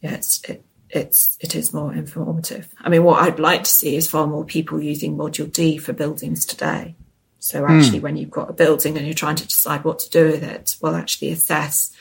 yeah, 0.02 0.14
it's 0.14 0.44
it, 0.48 0.64
it's 0.90 1.38
it 1.40 1.56
is 1.56 1.74
more 1.74 1.94
informative. 1.94 2.68
I 2.80 2.90
mean, 2.90 3.04
what 3.04 3.22
I'd 3.22 3.40
like 3.40 3.64
to 3.64 3.72
see 3.72 3.96
is 3.96 4.10
far 4.10 4.28
more 4.28 4.46
people 4.46 4.82
using 4.82 5.18
Module 5.18 5.52
D 5.52 5.78
for 5.78 5.94
buildings 5.94 6.46
today. 6.46 6.96
So 7.40 7.66
actually, 7.66 8.00
mm. 8.00 8.04
when 8.04 8.18
you've 8.18 8.30
got 8.30 8.52
a 8.52 8.54
building 8.54 8.98
and 8.98 9.06
you're 9.08 9.16
trying 9.16 9.38
to 9.38 9.48
decide 9.48 9.84
what 9.84 9.98
to 10.00 10.10
do 10.12 10.28
with 10.28 10.44
it, 10.44 10.76
well, 10.80 10.94
actually 10.94 11.32
assess 11.32 11.92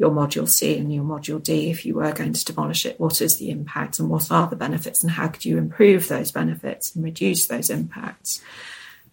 your 0.00 0.10
module 0.10 0.48
C 0.48 0.78
and 0.78 0.92
your 0.92 1.04
module 1.04 1.42
D, 1.42 1.70
if 1.70 1.84
you 1.84 1.94
were 1.94 2.10
going 2.12 2.32
to 2.32 2.44
demolish 2.46 2.86
it, 2.86 2.98
what 2.98 3.20
is 3.20 3.36
the 3.36 3.50
impact 3.50 3.98
and 3.98 4.08
what 4.08 4.32
are 4.32 4.48
the 4.48 4.56
benefits 4.56 5.02
and 5.02 5.12
how 5.12 5.28
could 5.28 5.44
you 5.44 5.58
improve 5.58 6.08
those 6.08 6.32
benefits 6.32 6.96
and 6.96 7.04
reduce 7.04 7.46
those 7.48 7.68
impacts 7.68 8.40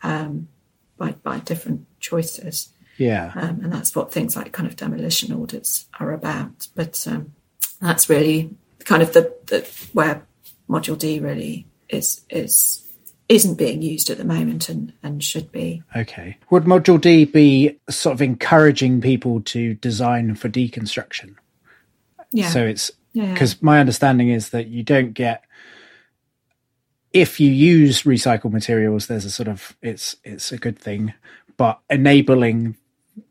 um, 0.02 0.48
by, 0.96 1.12
by 1.12 1.40
different 1.40 1.86
choices. 2.00 2.70
Yeah. 2.98 3.34
Um, 3.36 3.60
and 3.64 3.74
that's 3.74 3.94
what 3.98 4.14
things 4.14 4.38
like 4.38 4.54
kind 4.54 4.66
of 4.66 4.78
demolition 4.78 5.34
audits 5.34 5.88
are 6.00 6.14
about. 6.14 6.70
But 6.74 7.06
um, 7.06 7.34
that's 7.82 8.10
really 8.10 8.56
kind 8.86 9.04
of 9.04 9.12
the, 9.12 9.36
the 9.48 9.70
where 9.92 10.26
module 10.70 10.98
D 10.98 11.20
really 11.20 11.68
is 11.90 12.22
is 12.30 12.87
isn't 13.30 13.56
being 13.56 13.82
used 13.82 14.10
at 14.10 14.18
the 14.18 14.24
moment 14.24 14.70
and, 14.70 14.94
and 15.04 15.24
should 15.24 15.52
be. 15.52 15.84
Okay. 15.96 16.38
Would 16.50 16.64
Module 16.64 17.00
D 17.00 17.26
be 17.26 17.78
sort 17.90 18.14
of 18.14 18.22
encouraging 18.22 19.02
people 19.02 19.42
to 19.42 19.74
design 19.76 20.36
for 20.36 20.48
deconstruction? 20.48 21.36
Yeah. 22.32 22.50
So 22.50 22.66
it's 22.66 22.92
because 23.14 23.54
yeah. 23.54 23.60
my 23.62 23.80
understanding 23.80 24.30
is 24.30 24.50
that 24.50 24.68
you 24.68 24.84
don't 24.84 25.14
get 25.14 25.44
if 27.14 27.40
you 27.40 27.50
use 27.50 28.04
recycled 28.04 28.52
materials 28.52 29.08
there's 29.08 29.26
a 29.26 29.32
sort 29.32 29.48
of 29.48 29.76
it's 29.82 30.18
it's 30.24 30.52
a 30.52 30.58
good 30.58 30.78
thing 30.78 31.14
but 31.56 31.80
enabling 31.90 32.76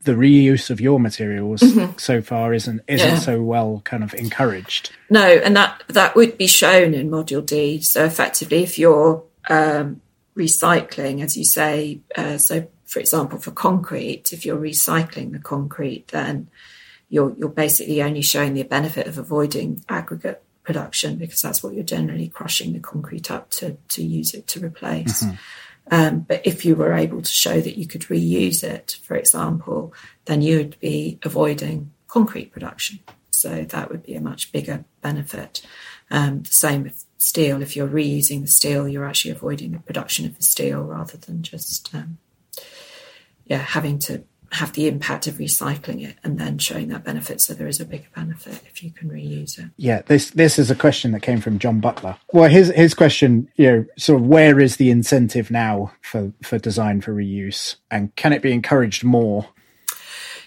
the 0.03 0.13
reuse 0.13 0.71
of 0.71 0.81
your 0.81 0.99
materials 0.99 1.61
mm-hmm. 1.61 1.97
so 1.99 2.21
far 2.21 2.53
isn't 2.53 2.81
isn't 2.89 3.09
yeah. 3.09 3.19
so 3.19 3.43
well 3.43 3.83
kind 3.85 4.03
of 4.03 4.13
encouraged 4.15 4.91
no 5.11 5.23
and 5.23 5.55
that 5.55 5.83
that 5.89 6.17
would 6.17 6.37
be 6.37 6.47
shown 6.47 6.95
in 6.95 7.11
module 7.11 7.45
d 7.45 7.81
so 7.81 8.05
effectively 8.05 8.63
if 8.63 8.79
you're 8.79 9.23
um, 9.49 10.01
recycling, 10.37 11.23
as 11.23 11.37
you 11.37 11.45
say. 11.45 12.01
Uh, 12.17 12.39
so, 12.39 12.69
for 12.85 13.01
example, 13.01 13.39
for 13.39 13.51
concrete, 13.51 14.33
if 14.33 14.45
you're 14.45 14.61
recycling 14.61 15.33
the 15.33 15.39
concrete, 15.39 16.09
then 16.09 16.49
you're 17.09 17.35
you're 17.37 17.49
basically 17.49 18.03
only 18.03 18.23
showing 18.23 18.55
the 18.55 18.63
benefit 18.63 19.07
of 19.07 19.19
avoiding 19.19 19.85
aggregate 19.89 20.43
production 20.65 21.17
because 21.17 21.41
that's 21.41 21.63
what 21.63 21.73
you're 21.75 21.85
generally 21.85 22.29
crushing 22.29 22.73
the 22.73 22.81
concrete 22.81 23.31
up 23.31 23.51
to 23.51 23.77
to 23.89 24.03
use 24.03 24.35
it 24.35 24.47
to 24.49 24.61
replace. 24.61 25.23
Mm-hmm. 25.23 25.35
Um, 25.89 26.21
but 26.21 26.45
if 26.45 26.65
you 26.65 26.75
were 26.75 26.93
able 26.93 27.23
to 27.23 27.31
show 27.31 27.61
that 27.61 27.79
you 27.79 27.87
could 27.87 28.03
reuse 28.03 28.65
it, 28.65 28.99
for 29.05 29.17
example, 29.17 29.95
then 30.25 30.43
you 30.43 30.57
would 30.59 30.81
be 30.81 31.19
avoiding 31.23 31.93
concrete 32.09 32.53
production. 32.53 32.99
So 33.31 33.63
that 33.63 33.91
would 33.91 34.03
be 34.03 34.15
a 34.15 34.21
much 34.21 34.51
bigger 34.51 34.85
benefit. 35.01 35.65
Um, 36.11 36.43
the 36.43 36.53
same 36.53 36.83
with 36.83 37.06
steel. 37.19 37.63
If 37.63 37.77
you're 37.77 37.89
reusing 37.89 38.43
the 38.43 38.49
steel, 38.49 38.89
you're 38.89 39.07
actually 39.07 39.33
avoiding 39.33 39.73
the 39.73 39.79
production 39.79 40.27
of 40.27 40.37
the 40.37 40.43
steel 40.43 40.83
rather 40.83 41.17
than 41.17 41.43
just, 41.43 41.95
um, 41.95 42.19
yeah, 43.47 43.59
having 43.59 43.99
to 44.01 44.25
have 44.53 44.73
the 44.75 44.87
impact 44.87 45.27
of 45.27 45.35
recycling 45.35 46.07
it 46.07 46.17
and 46.23 46.39
then 46.39 46.59
showing 46.59 46.89
that 46.89 47.05
benefit. 47.05 47.41
So 47.41 47.53
there 47.53 47.67
is 47.67 47.81
a 47.81 47.85
bigger 47.85 48.07
benefit 48.15 48.63
if 48.67 48.83
you 48.83 48.91
can 48.91 49.11
reuse 49.11 49.59
it. 49.59 49.71
Yeah, 49.77 50.03
this 50.07 50.31
this 50.31 50.59
is 50.59 50.71
a 50.71 50.75
question 50.75 51.13
that 51.13 51.21
came 51.21 51.41
from 51.41 51.59
John 51.59 51.81
Butler. 51.81 52.17
Well, 52.33 52.49
his 52.49 52.69
his 52.69 52.95
question, 52.95 53.49
you 53.57 53.71
know, 53.71 53.85
sort 53.99 54.21
of 54.21 54.27
where 54.27 54.61
is 54.61 54.77
the 54.77 54.91
incentive 54.91 55.51
now 55.51 55.93
for 56.01 56.33
for 56.43 56.59
design 56.59 57.01
for 57.01 57.13
reuse, 57.13 57.77
and 57.91 58.15
can 58.17 58.33
it 58.33 58.43
be 58.43 58.53
encouraged 58.53 59.05
more? 59.05 59.49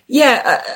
Yeah, 0.07 0.41
uh, 0.45 0.75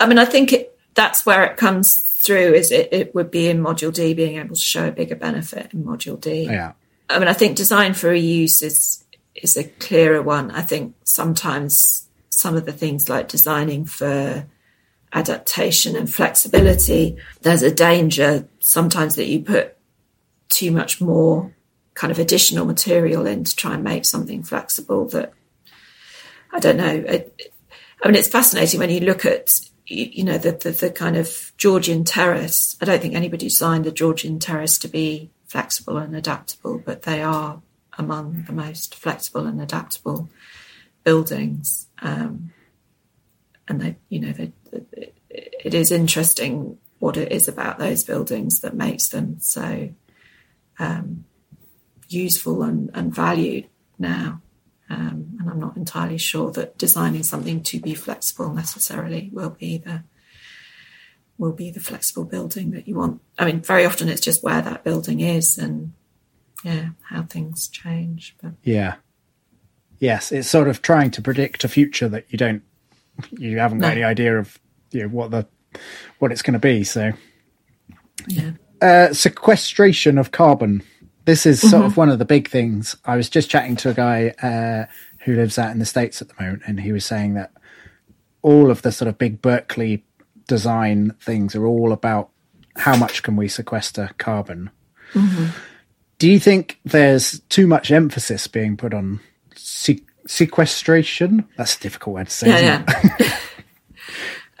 I 0.00 0.06
mean, 0.06 0.18
I 0.18 0.24
think 0.24 0.52
it, 0.52 0.76
that's 0.94 1.24
where 1.24 1.44
it 1.44 1.56
comes 1.56 2.11
through 2.22 2.54
is 2.54 2.70
it, 2.70 2.88
it 2.92 3.14
would 3.14 3.30
be 3.30 3.48
in 3.48 3.60
module 3.60 3.92
D 3.92 4.14
being 4.14 4.38
able 4.38 4.54
to 4.54 4.60
show 4.60 4.88
a 4.88 4.92
bigger 4.92 5.16
benefit 5.16 5.74
in 5.74 5.84
module 5.84 6.20
D. 6.20 6.44
Yeah. 6.44 6.72
I 7.10 7.18
mean, 7.18 7.28
I 7.28 7.32
think 7.32 7.56
design 7.56 7.94
for 7.94 8.12
reuse 8.12 8.62
is 8.62 9.04
is 9.34 9.56
a 9.56 9.64
clearer 9.64 10.22
one. 10.22 10.50
I 10.50 10.62
think 10.62 10.94
sometimes 11.04 12.08
some 12.30 12.56
of 12.56 12.64
the 12.64 12.72
things 12.72 13.08
like 13.08 13.28
designing 13.28 13.84
for 13.84 14.46
adaptation 15.12 15.96
and 15.96 16.12
flexibility, 16.12 17.16
there's 17.42 17.62
a 17.62 17.74
danger 17.74 18.48
sometimes 18.60 19.16
that 19.16 19.26
you 19.26 19.40
put 19.40 19.76
too 20.48 20.70
much 20.70 21.00
more 21.00 21.54
kind 21.94 22.10
of 22.10 22.18
additional 22.18 22.64
material 22.64 23.26
in 23.26 23.44
to 23.44 23.56
try 23.56 23.74
and 23.74 23.84
make 23.84 24.04
something 24.04 24.42
flexible 24.42 25.06
that 25.08 25.32
I 26.52 26.60
don't 26.60 26.76
know. 26.76 27.04
It, 27.06 27.52
I 28.02 28.08
mean, 28.08 28.16
it's 28.16 28.28
fascinating 28.28 28.80
when 28.80 28.90
you 28.90 29.00
look 29.00 29.24
at 29.24 29.60
you 29.92 30.24
know, 30.24 30.38
the, 30.38 30.52
the, 30.52 30.70
the, 30.70 30.90
kind 30.90 31.16
of 31.16 31.52
Georgian 31.56 32.04
terrace. 32.04 32.76
I 32.80 32.84
don't 32.84 33.00
think 33.00 33.14
anybody 33.14 33.46
designed 33.46 33.84
the 33.84 33.92
Georgian 33.92 34.38
terrace 34.38 34.78
to 34.78 34.88
be 34.88 35.30
flexible 35.46 35.98
and 35.98 36.16
adaptable, 36.16 36.78
but 36.78 37.02
they 37.02 37.22
are 37.22 37.60
among 37.98 38.44
the 38.44 38.52
most 38.52 38.94
flexible 38.94 39.46
and 39.46 39.60
adaptable 39.60 40.30
buildings. 41.04 41.88
Um, 42.00 42.52
and 43.68 43.80
they, 43.80 43.96
you 44.08 44.20
know, 44.20 44.32
they, 44.32 44.52
it, 44.72 45.14
it 45.30 45.74
is 45.74 45.92
interesting 45.92 46.78
what 46.98 47.16
it 47.16 47.32
is 47.32 47.48
about 47.48 47.78
those 47.78 48.04
buildings 48.04 48.60
that 48.60 48.74
makes 48.74 49.08
them 49.08 49.38
so 49.40 49.90
um, 50.78 51.24
useful 52.08 52.62
and, 52.62 52.90
and 52.94 53.14
valued 53.14 53.66
now. 53.98 54.40
Um, 54.92 55.38
and 55.40 55.48
I'm 55.48 55.58
not 55.58 55.78
entirely 55.78 56.18
sure 56.18 56.50
that 56.52 56.76
designing 56.76 57.22
something 57.22 57.62
to 57.62 57.80
be 57.80 57.94
flexible 57.94 58.52
necessarily 58.52 59.30
will 59.32 59.50
be 59.50 59.78
the 59.78 60.02
will 61.38 61.52
be 61.52 61.70
the 61.70 61.80
flexible 61.80 62.24
building 62.24 62.72
that 62.72 62.86
you 62.86 62.96
want. 62.96 63.22
I 63.38 63.46
mean, 63.46 63.62
very 63.62 63.86
often 63.86 64.10
it's 64.10 64.20
just 64.20 64.44
where 64.44 64.60
that 64.60 64.84
building 64.84 65.20
is 65.20 65.56
and 65.56 65.94
yeah, 66.62 66.90
how 67.08 67.22
things 67.22 67.68
change. 67.68 68.36
But 68.42 68.52
yeah, 68.62 68.96
yes, 69.98 70.30
it's 70.30 70.48
sort 70.48 70.68
of 70.68 70.82
trying 70.82 71.10
to 71.12 71.22
predict 71.22 71.64
a 71.64 71.68
future 71.68 72.08
that 72.10 72.26
you 72.28 72.36
don't, 72.36 72.62
you 73.30 73.58
haven't 73.58 73.78
got 73.78 73.88
no. 73.88 73.92
any 73.92 74.04
idea 74.04 74.38
of 74.38 74.58
you 74.90 75.02
know 75.02 75.08
what 75.08 75.30
the 75.30 75.46
what 76.18 76.32
it's 76.32 76.42
going 76.42 76.52
to 76.52 76.58
be. 76.58 76.84
So 76.84 77.12
yeah, 78.28 78.50
uh, 78.82 79.14
sequestration 79.14 80.18
of 80.18 80.32
carbon. 80.32 80.82
This 81.24 81.46
is 81.46 81.60
sort 81.60 81.74
mm-hmm. 81.74 81.84
of 81.84 81.96
one 81.96 82.08
of 82.08 82.18
the 82.18 82.24
big 82.24 82.48
things. 82.48 82.96
I 83.04 83.16
was 83.16 83.28
just 83.28 83.48
chatting 83.48 83.76
to 83.76 83.90
a 83.90 83.94
guy 83.94 84.34
uh, 84.42 84.86
who 85.24 85.36
lives 85.36 85.58
out 85.58 85.70
in 85.70 85.78
the 85.78 85.86
states 85.86 86.20
at 86.20 86.28
the 86.28 86.42
moment, 86.42 86.62
and 86.66 86.80
he 86.80 86.90
was 86.92 87.04
saying 87.04 87.34
that 87.34 87.52
all 88.42 88.70
of 88.70 88.82
the 88.82 88.90
sort 88.90 89.08
of 89.08 89.18
big 89.18 89.40
Berkeley 89.40 90.04
design 90.48 91.14
things 91.20 91.54
are 91.54 91.66
all 91.66 91.92
about 91.92 92.30
how 92.76 92.96
much 92.96 93.22
can 93.22 93.36
we 93.36 93.48
sequester 93.48 94.10
carbon. 94.18 94.70
Mm-hmm. 95.12 95.46
Do 96.18 96.30
you 96.30 96.40
think 96.40 96.80
there's 96.84 97.40
too 97.48 97.66
much 97.66 97.90
emphasis 97.90 98.46
being 98.46 98.76
put 98.76 98.94
on 98.94 99.20
se- 99.54 100.04
sequestration? 100.26 101.48
That's 101.56 101.76
a 101.76 101.80
difficult 101.80 102.14
word 102.14 102.28
to 102.28 102.32
say. 102.32 102.48
Yeah, 102.48 102.84
yeah. 103.20 103.38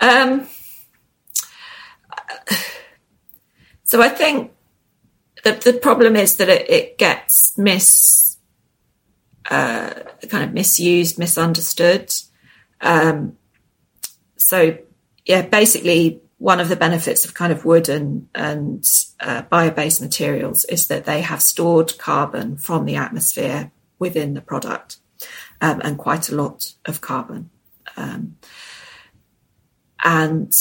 um, 0.00 0.46
so 3.84 4.00
I 4.02 4.08
think 4.08 4.52
the 5.44 5.52
the 5.52 5.72
problem 5.74 6.16
is 6.16 6.36
that 6.36 6.48
it, 6.48 6.70
it 6.70 6.98
gets 6.98 7.56
mis 7.58 8.22
uh, 9.50 9.90
kind 10.28 10.44
of 10.44 10.52
misused, 10.52 11.18
misunderstood. 11.18 12.12
Um, 12.80 13.36
so 14.36 14.78
yeah, 15.24 15.42
basically 15.42 16.20
one 16.38 16.58
of 16.58 16.68
the 16.68 16.76
benefits 16.76 17.24
of 17.24 17.34
kind 17.34 17.52
of 17.52 17.64
wood 17.64 17.88
and, 17.88 18.28
and 18.34 18.84
uh, 19.20 19.42
bio-based 19.42 20.00
materials 20.00 20.64
is 20.64 20.88
that 20.88 21.04
they 21.04 21.20
have 21.20 21.40
stored 21.40 21.96
carbon 21.98 22.56
from 22.56 22.84
the 22.84 22.96
atmosphere 22.96 23.70
within 24.00 24.34
the 24.34 24.40
product 24.40 24.96
um, 25.60 25.80
and 25.84 25.98
quite 25.98 26.28
a 26.28 26.34
lot 26.34 26.72
of 26.84 27.00
carbon. 27.00 27.50
Um, 27.96 28.36
and 30.02 30.52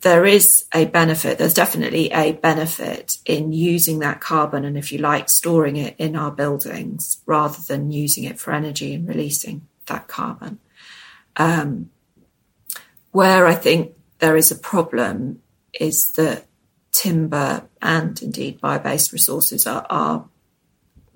there 0.00 0.24
is 0.24 0.64
a 0.72 0.84
benefit, 0.84 1.38
there's 1.38 1.54
definitely 1.54 2.10
a 2.12 2.32
benefit 2.32 3.18
in 3.24 3.52
using 3.52 3.98
that 3.98 4.20
carbon 4.20 4.64
and, 4.64 4.78
if 4.78 4.92
you 4.92 4.98
like, 4.98 5.28
storing 5.28 5.76
it 5.76 5.96
in 5.98 6.14
our 6.14 6.30
buildings 6.30 7.22
rather 7.26 7.60
than 7.66 7.90
using 7.90 8.24
it 8.24 8.38
for 8.38 8.52
energy 8.52 8.94
and 8.94 9.08
releasing 9.08 9.66
that 9.86 10.06
carbon. 10.06 10.60
Um, 11.36 11.90
where 13.10 13.46
I 13.46 13.54
think 13.54 13.94
there 14.18 14.36
is 14.36 14.50
a 14.50 14.56
problem 14.56 15.42
is 15.72 16.12
that 16.12 16.46
timber 16.92 17.68
and 17.80 18.20
indeed 18.22 18.60
bio-based 18.60 19.12
resources 19.12 19.66
are, 19.66 19.86
are 19.88 20.28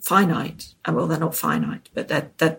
finite. 0.01 0.75
And 0.85 0.97
well, 0.97 1.07
they're 1.07 1.19
not 1.19 1.37
finite, 1.37 1.89
but 1.95 2.09
they're, 2.09 2.31
they're, 2.39 2.59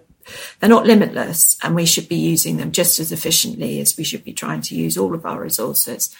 they're 0.60 0.70
not 0.70 0.86
limitless. 0.86 1.58
And 1.64 1.76
we 1.76 1.86
should 1.86 2.08
be 2.08 2.16
using 2.16 2.58
them 2.58 2.72
just 2.72 3.00
as 3.00 3.12
efficiently 3.12 3.80
as 3.80 3.98
we 3.98 4.04
should 4.04 4.24
be 4.24 4.34
trying 4.34 4.62
to 4.62 4.76
use 4.76 4.98
all 4.98 5.14
of 5.14 5.26
our 5.26 5.42
resources. 5.42 6.16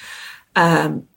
Um, 0.56 1.08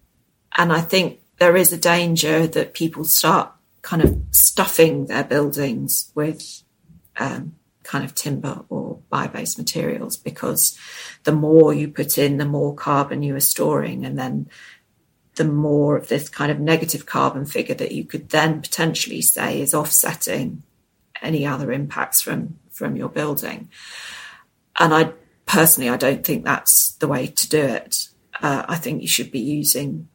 and 0.56 0.72
I 0.72 0.80
think 0.80 1.20
there 1.38 1.56
is 1.56 1.72
a 1.72 1.78
danger 1.78 2.46
that 2.46 2.74
people 2.74 3.04
start 3.04 3.52
kind 3.82 4.02
of 4.02 4.16
stuffing 4.30 5.06
their 5.06 5.24
buildings 5.24 6.10
with 6.14 6.62
um, 7.18 7.54
kind 7.82 8.04
of 8.04 8.14
timber 8.14 8.64
or 8.68 8.98
bio-based 9.10 9.58
materials 9.58 10.16
because 10.16 10.76
the 11.24 11.32
more 11.32 11.72
you 11.72 11.88
put 11.88 12.18
in, 12.18 12.38
the 12.38 12.44
more 12.44 12.74
carbon 12.74 13.22
you 13.22 13.36
are 13.36 13.40
storing, 13.40 14.04
and 14.04 14.18
then 14.18 14.48
the 15.36 15.44
more 15.44 15.96
of 15.96 16.08
this 16.08 16.28
kind 16.28 16.50
of 16.50 16.58
negative 16.58 17.06
carbon 17.06 17.44
figure 17.44 17.74
that 17.74 17.92
you 17.92 18.04
could 18.04 18.30
then 18.30 18.60
potentially 18.60 19.20
say 19.20 19.60
is 19.60 19.74
offsetting 19.74 20.62
any 21.22 21.46
other 21.46 21.70
impacts 21.70 22.20
from 22.20 22.58
from 22.76 22.94
your 22.96 23.08
building. 23.08 23.68
And 24.78 24.92
I 24.92 25.12
personally, 25.46 25.88
I 25.88 25.96
don't 25.96 26.24
think 26.24 26.44
that's 26.44 26.92
the 26.92 27.08
way 27.08 27.28
to 27.28 27.48
do 27.48 27.62
it. 27.62 28.08
Uh, 28.42 28.64
I 28.68 28.76
think 28.76 29.00
you 29.00 29.08
should 29.08 29.30
be 29.30 29.40
using 29.40 30.08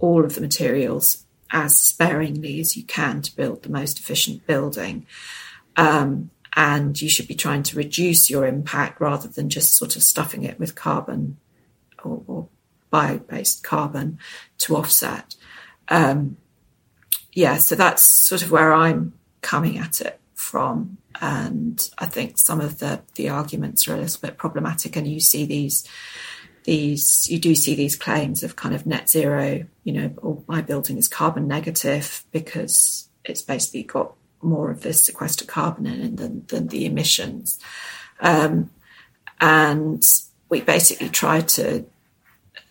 all 0.00 0.24
of 0.24 0.34
the 0.34 0.40
materials 0.40 1.24
as 1.52 1.76
sparingly 1.76 2.60
as 2.60 2.76
you 2.76 2.84
can 2.84 3.22
to 3.22 3.36
build 3.36 3.62
the 3.62 3.68
most 3.70 3.98
efficient 3.98 4.46
building. 4.46 5.06
Um, 5.76 6.30
and 6.56 7.00
you 7.00 7.08
should 7.08 7.28
be 7.28 7.34
trying 7.34 7.62
to 7.64 7.76
reduce 7.76 8.28
your 8.28 8.46
impact 8.46 9.00
rather 9.00 9.28
than 9.28 9.48
just 9.48 9.76
sort 9.76 9.94
of 9.94 10.02
stuffing 10.02 10.42
it 10.42 10.58
with 10.58 10.74
carbon 10.74 11.36
or, 12.02 12.22
or 12.26 12.48
bio-based 12.90 13.62
carbon 13.62 14.18
to 14.58 14.76
offset. 14.76 15.36
Um, 15.88 16.36
yeah, 17.32 17.58
so 17.58 17.76
that's 17.76 18.02
sort 18.02 18.42
of 18.42 18.50
where 18.50 18.72
I'm 18.72 19.12
coming 19.42 19.78
at 19.78 20.00
it 20.00 20.18
from, 20.34 20.98
and 21.20 21.90
I 21.98 22.06
think 22.06 22.38
some 22.38 22.60
of 22.60 22.78
the 22.78 23.02
the 23.14 23.28
arguments 23.28 23.88
are 23.88 23.94
a 23.94 24.00
little 24.00 24.20
bit 24.20 24.38
problematic, 24.38 24.96
and 24.96 25.06
you 25.06 25.20
see 25.20 25.44
these 25.44 25.88
these 26.64 27.30
you 27.30 27.38
do 27.38 27.54
see 27.54 27.74
these 27.74 27.96
claims 27.96 28.42
of 28.42 28.56
kind 28.56 28.74
of 28.74 28.86
net 28.86 29.08
zero, 29.08 29.66
you 29.84 29.92
know, 29.92 30.12
or 30.18 30.42
my 30.46 30.60
building 30.60 30.98
is 30.98 31.08
carbon 31.08 31.48
negative 31.48 32.24
because 32.32 33.08
it's 33.24 33.42
basically 33.42 33.82
got 33.82 34.14
more 34.42 34.70
of 34.70 34.82
this 34.82 35.04
sequestered 35.04 35.48
carbon 35.48 35.86
in 35.86 36.00
it 36.00 36.16
than, 36.16 36.46
than 36.46 36.68
the 36.68 36.86
emissions. 36.86 37.58
Um, 38.20 38.70
and 39.40 40.02
we 40.48 40.60
basically 40.60 41.08
try 41.08 41.40
to, 41.40 41.84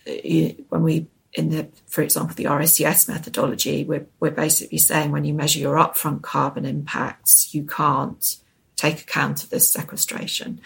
when 0.06 0.84
we, 0.84 1.08
in 1.40 1.50
the, 1.52 1.70
for 1.88 2.02
example, 2.02 2.36
the 2.36 2.44
RICS 2.44 3.08
methodology, 3.08 3.86
we're, 3.86 4.06
we're 4.20 4.30
basically 4.30 4.78
saying 4.78 5.12
when 5.12 5.24
you 5.24 5.34
measure 5.34 5.60
your 5.60 5.78
upfront 5.78 6.22
carbon 6.22 6.66
impacts, 6.66 7.54
you 7.56 7.64
can't 7.64 8.38
take 8.76 9.02
account 9.02 9.44
of 9.44 9.50
this 9.50 9.72
sequestration 9.72 10.60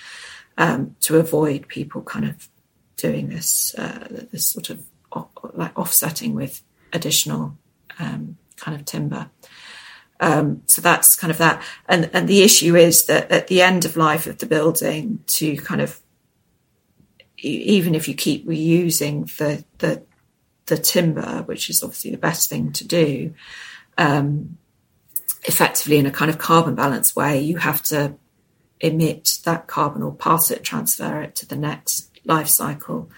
um, 0.58 0.96
to 1.02 1.18
avoid 1.18 1.68
people 1.68 2.02
kind 2.02 2.26
of 2.26 2.50
doing 2.96 3.30
this, 3.30 3.76
uh, 3.76 4.26
this 4.32 4.48
sort 4.48 4.72
of 4.72 4.84
like 5.54 5.78
offsetting 5.78 6.34
with 6.34 6.64
additional 6.92 7.56
um, 8.00 8.38
kind 8.58 8.76
of 8.76 8.84
timber. 8.84 9.30
Um, 10.20 10.64
so 10.66 10.82
that's 10.82 11.16
kind 11.16 11.30
of 11.30 11.38
that. 11.38 11.62
And, 11.88 12.10
and 12.14 12.28
the 12.28 12.42
issue 12.42 12.76
is 12.76 13.06
that 13.06 13.32
at 13.32 13.48
the 13.48 13.62
end 13.62 13.86
of 13.86 13.96
life 13.96 14.26
of 14.26 14.40
the 14.40 14.48
building, 14.48 15.20
to 15.28 15.56
kind 15.58 15.82
of, 15.82 16.00
even 17.38 17.94
if 17.94 18.08
you 18.08 18.16
keep 18.16 18.48
reusing 18.48 19.26
the, 19.38 19.64
the, 19.78 20.04
the 20.66 20.78
timber, 20.78 21.43
which 21.45 21.70
is 21.70 21.84
obviously 21.84 22.11
the 22.11 22.18
best 22.18 22.49
thing 22.49 22.72
to 22.74 22.88
do, 22.88 23.34
um, 23.97 24.57
effectively 25.45 25.97
in 25.97 26.05
a 26.05 26.11
kind 26.11 26.32
of 26.32 26.38
carbon 26.38 26.76
balance 26.76 27.16
way, 27.16 27.39
you 27.39 27.57
have 27.57 27.84
to 27.84 28.16
emit 28.80 29.39
that 29.45 29.68
carbon 29.68 30.01
or 30.01 30.14
pass 30.14 30.51
it, 30.51 30.64
transfer 30.64 31.22
it 31.22 31.36
to 31.36 31.45
the 31.45 31.55
next 31.55 32.09
life 32.26 32.47
cycle. 32.47 33.09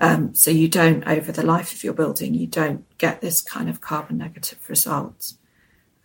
Um, 0.00 0.34
so 0.34 0.50
you 0.50 0.68
don't, 0.68 1.06
over 1.06 1.32
the 1.32 1.46
life 1.46 1.72
of 1.72 1.82
your 1.82 1.94
building, 1.94 2.34
you 2.34 2.46
don't 2.46 2.84
get 2.98 3.20
this 3.20 3.40
kind 3.40 3.68
of 3.68 3.80
carbon 3.80 4.18
negative 4.18 4.58
result. 4.68 5.32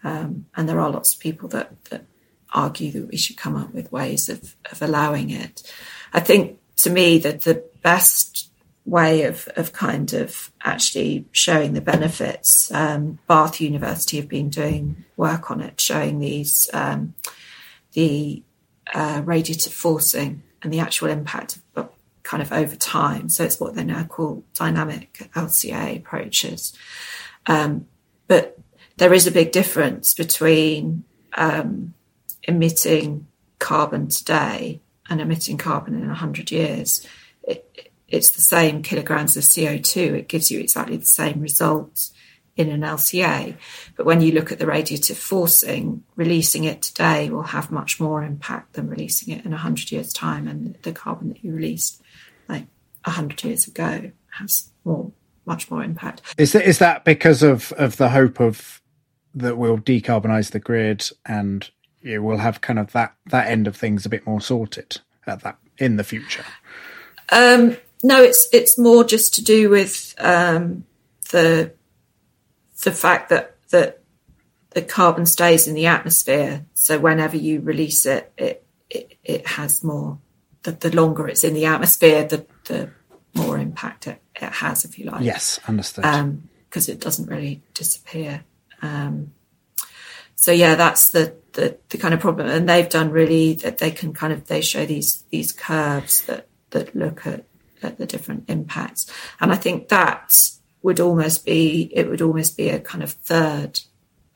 Um, 0.04 0.46
and 0.56 0.68
there 0.68 0.80
are 0.80 0.90
lots 0.90 1.14
of 1.14 1.20
people 1.20 1.50
that, 1.50 1.84
that 1.86 2.06
argue 2.54 2.92
that 2.92 3.10
we 3.10 3.18
should 3.18 3.38
come 3.38 3.56
up 3.56 3.74
with 3.74 3.92
ways 3.92 4.30
of, 4.30 4.56
of 4.72 4.82
allowing 4.82 5.30
it. 5.30 5.72
I 6.14 6.20
think 6.20 6.60
to 6.78 6.90
me 6.90 7.18
that 7.20 7.42
the 7.42 7.64
best 7.82 8.51
way 8.86 9.24
of, 9.24 9.48
of 9.56 9.74
kind 9.74 10.14
of 10.14 10.52
actually 10.64 11.26
showing 11.32 11.74
the 11.74 11.82
benefits, 11.82 12.72
um, 12.72 13.20
Bath 13.28 13.62
University 13.62 14.18
have 14.18 14.28
been 14.28 14.50
doing 14.50 15.06
work 15.18 15.52
on 15.52 15.62
it, 15.62 15.80
showing 15.80 16.20
these, 16.20 16.70
um, 16.74 17.14
the 17.94 18.42
uh, 18.94 19.22
radiative 19.22 19.72
forcing 19.72 20.42
and 20.62 20.74
the 20.74 20.80
actual 20.80 21.10
impact 21.10 21.60
of, 21.76 21.90
kind 22.24 22.42
of 22.42 22.52
over 22.52 22.76
time. 22.76 23.30
So 23.30 23.44
it's 23.44 23.60
what 23.60 23.76
they 23.76 23.84
now 23.84 24.04
call 24.04 24.44
dynamic 24.54 25.30
LCA 25.36 25.98
approaches. 25.98 26.74
Um, 27.48 27.88
but 28.28 28.58
there 28.98 29.14
is 29.14 29.28
a 29.28 29.32
big 29.32 29.52
difference 29.52 30.14
between 30.14 31.04
um, 31.34 31.94
emitting 32.44 33.28
carbon 33.60 34.08
today 34.08 34.82
and 35.10 35.22
emitting 35.22 35.58
carbon 35.58 35.96
in 35.96 36.08
100 36.08 36.52
years. 36.52 37.06
It, 37.44 37.91
it's 38.12 38.32
the 38.32 38.42
same 38.42 38.84
kilograms 38.84 39.38
of 39.38 39.44
CO2. 39.44 40.14
It 40.14 40.28
gives 40.28 40.52
you 40.52 40.60
exactly 40.60 40.98
the 40.98 41.06
same 41.06 41.40
results 41.42 42.12
in 42.56 42.70
an 42.70 42.82
LCA. 42.82 43.56
But 43.96 44.06
when 44.06 44.22
you 44.22 44.34
look 44.34 44.52
at 44.52 44.60
the 44.60 44.66
radiative 44.66 45.16
forcing, 45.16 46.04
releasing 46.16 46.66
it 46.66 46.82
today 46.82 47.30
will 47.30 47.44
have 47.44 47.72
much 47.72 48.00
more 48.00 48.24
impact 48.24 48.74
than 48.74 48.90
releasing 48.90 49.34
it 49.34 49.46
in 49.46 49.52
100 49.52 49.92
years' 49.92 50.14
time. 50.14 50.48
And 50.48 50.76
the 50.84 50.92
carbon 50.92 51.30
that 51.30 51.44
you 51.44 51.54
released 51.54 52.02
like 52.50 52.68
100 53.06 53.44
years 53.44 53.68
ago 53.68 54.12
has 54.32 54.70
more, 54.84 55.12
much 55.46 55.72
more 55.72 55.84
impact. 55.84 56.22
Is 56.38 56.52
that, 56.52 56.68
is 56.68 56.80
that 56.80 57.06
because 57.06 57.42
of, 57.42 57.72
of 57.74 57.98
the 57.98 58.10
hope 58.10 58.40
of 58.40 58.82
that 59.34 59.58
we'll 59.58 59.78
decarbonize 59.78 60.52
the 60.52 60.60
grid 60.60 61.10
and 61.26 61.70
you 62.02 62.16
know, 62.16 62.22
we'll 62.22 62.38
have 62.38 62.62
kind 62.62 62.80
of 62.80 62.92
that 62.92 63.16
that 63.28 63.48
end 63.48 63.68
of 63.68 63.76
things 63.76 64.06
a 64.06 64.10
bit 64.10 64.26
more 64.26 64.42
sorted 64.42 65.00
at 65.28 65.42
that 65.44 65.58
in 65.78 65.98
the 65.98 66.04
future. 66.04 66.44
Um, 67.32 67.78
no, 68.04 68.22
it's 68.22 68.48
it's 68.52 68.78
more 68.78 69.04
just 69.04 69.36
to 69.36 69.44
do 69.44 69.70
with 69.70 70.16
um, 70.20 70.86
the 71.32 71.74
the 72.84 72.92
fact 72.92 73.30
that 73.30 73.56
that 73.70 74.02
the 74.72 74.82
carbon 74.82 75.26
stays 75.26 75.68
in 75.68 75.76
the 75.76 75.88
atmosphere. 75.88 76.66
So 76.74 77.00
whenever 77.00 77.38
you 77.38 77.62
release 77.62 78.06
it, 78.06 78.32
it 78.38 78.66
it, 78.90 79.18
it 79.24 79.48
has 79.48 79.84
more. 79.84 80.20
The, 80.64 80.74
the 80.74 80.96
longer 80.96 81.28
it's 81.28 81.44
in 81.44 81.56
the 81.56 81.66
atmosphere, 81.66 82.28
the 82.28 82.46
the 82.66 82.92
more 83.34 83.58
impact 83.58 84.08
it, 84.08 84.22
it 84.36 84.52
has, 84.52 84.86
if 84.86 85.00
you 85.00 85.06
like. 85.06 85.24
Yes, 85.24 85.60
understood. 85.68 86.04
Because 86.04 86.90
um, 86.90 86.94
it 86.94 87.00
doesn't 87.00 87.28
really 87.28 87.64
disappear. 87.74 88.44
Um, 88.82 89.34
so 90.36 90.52
yeah, 90.52 90.76
that's 90.76 91.10
the, 91.10 91.36
the 91.54 91.78
the 91.90 91.98
kind 91.98 92.14
of 92.14 92.20
problem. 92.20 92.48
And 92.48 92.68
they've 92.68 92.90
done 92.90 93.12
really 93.12 93.54
that 93.56 93.78
they 93.78 93.92
can 93.92 94.14
kind 94.14 94.34
of 94.34 94.48
they 94.48 94.62
show 94.62 94.86
these 94.86 95.24
these 95.30 95.52
curves 95.52 96.24
that 96.24 96.48
that 96.72 96.96
look 96.96 97.26
at 97.26 97.46
at 97.84 97.98
the 97.98 98.06
different 98.06 98.50
impacts. 98.50 99.12
And 99.40 99.52
I 99.52 99.56
think 99.56 99.90
that 99.90 100.50
would 100.82 101.00
almost 101.00 101.46
be 101.46 101.92
it 101.94 102.10
would 102.10 102.22
almost 102.22 102.58
be 102.58 102.70
a 102.70 102.80
kind 102.80 103.04
of 103.04 103.12
third 103.12 103.82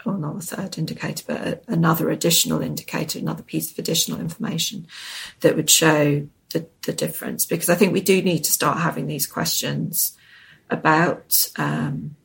or 0.06 0.18
not 0.18 0.38
a 0.38 0.42
third 0.42 0.78
indicator, 0.78 1.24
but 1.28 1.64
another 1.68 2.12
additional 2.12 2.62
indicator, 2.62 3.18
another 3.18 3.42
piece 3.42 3.72
of 3.72 3.80
additional 3.80 4.20
information 4.20 4.86
that 5.40 5.56
would 5.56 5.70
show 5.70 6.28
the, 6.52 6.68
the 6.84 6.94
difference. 6.94 7.46
Because 7.46 7.70
I 7.70 7.76
think 7.76 7.92
we 7.92 8.02
do 8.02 8.22
need 8.22 8.44
to 8.44 8.52
start 8.52 8.78
having 8.78 9.08
these 9.08 9.26
questions 9.26 10.16
about 10.70 11.50
um, 11.58 12.16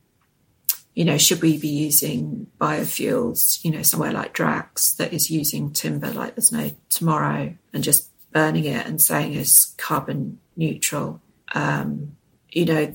you 0.93 1.05
know, 1.05 1.17
should 1.17 1.41
we 1.41 1.57
be 1.57 1.69
using 1.69 2.47
biofuels, 2.59 3.63
you 3.63 3.71
know, 3.71 3.81
somewhere 3.81 4.11
like 4.11 4.33
Drax 4.33 4.93
that 4.95 5.13
is 5.13 5.31
using 5.31 5.71
timber 5.71 6.11
like 6.11 6.35
there's 6.35 6.51
no 6.51 6.71
tomorrow 6.89 7.55
and 7.73 7.83
just 7.83 8.09
burning 8.31 8.65
it 8.65 8.85
and 8.85 9.01
saying 9.01 9.33
it's 9.33 9.65
carbon 9.77 10.39
neutral? 10.55 11.21
Um, 11.53 12.17
you 12.49 12.65
know, 12.65 12.93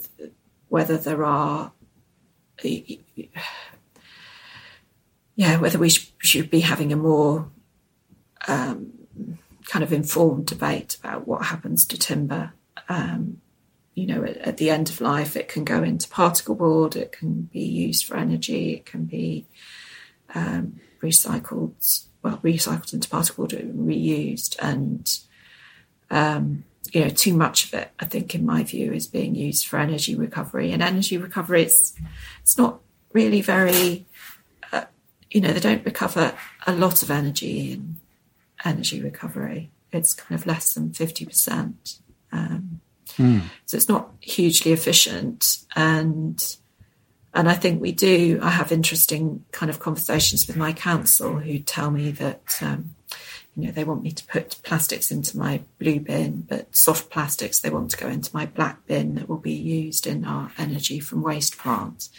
whether 0.69 0.97
there 0.97 1.25
are, 1.25 1.73
yeah, 5.35 5.59
whether 5.59 5.79
we 5.79 5.91
should 5.91 6.51
be 6.51 6.61
having 6.61 6.93
a 6.93 6.97
more 6.97 7.51
um, 8.49 9.09
kind 9.67 9.83
of 9.83 9.93
informed 9.93 10.47
debate 10.47 10.97
about 10.97 11.27
what 11.27 11.47
happens 11.47 11.85
to 11.87 11.99
timber. 11.99 12.53
Um, 12.89 13.41
you 13.95 14.07
know, 14.07 14.23
at, 14.25 14.37
at, 14.39 14.57
the 14.59 14.71
end 14.71 14.89
of 14.89 15.01
life, 15.01 15.37
it 15.37 15.49
can 15.49 15.65
go 15.65 15.83
into 15.83 16.09
particle 16.09 16.55
board, 16.55 16.97
it 16.97 17.13
can 17.13 17.43
be 17.53 17.65
used 17.65 18.05
for 18.05 18.17
energy, 18.17 18.75
it 18.75 18.87
can 18.87 19.05
be 19.05 19.47
um, 20.35 20.81
recycled, 21.03 22.05
well, 22.23 22.39
recycled 22.39 22.93
into 22.93 23.09
particle 23.09 23.47
board 23.47 23.53
reused. 23.53 24.57
And, 24.61 25.19
um, 26.11 26.65
you 26.97 27.05
know, 27.05 27.11
too 27.11 27.35
much 27.35 27.67
of 27.67 27.75
it, 27.75 27.91
I 28.01 28.07
think, 28.07 28.35
in 28.35 28.47
my 28.47 28.63
view, 28.63 28.93
is 28.93 29.07
being 29.07 29.35
used 29.35 29.67
for 29.67 29.79
energy 29.79 30.15
recovery. 30.15 30.73
And 30.73 30.83
energy 30.83 31.19
recovery, 31.19 31.63
it's, 31.63 31.95
it's 32.41 32.57
not 32.57 32.81
really 33.13 33.43
very, 33.43 34.07
uh, 34.73 34.85
you 35.31 35.41
know, 35.41 35.53
they 35.53 35.61
don't 35.61 35.85
recover 35.85 36.33
a 36.67 36.73
lot 36.73 37.03
of 37.03 37.11
energy 37.11 37.73
in 37.73 37.97
energy 38.65 39.03
recovery. 39.03 39.71
It's 39.93 40.15
kind 40.15 40.41
of 40.41 40.47
less 40.47 40.75
than 40.75 40.91
50%. 40.91 41.99
Um, 42.33 42.81
Mm. 43.19 43.43
So 43.67 43.77
it's 43.77 43.89
not 43.89 44.11
hugely 44.21 44.73
efficient. 44.73 45.59
And 45.75 46.57
and 47.35 47.49
I 47.49 47.55
think 47.55 47.81
we 47.81 47.93
do. 47.93 48.41
I 48.43 48.51
have 48.51 48.73
interesting 48.73 49.45
kind 49.53 49.71
of 49.71 49.79
conversations 49.79 50.47
with 50.47 50.57
my 50.57 50.73
council 50.73 51.39
who 51.39 51.59
tell 51.59 51.91
me 51.91 52.11
that 52.13 52.59
um, 52.63 52.95
you 53.57 53.67
know 53.67 53.73
they 53.73 53.85
want 53.85 54.03
me 54.03 54.13
to 54.13 54.27
put 54.27 54.59
plastics 54.63 55.11
into 55.11 55.39
my 55.39 55.63
blue 55.79 56.01
bin, 56.01 56.43
but 56.49 56.75
soft 56.75 57.11
plastics 57.11 57.59
they 57.59 57.71
want 57.71 57.91
to 57.93 57.97
go 57.97 58.09
into 58.09 58.35
my 58.35 58.47
black 58.47 58.87
bin 58.87 59.15
that 59.15 59.29
will 59.29 59.39
be 59.39 59.55
used 59.55 60.07
in 60.07 60.25
our 60.25 60.53
energy 60.59 61.01
from 61.01 61.23
waste 61.23 61.59
plants. 61.59 62.11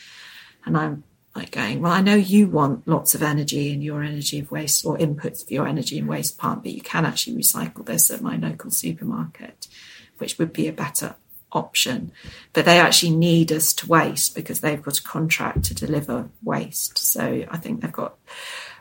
And 0.66 0.78
I'm 0.78 1.04
like 1.36 1.52
going, 1.52 1.82
well, 1.82 1.92
I 1.92 2.02
know 2.02 2.16
you 2.16 2.48
want 2.48 2.88
lots 2.88 3.14
of 3.14 3.22
energy 3.22 3.72
in 3.72 3.82
your 3.82 4.02
energy 4.02 4.40
of 4.40 4.52
waste 4.52 4.84
or 4.86 4.98
inputs 4.98 5.48
for 5.48 5.54
your 5.54 5.68
energy 5.68 6.00
and 6.00 6.08
waste 6.08 6.40
plant, 6.40 6.64
but 6.64 6.72
you 6.72 6.82
can 6.82 7.06
actually 7.06 7.38
recycle 7.38 7.86
this 7.86 8.10
at 8.10 8.22
my 8.22 8.36
local 8.38 8.72
supermarket 8.72 9.68
which 10.18 10.38
would 10.38 10.54
be 10.54 10.68
a 10.68 10.74
better 10.74 11.16
option. 11.52 12.12
But 12.54 12.66
they 12.66 12.80
actually 12.80 13.16
need 13.16 13.52
us 13.52 13.74
to 13.74 13.88
waste 13.88 14.36
because 14.36 14.62
they've 14.62 14.82
got 14.82 15.00
a 15.00 15.04
contract 15.04 15.64
to 15.66 15.74
deliver 15.74 16.30
waste. 16.44 16.98
So 16.98 17.46
I 17.50 17.58
think 17.58 17.82
they've 17.82 17.92
got, 17.92 18.18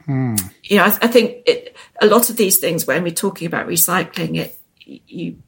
mm. 0.08 0.52
you 0.62 0.76
know, 0.76 0.84
I, 0.84 0.98
I 1.02 1.06
think 1.06 1.42
it, 1.46 1.76
a 2.00 2.06
lot 2.06 2.30
of 2.30 2.36
these 2.36 2.58
things 2.58 2.86
when 2.86 3.02
we're 3.02 3.12
talking 3.12 3.46
about 3.46 3.66
recycling, 3.66 4.36
it 4.38 4.58
you. 4.84 5.42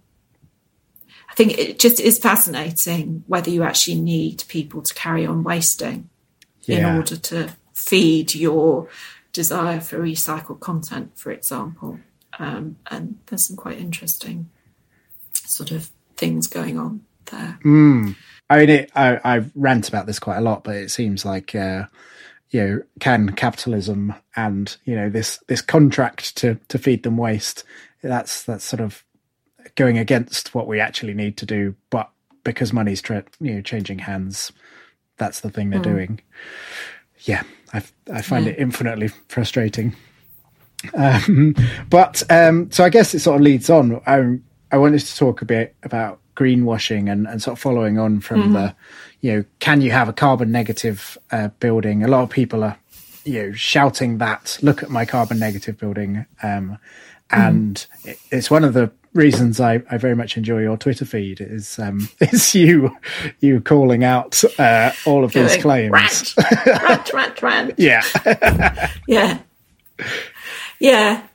I 1.31 1.35
think 1.35 1.57
it 1.57 1.79
just 1.79 2.01
is 2.01 2.19
fascinating 2.19 3.23
whether 3.29 3.49
you 3.49 3.63
actually 3.63 4.01
need 4.01 4.43
people 4.49 4.83
to 4.83 4.93
carry 4.95 5.25
on 5.25 5.45
wasting 5.45 6.09
yeah. 6.63 6.79
in 6.79 6.97
order 6.97 7.17
to 7.17 7.57
feed 7.73 8.35
your 8.35 8.89
desire 9.33 9.81
for 9.81 9.99
recycled 10.01 10.59
content, 10.59 11.13
for 11.17 11.31
example. 11.31 12.01
Um, 12.41 12.77
and 12.91 13.19
there's 13.27 13.47
some 13.47 13.57
quite 13.57 13.79
interesting 13.79 14.51
sort 15.33 15.71
of 15.71 15.91
things 16.17 16.49
going 16.49 16.79
on 16.79 17.05
there. 17.27 17.59
Mm. 17.65 18.17
I 18.51 18.59
mean, 18.59 18.71
it, 18.71 18.91
I, 18.95 19.21
I 19.25 19.45
rant 19.55 19.89
about 19.89 20.07
this 20.07 20.19
quite 20.19 20.39
a 20.39 20.43
lot, 20.43 20.65
but 20.65 20.77
it 20.77 20.91
seems 20.91 21.25
like, 21.25 21.55
uh, 21.55 21.85
you 22.51 22.61
know, 22.61 22.83
can 23.01 23.33
capitalism 23.33 24.15
and 24.37 24.77
you 24.85 24.95
know 24.95 25.09
this 25.11 25.39
this 25.49 25.61
contract 25.61 26.37
to 26.37 26.59
to 26.69 26.79
feed 26.79 27.03
them 27.03 27.17
waste 27.17 27.65
that's 28.03 28.45
that's 28.45 28.65
sort 28.65 28.81
of 28.81 29.05
going 29.75 29.99
against 29.99 30.55
what 30.55 30.67
we 30.67 30.81
actually 30.81 31.15
need 31.15 31.37
to 31.39 31.47
do, 31.47 31.75
but 31.91 32.11
because 32.45 32.73
money's 32.73 33.03
tra- 33.03 33.25
you 33.41 33.55
know 33.55 33.61
changing 33.61 33.99
hands, 33.99 34.53
that's 35.17 35.41
the 35.41 35.51
thing 35.51 35.71
they're 35.71 35.81
mm. 35.81 35.85
doing. 35.85 36.21
Yeah, 37.21 37.43
I 37.73 37.83
I 38.13 38.23
find 38.23 38.47
yeah. 38.47 38.53
it 38.53 38.59
infinitely 38.59 39.09
frustrating. 39.29 39.95
Um, 40.95 41.57
but 41.91 42.23
um, 42.31 42.71
so 42.71 42.85
I 42.85 42.89
guess 42.89 43.15
it 43.15 43.21
sort 43.21 43.37
of 43.37 43.43
leads 43.43 43.69
on. 43.69 44.01
Um, 44.07 44.45
I 44.71 44.79
wanted 44.79 45.01
to 45.01 45.17
talk 45.17 45.43
a 45.43 45.47
bit 45.47 45.75
about 45.83 46.21
greenwashing 46.37 47.11
and, 47.11 47.27
and 47.27 47.43
sort 47.43 47.57
of 47.57 47.61
following 47.61 47.99
on 47.99 48.21
from 48.21 48.43
mm-hmm. 48.43 48.53
the, 48.53 48.77
you 49.21 49.33
know, 49.33 49.45
can 49.59 49.81
you 49.81 49.91
have 49.91 50.09
a 50.09 50.13
carbon 50.13 50.53
negative 50.53 51.19
uh, 51.31 51.49
building? 51.61 52.03
A 52.03 52.09
lot 52.09 52.23
of 52.23 52.31
people 52.31 52.63
are, 52.65 52.79
you 53.25 53.43
know, 53.43 53.53
shouting 53.53 54.19
that, 54.19 54.59
look 54.63 54.83
at 54.83 54.91
my 54.91 55.05
carbon 55.05 55.39
negative 55.39 55.79
building. 55.79 56.27
Um, 56.43 56.79
and 57.31 57.87
mm. 58.03 58.11
it, 58.11 58.19
it's 58.31 58.51
one 58.51 58.65
of 58.65 58.75
the 58.75 58.91
reasons 59.15 59.61
I, 59.61 59.83
I 59.91 59.97
very 59.97 60.15
much 60.15 60.37
enjoy 60.37 60.61
your 60.61 60.77
Twitter 60.77 61.05
feed 61.05 61.41
is 61.41 61.79
um, 61.79 62.09
is 62.21 62.55
you 62.55 62.97
you 63.41 63.61
calling 63.61 64.05
out 64.05 64.43
uh, 64.59 64.93
all 65.05 65.25
of 65.25 65.33
these 65.33 65.57
claims. 65.57 65.93
Rant, 65.93 66.35
rant, 66.67 67.13
rant, 67.13 67.43
rant. 67.43 67.75
Yeah, 67.79 68.03
yeah, 69.07 69.39
yeah. 70.79 71.27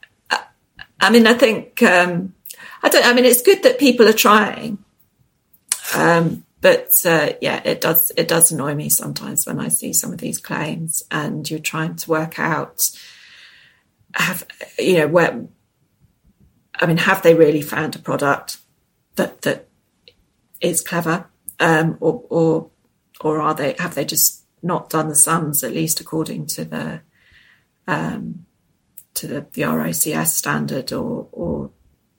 I 1.00 1.10
mean, 1.10 1.28
I 1.28 1.34
think 1.34 1.84
um, 1.84 2.34
I 2.82 2.90
don't. 2.90 3.06
I 3.06 3.14
mean, 3.14 3.26
it's 3.26 3.42
good 3.42 3.64
that 3.64 3.78
people 3.78 4.08
are 4.08 4.14
trying, 4.14 4.78
um, 5.96 6.46
but 6.64 7.06
uh, 7.06 7.34
yeah, 7.42 7.62
it 7.66 7.82
does. 7.82 8.14
It 8.16 8.30
does 8.30 8.54
annoy 8.54 8.74
me 8.74 8.88
sometimes 8.88 9.46
when 9.46 9.60
I 9.60 9.68
see 9.68 9.92
some 9.92 10.14
of 10.14 10.20
these 10.20 10.40
claims, 10.40 11.04
and 11.12 11.48
you're 11.52 11.60
trying 11.60 11.98
to 11.98 12.10
work 12.10 12.40
out 12.40 12.90
have 14.14 14.48
you 14.80 15.00
know 15.00 15.08
where. 15.10 15.46
I 16.76 16.86
mean, 16.86 16.98
have 16.98 17.22
they 17.22 17.36
really 17.36 17.62
found 17.62 17.98
a 17.98 18.00
product 18.00 18.60
that 19.16 19.42
that 19.42 19.68
is 20.62 20.80
clever, 20.80 21.26
um, 21.60 21.98
or 22.00 22.24
or 22.30 22.72
or 23.20 23.42
are 23.42 23.54
they 23.54 23.76
have 23.78 23.96
they 23.96 24.06
just 24.06 24.46
not 24.62 24.90
done 24.90 25.10
the 25.10 25.16
sums 25.16 25.66
at 25.66 25.74
least 25.74 26.00
according 26.00 26.46
to 26.46 26.64
the 26.64 27.02
um, 27.88 28.46
to 29.16 29.28
the, 29.28 29.46
the 29.52 29.64
RICS 29.64 30.28
standard, 30.28 30.94
or 30.94 31.28
or 31.34 31.72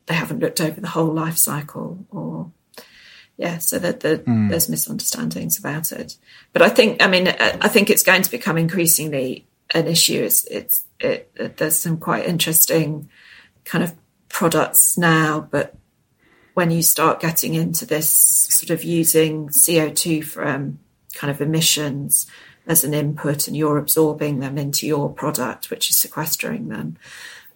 they 0.05 0.15
haven't 0.15 0.41
looked 0.41 0.61
over 0.61 0.83
the 0.83 0.89
whole 0.89 1.15
life 1.15 1.39
cycle 1.39 2.05
or 2.11 2.53
yeah 3.37 3.59
so 3.59 3.79
that 3.79 4.01
the, 4.01 4.19
mm. 4.19 4.51
there's 4.51 4.69
misunderstandings 4.69 5.59
about 5.59 5.93
it 5.93 6.17
but 6.53 6.63
i 6.63 6.69
think 6.69 7.03
i 7.03 7.07
mean 7.07 7.29
i 7.29 7.69
think 7.69 7.91
it's 7.91 8.03
going 8.03 8.23
to 8.23 8.31
become 8.31 8.57
increasingly 8.57 9.47
an 9.75 9.87
issue 9.87 10.23
it's 10.23 10.45
it's 10.47 10.85
it, 11.01 11.31
it, 11.37 11.57
there's 11.57 11.79
some 11.79 11.97
quite 11.97 12.27
interesting 12.27 13.09
kind 13.65 13.83
of 13.83 13.93
products 14.29 14.97
now 14.97 15.47
but 15.51 15.75
when 16.55 16.71
you 16.71 16.83
start 16.83 17.21
getting 17.21 17.55
into 17.55 17.85
this 17.85 18.09
sort 18.09 18.71
of 18.71 18.85
using 18.85 19.49
co2 19.49 20.25
from 20.25 20.79
kind 21.15 21.31
of 21.31 21.41
emissions 21.41 22.27
as 22.67 22.85
an 22.85 22.95
input 22.95 23.47
and 23.47 23.57
you're 23.57 23.79
absorbing 23.79 24.39
them 24.41 24.57
into 24.57 24.87
your 24.87 25.13
product 25.13 25.71
which 25.71 25.91
is 25.91 25.97
sequestering 25.97 26.69
them 26.69 26.97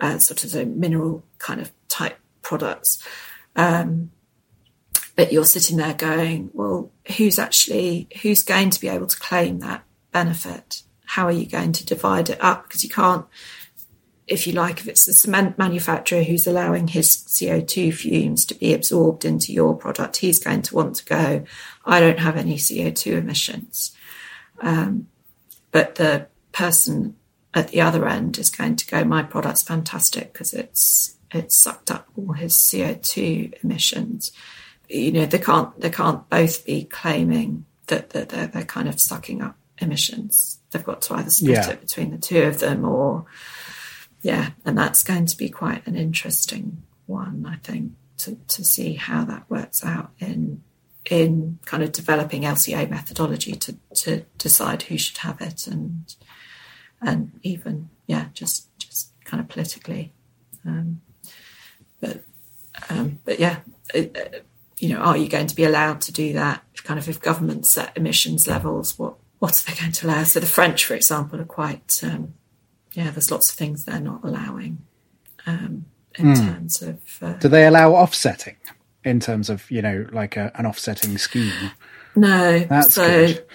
uh, 0.00 0.18
sort 0.18 0.44
of 0.44 0.54
a 0.54 0.64
mineral 0.64 1.22
kind 1.38 1.60
of 1.60 1.70
type 1.88 2.18
products. 2.42 3.02
Um, 3.56 4.10
but 5.18 5.32
you're 5.32 5.44
sitting 5.44 5.78
there 5.78 5.94
going, 5.94 6.48
well, 6.52 6.92
who's 7.16 7.40
actually, 7.40 8.06
who's 8.22 8.44
going 8.44 8.70
to 8.70 8.80
be 8.80 8.86
able 8.86 9.08
to 9.08 9.18
claim 9.18 9.58
that 9.58 9.82
benefit? 10.12 10.84
How 11.06 11.26
are 11.26 11.32
you 11.32 11.44
going 11.44 11.72
to 11.72 11.84
divide 11.84 12.30
it 12.30 12.38
up? 12.40 12.68
Because 12.68 12.84
you 12.84 12.88
can't, 12.88 13.26
if 14.28 14.46
you 14.46 14.52
like, 14.52 14.78
if 14.78 14.86
it's 14.86 15.06
the 15.06 15.12
cement 15.12 15.58
manufacturer 15.58 16.22
who's 16.22 16.46
allowing 16.46 16.86
his 16.86 17.08
CO2 17.08 17.92
fumes 17.94 18.44
to 18.44 18.54
be 18.54 18.72
absorbed 18.72 19.24
into 19.24 19.52
your 19.52 19.74
product, 19.74 20.18
he's 20.18 20.38
going 20.38 20.62
to 20.62 20.76
want 20.76 20.94
to 20.94 21.04
go, 21.04 21.44
I 21.84 21.98
don't 21.98 22.20
have 22.20 22.36
any 22.36 22.54
CO2 22.54 23.14
emissions. 23.14 23.96
Um, 24.60 25.08
but 25.72 25.96
the 25.96 26.28
person 26.52 27.16
at 27.54 27.70
the 27.70 27.80
other 27.80 28.06
end 28.06 28.38
is 28.38 28.50
going 28.50 28.76
to 28.76 28.86
go, 28.86 29.02
my 29.02 29.24
product's 29.24 29.62
fantastic 29.62 30.32
because 30.32 30.54
it's 30.54 31.16
it's 31.34 31.56
sucked 31.56 31.90
up 31.90 32.06
all 32.16 32.34
his 32.34 32.54
CO2 32.54 33.64
emissions. 33.64 34.30
You 34.88 35.12
know, 35.12 35.26
they 35.26 35.38
can't 35.38 35.78
they 35.80 35.90
can't 35.90 36.28
both 36.28 36.64
be 36.64 36.84
claiming 36.84 37.66
that, 37.88 38.10
that 38.10 38.30
they're, 38.30 38.46
they're 38.46 38.64
kind 38.64 38.88
of 38.88 39.00
sucking 39.00 39.42
up 39.42 39.56
emissions. 39.78 40.58
They've 40.70 40.84
got 40.84 41.02
to 41.02 41.14
either 41.14 41.30
split 41.30 41.50
yeah. 41.50 41.70
it 41.70 41.80
between 41.80 42.10
the 42.10 42.18
two 42.18 42.42
of 42.42 42.60
them 42.60 42.84
or 42.84 43.26
yeah, 44.22 44.50
and 44.64 44.76
that's 44.76 45.02
going 45.02 45.26
to 45.26 45.36
be 45.36 45.48
quite 45.48 45.86
an 45.86 45.96
interesting 45.96 46.82
one, 47.06 47.46
I 47.48 47.56
think, 47.56 47.92
to, 48.18 48.36
to 48.48 48.64
see 48.64 48.94
how 48.94 49.24
that 49.24 49.48
works 49.48 49.84
out 49.84 50.10
in 50.18 50.62
in 51.10 51.58
kind 51.64 51.82
of 51.82 51.92
developing 51.92 52.42
LCA 52.42 52.90
methodology 52.90 53.52
to 53.52 53.76
to 53.94 54.24
decide 54.36 54.82
who 54.82 54.98
should 54.98 55.18
have 55.18 55.40
it 55.40 55.66
and 55.66 56.14
and 57.00 57.38
even 57.42 57.88
yeah, 58.06 58.26
just 58.34 58.68
just 58.78 59.12
kind 59.24 59.40
of 59.40 59.48
politically. 59.48 60.12
Um, 60.66 61.00
but 62.00 62.24
um, 62.90 63.18
but 63.24 63.38
yeah, 63.38 63.60
it, 63.94 64.16
uh, 64.16 64.38
you 64.78 64.90
know, 64.90 64.98
are 64.98 65.16
you 65.16 65.28
going 65.28 65.46
to 65.46 65.56
be 65.56 65.64
allowed 65.64 66.00
to 66.02 66.12
do 66.12 66.32
that? 66.34 66.62
Kind 66.84 66.98
of 66.98 67.08
if 67.08 67.20
government 67.20 67.66
set 67.66 67.96
emissions 67.96 68.46
levels, 68.46 68.98
what 68.98 69.14
what 69.38 69.60
are 69.60 69.70
they 69.70 69.78
going 69.78 69.92
to 69.92 70.06
allow? 70.06 70.24
So 70.24 70.40
the 70.40 70.46
French, 70.46 70.84
for 70.84 70.94
example, 70.94 71.40
are 71.40 71.44
quite 71.44 72.00
um, 72.02 72.34
yeah. 72.92 73.10
There's 73.10 73.30
lots 73.30 73.50
of 73.50 73.56
things 73.56 73.84
they're 73.84 74.00
not 74.00 74.20
allowing 74.24 74.78
um, 75.46 75.86
in 76.16 76.26
mm. 76.26 76.36
terms 76.36 76.82
of. 76.82 77.00
Uh, 77.20 77.34
do 77.34 77.48
they 77.48 77.66
allow 77.66 77.92
offsetting 77.92 78.56
in 79.04 79.20
terms 79.20 79.50
of 79.50 79.70
you 79.70 79.82
know 79.82 80.06
like 80.12 80.36
a, 80.36 80.50
an 80.54 80.66
offsetting 80.66 81.18
scheme? 81.18 81.52
No, 82.16 82.60
that's 82.60 82.94
so 82.94 83.26
good. 83.26 83.46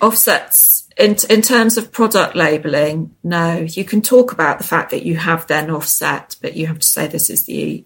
offsets 0.00 0.88
in 0.96 1.16
in 1.28 1.42
terms 1.42 1.76
of 1.76 1.92
product 1.92 2.36
labeling. 2.36 3.14
No, 3.24 3.58
you 3.58 3.84
can 3.84 4.02
talk 4.02 4.32
about 4.32 4.58
the 4.58 4.64
fact 4.64 4.90
that 4.90 5.04
you 5.04 5.16
have 5.16 5.46
then 5.46 5.70
offset, 5.70 6.36
but 6.40 6.56
you 6.56 6.66
have 6.66 6.78
to 6.78 6.86
say 6.86 7.06
this 7.06 7.30
is 7.30 7.46
the 7.46 7.84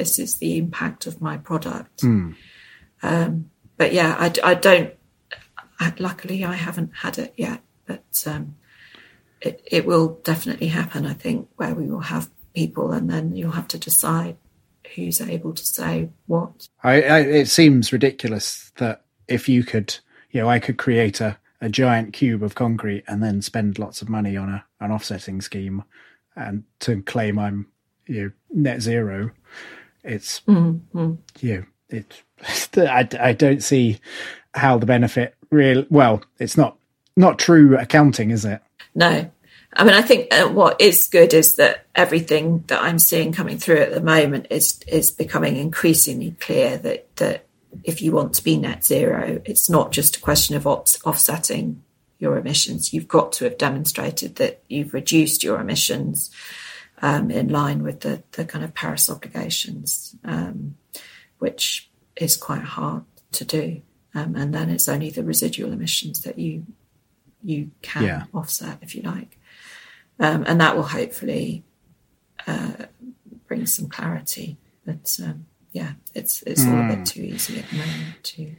this 0.00 0.18
is 0.18 0.38
the 0.38 0.56
impact 0.56 1.06
of 1.06 1.20
my 1.20 1.36
product. 1.36 2.00
Mm. 2.02 2.34
Um, 3.02 3.50
but 3.76 3.92
yeah, 3.92 4.16
I, 4.18 4.32
I 4.42 4.54
don't. 4.54 4.94
I, 5.78 5.92
luckily, 5.98 6.42
I 6.42 6.54
haven't 6.54 6.92
had 6.96 7.18
it 7.18 7.34
yet, 7.36 7.60
but 7.86 8.24
um, 8.26 8.56
it 9.42 9.62
it 9.70 9.84
will 9.84 10.18
definitely 10.24 10.68
happen. 10.68 11.04
I 11.04 11.12
think 11.12 11.50
where 11.56 11.74
we 11.74 11.86
will 11.86 12.00
have 12.00 12.30
people, 12.54 12.92
and 12.92 13.10
then 13.10 13.36
you'll 13.36 13.52
have 13.52 13.68
to 13.68 13.78
decide 13.78 14.38
who's 14.94 15.20
able 15.20 15.52
to 15.52 15.64
say 15.64 16.08
what. 16.26 16.66
I, 16.82 17.02
I, 17.02 17.18
it 17.20 17.48
seems 17.48 17.92
ridiculous 17.92 18.72
that 18.76 19.02
if 19.28 19.50
you 19.50 19.64
could, 19.64 19.94
you 20.30 20.40
know, 20.40 20.48
I 20.48 20.60
could 20.60 20.78
create 20.78 21.20
a, 21.20 21.38
a 21.60 21.68
giant 21.68 22.14
cube 22.14 22.42
of 22.42 22.54
concrete 22.54 23.04
and 23.06 23.22
then 23.22 23.42
spend 23.42 23.78
lots 23.78 24.00
of 24.00 24.08
money 24.08 24.34
on 24.34 24.48
a 24.48 24.64
an 24.80 24.92
offsetting 24.92 25.42
scheme 25.42 25.84
and 26.36 26.64
to 26.80 27.02
claim 27.02 27.38
I'm 27.38 27.66
you 28.06 28.22
know 28.22 28.30
net 28.50 28.80
zero. 28.80 29.30
It's 30.04 30.40
mm-hmm. 30.40 31.14
you 31.40 31.56
know, 31.56 31.64
it. 31.88 32.22
I, 32.76 33.08
I 33.20 33.32
don't 33.32 33.62
see 33.62 34.00
how 34.54 34.78
the 34.78 34.86
benefit 34.86 35.34
real 35.50 35.84
well. 35.90 36.22
It's 36.38 36.56
not 36.56 36.76
not 37.16 37.38
true 37.38 37.76
accounting, 37.76 38.30
is 38.30 38.44
it? 38.44 38.62
No, 38.94 39.30
I 39.74 39.84
mean, 39.84 39.94
I 39.94 40.02
think 40.02 40.32
uh, 40.34 40.48
what 40.48 40.80
is 40.80 41.06
good 41.06 41.32
is 41.32 41.56
that 41.56 41.86
everything 41.94 42.64
that 42.66 42.82
I'm 42.82 42.98
seeing 42.98 43.32
coming 43.32 43.58
through 43.58 43.78
at 43.78 43.92
the 43.92 44.00
moment 44.00 44.46
is 44.50 44.80
is 44.88 45.10
becoming 45.10 45.56
increasingly 45.56 46.32
clear 46.40 46.76
that 46.78 47.14
that 47.16 47.46
if 47.84 48.02
you 48.02 48.12
want 48.12 48.34
to 48.34 48.44
be 48.44 48.56
net 48.56 48.84
zero, 48.84 49.40
it's 49.44 49.70
not 49.70 49.92
just 49.92 50.16
a 50.16 50.20
question 50.20 50.56
of 50.56 50.66
offsetting 50.66 51.82
your 52.18 52.36
emissions. 52.36 52.92
You've 52.92 53.08
got 53.08 53.32
to 53.32 53.44
have 53.44 53.58
demonstrated 53.58 54.36
that 54.36 54.62
you've 54.68 54.92
reduced 54.92 55.44
your 55.44 55.60
emissions 55.60 56.30
um, 57.02 57.30
in 57.30 57.48
line 57.48 57.82
with 57.82 58.00
the, 58.00 58.22
the 58.32 58.44
kind 58.44 58.64
of 58.64 58.74
Paris 58.74 59.10
obligations, 59.10 60.14
um, 60.24 60.76
which 61.38 61.90
is 62.16 62.36
quite 62.36 62.62
hard 62.62 63.04
to 63.32 63.44
do. 63.44 63.82
Um, 64.14 64.34
and 64.34 64.52
then 64.54 64.70
it's 64.70 64.88
only 64.88 65.10
the 65.10 65.24
residual 65.24 65.72
emissions 65.72 66.22
that 66.22 66.38
you 66.38 66.66
you 67.42 67.70
can 67.80 68.02
yeah. 68.02 68.24
offset, 68.34 68.78
if 68.82 68.94
you 68.94 69.00
like, 69.02 69.38
um, 70.18 70.44
and 70.46 70.60
that 70.60 70.76
will 70.76 70.82
hopefully 70.82 71.64
uh, 72.46 72.72
bring 73.46 73.64
some 73.66 73.88
clarity. 73.88 74.58
But 74.84 75.18
um, 75.24 75.46
yeah, 75.72 75.92
it's 76.12 76.42
it's 76.42 76.64
mm. 76.64 76.72
all 76.72 76.84
a 76.84 76.88
bit 76.88 76.98
hmm. 76.98 77.04
too 77.04 77.22
easy 77.22 77.58
at 77.60 77.70
the 77.70 77.76
moment 77.76 78.24
to 78.24 78.56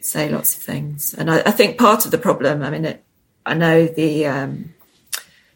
say 0.00 0.28
lots 0.28 0.56
of 0.56 0.62
things. 0.62 1.14
And 1.14 1.30
I, 1.30 1.40
I 1.40 1.50
think 1.50 1.78
part 1.78 2.04
of 2.04 2.10
the 2.10 2.18
problem, 2.18 2.62
I 2.62 2.70
mean, 2.70 2.84
it, 2.84 3.04
I 3.44 3.54
know 3.54 3.86
the 3.86 4.26
um, 4.26 4.74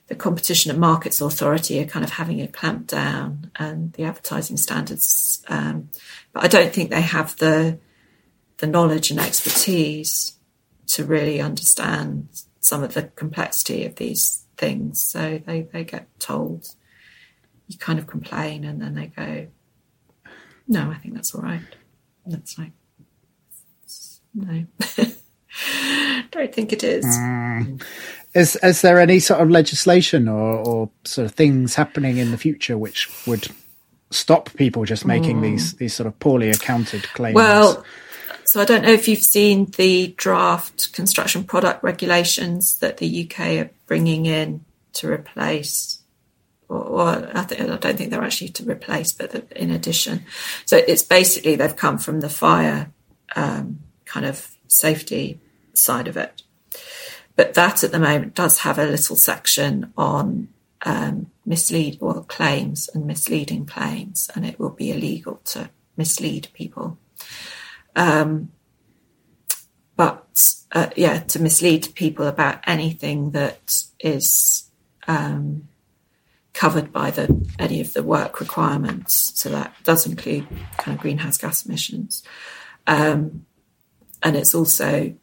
the 0.08 0.14
Competition 0.14 0.70
and 0.70 0.80
Markets 0.80 1.20
Authority 1.20 1.80
are 1.80 1.86
kind 1.86 2.04
of 2.04 2.12
having 2.12 2.40
a 2.40 2.48
clamp 2.48 2.86
down 2.86 3.50
and 3.56 3.92
the 3.94 4.04
advertising 4.04 4.56
standards, 4.56 5.42
um, 5.48 5.88
but 6.32 6.44
I 6.44 6.48
don't 6.48 6.72
think 6.72 6.90
they 6.90 7.02
have 7.02 7.36
the 7.36 7.78
the 8.58 8.66
knowledge 8.66 9.10
and 9.10 9.20
expertise 9.20 10.32
to 10.86 11.04
really 11.04 11.40
understand 11.40 12.28
some 12.60 12.82
of 12.82 12.94
the 12.94 13.02
complexity 13.02 13.84
of 13.84 13.96
these 13.96 14.44
things. 14.56 15.00
So 15.02 15.40
they, 15.44 15.62
they 15.62 15.84
get 15.84 16.08
told, 16.18 16.74
you 17.68 17.78
kind 17.78 17.98
of 17.98 18.06
complain, 18.06 18.64
and 18.64 18.80
then 18.80 18.94
they 18.94 19.06
go, 19.06 19.46
no, 20.68 20.90
I 20.90 20.94
think 20.94 21.14
that's 21.14 21.34
all 21.34 21.42
right. 21.42 21.60
And 22.24 22.34
it's 22.34 22.58
like, 22.58 22.72
no, 24.34 24.66
I 24.80 26.26
don't 26.30 26.54
think 26.54 26.72
it 26.72 26.82
is. 26.82 27.04
Mm. 27.06 27.82
Is 28.36 28.56
is 28.62 28.82
there 28.82 29.00
any 29.00 29.18
sort 29.18 29.40
of 29.40 29.50
legislation 29.50 30.28
or, 30.28 30.58
or 30.58 30.90
sort 31.04 31.24
of 31.24 31.32
things 31.32 31.74
happening 31.74 32.18
in 32.18 32.32
the 32.32 32.38
future 32.38 32.76
which 32.76 33.08
would 33.26 33.48
stop 34.10 34.52
people 34.54 34.84
just 34.84 35.06
making 35.06 35.38
mm. 35.38 35.42
these 35.42 35.72
these 35.74 35.94
sort 35.94 36.06
of 36.06 36.18
poorly 36.20 36.50
accounted 36.50 37.04
claims? 37.14 37.34
Well, 37.34 37.82
so 38.44 38.60
I 38.60 38.66
don't 38.66 38.82
know 38.82 38.92
if 38.92 39.08
you've 39.08 39.22
seen 39.22 39.66
the 39.76 40.14
draft 40.18 40.92
construction 40.92 41.44
product 41.44 41.82
regulations 41.82 42.78
that 42.80 42.98
the 42.98 43.24
UK 43.24 43.40
are 43.58 43.70
bringing 43.86 44.26
in 44.26 44.64
to 44.94 45.10
replace 45.10 46.02
or, 46.68 47.30
I, 47.32 47.42
think, 47.42 47.60
I, 47.60 47.76
don't 47.76 47.96
think 47.96 48.10
they're 48.10 48.24
actually 48.24 48.48
to 48.48 48.64
replace, 48.64 49.12
but 49.12 49.52
in 49.52 49.70
addition. 49.70 50.24
So 50.64 50.76
it's 50.76 51.02
basically 51.02 51.54
they've 51.54 51.76
come 51.76 51.96
from 51.98 52.20
the 52.20 52.28
fire 52.28 52.90
um, 53.36 53.80
kind 54.04 54.26
of 54.26 54.50
safety 54.68 55.40
side 55.74 56.08
of 56.08 56.16
it. 56.16 56.42
But 57.36 57.54
that 57.54 57.84
at 57.84 57.92
the 57.92 57.98
moment 57.98 58.34
does 58.34 58.60
have 58.60 58.78
a 58.78 58.86
little 58.86 59.16
section 59.16 59.92
on 59.96 60.48
um, 60.82 61.30
mislead 61.44 61.98
or 62.00 62.24
claims 62.24 62.88
and 62.92 63.06
misleading 63.06 63.66
claims, 63.66 64.30
and 64.34 64.46
it 64.46 64.58
will 64.58 64.70
be 64.70 64.90
illegal 64.90 65.40
to 65.44 65.70
mislead 65.96 66.48
people. 66.54 66.98
Um, 67.94 68.52
but 69.96 70.54
uh, 70.72 70.90
yeah, 70.96 71.20
to 71.20 71.40
mislead 71.40 71.94
people 71.94 72.26
about 72.26 72.60
anything 72.66 73.30
that 73.30 73.82
is 74.00 74.70
um, 75.08 75.68
covered 76.52 76.92
by 76.92 77.10
the 77.10 77.46
any 77.58 77.80
of 77.80 77.92
the 77.92 78.02
work 78.02 78.40
requirements. 78.40 79.32
So 79.34 79.50
that 79.50 79.74
does 79.84 80.06
include 80.06 80.46
kind 80.78 80.96
of 80.96 81.02
greenhouse 81.02 81.38
gas 81.38 81.66
emissions. 81.66 82.22
Um, 82.86 83.46
and 84.22 84.36
it's 84.36 84.54
also 84.54 85.14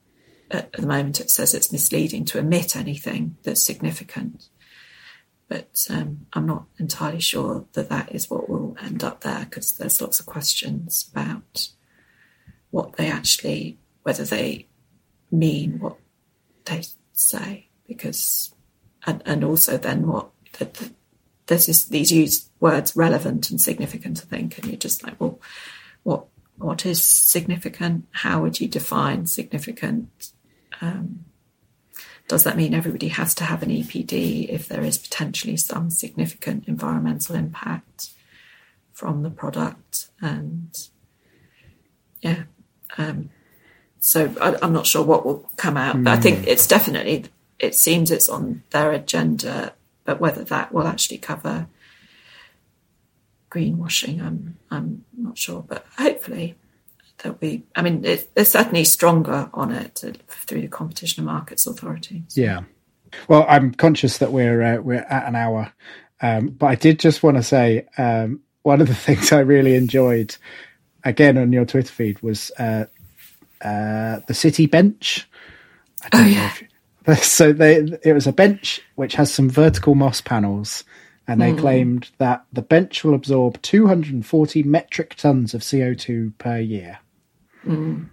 at 0.54 0.72
the 0.74 0.88
moment 0.88 1.20
it 1.20 1.32
says 1.32 1.54
it's 1.54 1.72
misleading 1.72 2.26
to 2.26 2.40
omit 2.40 2.76
anything 2.76 3.38
that's 3.44 3.64
significant. 3.64 4.50
But 5.48 5.86
um, 5.90 6.26
I'm 6.34 6.46
not 6.46 6.66
entirely 6.80 7.20
sure 7.20 7.66
that 7.74 7.90
that 7.90 8.14
is 8.14 8.30
what 8.30 8.50
will 8.50 8.76
end 8.82 9.04
up 9.04 9.22
there 9.22 9.46
because 9.46 9.74
there's 9.74 10.02
lots 10.02 10.20
of 10.20 10.26
questions 10.26 11.10
about 11.12 11.70
what 12.72 12.96
they 12.96 13.08
actually, 13.08 13.78
whether 14.04 14.24
they 14.24 14.68
mean 15.32 15.80
what 15.80 15.98
they 16.66 16.84
say, 17.12 17.68
because, 17.88 18.54
and, 19.06 19.22
and 19.26 19.44
also 19.44 19.78
then 19.78 20.08
what 20.08 20.30
the, 20.58 20.92
this, 21.48 21.86
these 21.86 22.12
used 22.12 22.50
words 22.60 22.96
relevant 22.96 23.52
and 23.52 23.62
significant, 23.62 24.22
I 24.24 24.36
think, 24.36 24.58
and 24.58 24.68
you're 24.68 24.78
just 24.78 25.04
like, 25.04 25.20
well, 25.20 25.40
what 26.04 26.26
what 26.58 26.86
is 26.86 27.04
significant? 27.04 28.06
How 28.12 28.42
would 28.42 28.60
you 28.60 28.68
define 28.68 29.26
significant? 29.26 30.33
Um, 30.84 31.26
does 32.28 32.44
that 32.44 32.58
mean 32.58 32.74
everybody 32.74 33.10
has 33.10 33.36
to 33.36 33.44
have 33.44 33.64
an 33.64 33.70
EPD 33.70 34.50
if 34.50 34.68
there 34.68 34.84
is 34.84 34.98
potentially 34.98 35.58
some 35.58 35.90
significant 35.90 36.68
environmental 36.68 37.36
impact 37.36 38.10
from 38.92 39.24
the 39.24 39.30
product? 39.30 40.08
And 40.22 40.76
yeah, 42.22 42.44
um, 42.98 43.30
so 44.00 44.34
I, 44.42 44.66
am 44.66 44.74
not 44.74 44.88
sure 44.88 45.04
what 45.04 45.26
will 45.26 45.50
come 45.58 45.78
out, 45.78 45.96
mm. 45.96 46.06
but 46.06 46.18
I 46.18 46.22
think 46.22 46.40
hmm. 46.40 46.48
it's 46.48 46.68
definitely. 46.68 47.26
It 47.60 47.76
seems 47.76 48.12
it's 48.12 48.30
on 48.30 48.64
their 48.72 48.92
agenda 48.92 49.74
but 50.06 50.20
whether 50.20 50.44
that 50.44 50.74
will 50.74 50.88
actually 50.88 51.18
cover 51.18 51.68
greenwashing, 53.50 54.22
I'm 54.22 54.58
I'm 54.70 55.06
not 55.16 55.38
sure. 55.38 55.64
But 55.68 55.86
hopefully 55.98 56.56
that 57.24 57.42
we, 57.42 57.64
I 57.76 57.82
mean, 57.82 58.06
it, 58.06 58.34
they're 58.36 58.46
certainly 58.46 58.84
stronger 58.84 59.50
on 59.54 59.72
it 59.72 60.04
through 60.28 60.62
the 60.62 60.68
Competition 60.68 61.22
and 61.22 61.26
Markets 61.26 61.66
Authority. 61.66 62.24
Yeah. 62.36 62.62
Well, 63.28 63.46
I'm 63.48 63.74
conscious 63.74 64.20
that 64.20 64.32
we're 64.32 64.62
uh, 64.62 64.82
we're 64.82 65.06
at 65.10 65.28
an 65.28 65.36
hour, 65.36 65.72
um, 66.22 66.50
but 66.50 66.68
I 66.68 66.76
did 66.76 67.00
just 67.00 67.24
want 67.24 67.38
to 67.38 67.44
say 67.44 67.88
um, 67.98 68.42
one 68.64 68.82
of 68.82 68.88
the 68.88 68.96
things 68.96 69.32
I 69.32 69.40
really 69.40 69.76
enjoyed, 69.76 70.36
again 71.04 71.38
on 71.38 71.54
your 71.54 71.66
Twitter 71.66 71.92
feed, 71.92 72.22
was 72.22 72.52
uh, 72.60 72.86
uh, 73.62 74.20
the 74.28 74.34
city 74.34 74.66
bench. 74.66 75.28
oh 76.14 76.26
yeah. 76.26 76.54
You, 77.08 77.16
so 77.22 77.54
they 77.54 77.78
it 78.04 78.14
was 78.14 78.28
a 78.28 78.34
bench 78.34 78.82
which 78.96 79.16
has 79.16 79.32
some 79.32 79.50
vertical 79.50 79.94
moss 79.94 80.22
panels, 80.22 80.84
and 81.28 81.40
they 81.40 81.52
mm. 81.52 81.60
claimed 81.60 82.10
that 82.18 82.46
the 82.52 82.62
bench 82.62 83.04
will 83.04 83.14
absorb 83.14 83.62
240 83.62 84.64
metric 84.64 85.16
tons 85.16 85.54
of 85.54 85.62
CO2 85.62 86.36
per 86.40 86.58
year. 86.58 87.00
Mm. 87.66 88.10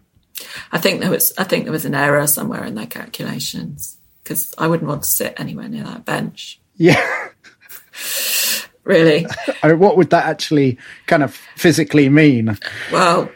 I 0.73 0.79
think 0.79 1.01
there 1.01 1.11
was 1.11 1.33
I 1.37 1.45
think 1.45 1.65
there 1.65 1.73
was 1.73 1.85
an 1.85 1.95
error 1.95 2.27
somewhere 2.27 2.65
in 2.65 2.75
their 2.75 2.87
calculations 2.87 3.99
because 4.23 4.55
I 4.57 4.67
wouldn't 4.67 4.89
want 4.89 5.03
to 5.03 5.09
sit 5.09 5.35
anywhere 5.39 5.69
near 5.69 5.85
that 5.85 6.05
bench. 6.05 6.61
Yeah. 6.77 7.29
really. 8.85 9.27
I 9.63 9.69
mean, 9.69 9.79
what 9.79 9.97
would 9.97 10.11
that 10.11 10.27
actually 10.27 10.79
kind 11.07 11.23
of 11.23 11.35
physically 11.57 12.09
mean? 12.09 12.59
Well, 12.93 13.31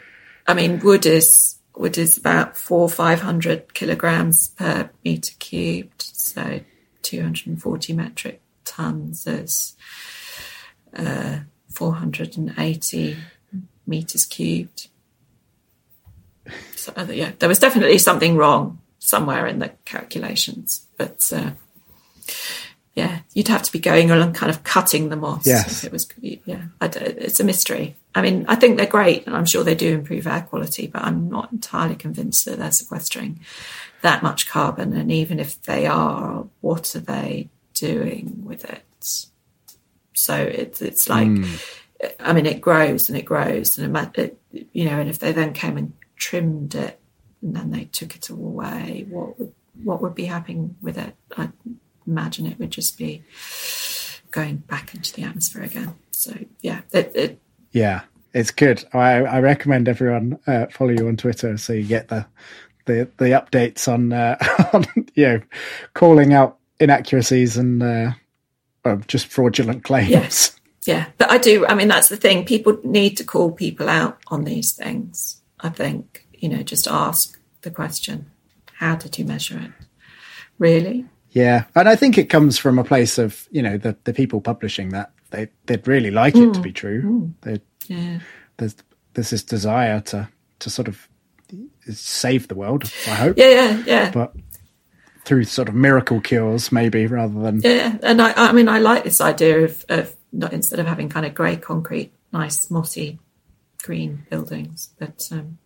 I 0.47 0.53
mean, 0.53 0.79
wood 0.79 1.05
is 1.05 1.55
wood 1.75 1.97
is 1.97 2.17
about 2.17 2.57
four 2.57 2.89
five 2.89 3.21
hundred 3.21 3.73
kilograms 3.73 4.49
per 4.49 4.89
meter 5.03 5.33
cubed, 5.39 6.01
so 6.01 6.61
two 7.01 7.21
hundred 7.21 7.47
and 7.47 7.61
forty 7.61 7.93
metric 7.93 8.41
tons 8.63 9.27
is 9.27 9.75
uh, 10.95 11.39
four 11.69 11.95
hundred 11.95 12.37
and 12.37 12.53
eighty 12.57 13.17
meters 13.87 14.25
cubed. 14.25 14.89
So, 16.75 16.93
uh, 16.95 17.07
yeah, 17.09 17.31
there 17.39 17.49
was 17.49 17.59
definitely 17.59 17.97
something 17.97 18.37
wrong 18.37 18.79
somewhere 18.99 19.47
in 19.47 19.59
the 19.59 19.69
calculations, 19.85 20.85
but 20.97 21.31
uh, 21.35 21.51
yeah, 22.95 23.19
you'd 23.33 23.49
have 23.49 23.63
to 23.63 23.71
be 23.71 23.79
going 23.79 24.09
on 24.09 24.21
and 24.21 24.33
kind 24.33 24.49
of 24.49 24.63
cutting 24.63 25.09
the 25.09 25.15
moss. 25.15 25.45
Yes, 25.45 25.83
it 25.83 25.91
was. 25.91 26.07
Yeah, 26.21 26.63
it's 26.81 27.39
a 27.39 27.43
mystery. 27.43 27.95
I 28.15 28.21
mean, 28.21 28.45
I 28.47 28.55
think 28.55 28.77
they're 28.77 28.85
great, 28.85 29.27
and 29.27 29.35
I'm 29.35 29.45
sure 29.45 29.63
they 29.63 29.75
do 29.75 29.93
improve 29.93 30.27
air 30.27 30.41
quality, 30.41 30.87
but 30.87 31.03
I'm 31.03 31.29
not 31.29 31.51
entirely 31.51 31.95
convinced 31.95 32.45
that 32.45 32.57
they're 32.57 32.71
sequestering 32.71 33.41
that 34.01 34.23
much 34.23 34.47
carbon. 34.47 34.93
And 34.93 35.11
even 35.11 35.39
if 35.39 35.61
they 35.63 35.85
are, 35.87 36.45
what 36.61 36.95
are 36.95 37.01
they 37.01 37.49
doing 37.73 38.43
with 38.45 38.63
it? 38.63 38.83
So 40.13 40.35
it's 40.35 40.81
it's 40.81 41.09
like, 41.09 41.27
mm. 41.27 41.79
I 42.21 42.31
mean, 42.31 42.45
it 42.45 42.61
grows 42.61 43.09
and 43.09 43.17
it 43.17 43.25
grows, 43.25 43.77
and 43.77 43.97
it, 44.15 44.39
you 44.71 44.85
know, 44.85 44.99
and 44.99 45.09
if 45.09 45.19
they 45.19 45.33
then 45.33 45.51
came 45.51 45.77
and 45.77 45.93
trimmed 46.15 46.75
it 46.75 46.99
and 47.41 47.55
then 47.55 47.71
they 47.71 47.85
took 47.85 48.15
it 48.15 48.31
all 48.31 48.37
away, 48.37 49.05
what 49.09 49.39
would 49.39 49.53
what 49.83 50.01
would 50.01 50.15
be 50.15 50.25
happening 50.25 50.75
with 50.81 50.97
it? 50.97 51.15
I 51.37 51.49
imagine 52.07 52.45
it 52.45 52.59
would 52.59 52.71
just 52.71 52.97
be 52.97 53.23
going 54.31 54.57
back 54.57 54.95
into 54.95 55.13
the 55.13 55.23
atmosphere 55.23 55.63
again. 55.63 55.95
So 56.11 56.33
yeah, 56.61 56.81
it, 56.91 57.11
it 57.15 57.39
yeah, 57.71 58.01
it's 58.33 58.51
good. 58.51 58.83
I, 58.93 59.23
I 59.23 59.39
recommend 59.41 59.87
everyone 59.87 60.39
uh, 60.47 60.67
follow 60.67 60.91
you 60.91 61.07
on 61.07 61.17
Twitter 61.17 61.57
so 61.57 61.73
you 61.73 61.83
get 61.83 62.07
the 62.07 62.25
the 62.85 63.09
the 63.17 63.25
updates 63.25 63.87
on 63.91 64.13
uh, 64.13 64.37
on 64.73 64.85
you 65.13 65.27
know 65.27 65.41
calling 65.93 66.33
out 66.33 66.57
inaccuracies 66.79 67.57
and 67.57 67.83
uh, 67.83 68.11
well, 68.83 69.01
just 69.07 69.27
fraudulent 69.27 69.83
claims. 69.83 70.09
Yes. 70.09 70.59
Yeah, 70.85 71.07
but 71.17 71.31
I 71.31 71.39
do. 71.39 71.65
I 71.65 71.73
mean, 71.73 71.87
that's 71.87 72.09
the 72.09 72.17
thing. 72.17 72.45
People 72.45 72.77
need 72.83 73.17
to 73.17 73.23
call 73.23 73.51
people 73.51 73.89
out 73.89 74.19
on 74.27 74.43
these 74.43 74.71
things. 74.71 75.41
I 75.65 75.69
think 75.69 76.25
you 76.33 76.49
know, 76.49 76.63
just 76.63 76.87
ask 76.87 77.39
the 77.61 77.71
question: 77.71 78.29
How 78.73 78.95
did 78.95 79.17
you 79.17 79.25
measure 79.25 79.59
it? 79.59 79.71
Really? 80.59 81.05
Yeah, 81.31 81.65
and 81.75 81.89
I 81.89 81.95
think 81.95 82.17
it 82.17 82.29
comes 82.29 82.57
from 82.57 82.79
a 82.79 82.83
place 82.83 83.17
of 83.17 83.47
you 83.51 83.61
know 83.61 83.77
the 83.77 83.97
the 84.03 84.13
people 84.13 84.41
publishing 84.41 84.89
that 84.89 85.11
they 85.31 85.49
they'd 85.65 85.87
really 85.87 86.11
like 86.11 86.35
mm. 86.35 86.49
it 86.49 86.53
to 86.53 86.61
be 86.61 86.71
mm. 86.71 86.75
true. 86.75 87.33
Mm. 87.43 87.61
Yeah. 87.87 88.19
There's 88.57 88.75
there's 89.13 89.31
this 89.31 89.43
desire 89.43 90.01
to 90.01 90.29
to 90.59 90.69
sort 90.69 90.87
of 90.87 91.07
save 91.91 92.47
the 92.47 92.55
world. 92.55 92.83
I 93.07 93.15
hope. 93.15 93.37
Yeah, 93.37 93.49
yeah, 93.49 93.83
yeah. 93.85 94.11
But 94.11 94.35
through 95.25 95.45
sort 95.45 95.67
of 95.67 95.75
miracle 95.75 96.21
cures, 96.21 96.71
maybe 96.71 97.07
rather 97.07 97.39
than 97.41 97.61
yeah. 97.61 97.97
And 98.03 98.21
I, 98.21 98.33
I 98.33 98.51
mean, 98.51 98.69
I 98.69 98.79
like 98.79 99.03
this 99.03 99.21
idea 99.21 99.63
of 99.63 99.85
of 99.89 100.15
not 100.31 100.53
instead 100.53 100.79
of 100.79 100.85
having 100.85 101.09
kind 101.09 101.25
of 101.25 101.33
grey 101.33 101.57
concrete, 101.57 102.13
nice 102.31 102.69
mossy 102.69 103.19
green 103.85 104.25
buildings. 104.29 104.89
But 104.97 105.29
um, 105.31 105.59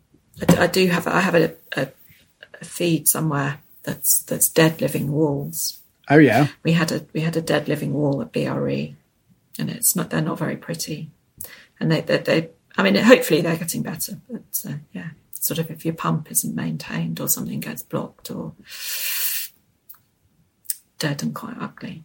I, 0.46 0.64
I, 0.64 0.66
do 0.66 0.86
have 0.88 1.06
I 1.06 1.20
have 1.20 1.34
a, 1.34 1.54
a, 1.74 1.88
a 2.60 2.64
feed 2.64 3.08
somewhere 3.08 3.60
that's 3.82 4.22
that's 4.22 4.48
dead 4.48 4.80
living 4.80 5.10
walls. 5.10 5.80
Oh 6.08 6.18
yeah, 6.18 6.48
we 6.62 6.72
had 6.72 6.92
a 6.92 7.06
we 7.12 7.20
had 7.20 7.36
a 7.36 7.42
dead 7.42 7.66
living 7.66 7.94
wall 7.94 8.20
at 8.20 8.32
BRE, 8.32 8.94
and 9.58 9.70
it's 9.70 9.96
not 9.96 10.10
they're 10.10 10.20
not 10.20 10.38
very 10.38 10.56
pretty, 10.56 11.10
and 11.78 11.90
they 11.90 12.02
they, 12.02 12.18
they 12.18 12.50
I 12.76 12.82
mean 12.82 12.94
hopefully 12.96 13.40
they're 13.40 13.56
getting 13.56 13.82
better, 13.82 14.20
but 14.28 14.64
uh, 14.68 14.74
yeah, 14.92 15.10
sort 15.32 15.58
of 15.58 15.70
if 15.70 15.84
your 15.84 15.94
pump 15.94 16.30
isn't 16.30 16.54
maintained 16.54 17.20
or 17.20 17.28
something 17.28 17.60
gets 17.60 17.82
blocked 17.82 18.30
or 18.30 18.52
dead 20.98 21.22
and 21.22 21.34
quite 21.34 21.56
ugly. 21.58 22.04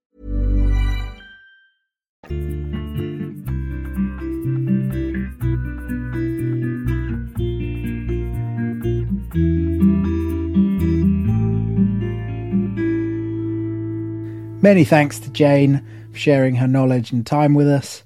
Many 14.63 14.83
thanks 14.83 15.17
to 15.19 15.31
Jane 15.31 15.83
for 16.11 16.17
sharing 16.19 16.55
her 16.55 16.67
knowledge 16.67 17.11
and 17.11 17.25
time 17.25 17.55
with 17.55 17.67
us. 17.67 18.03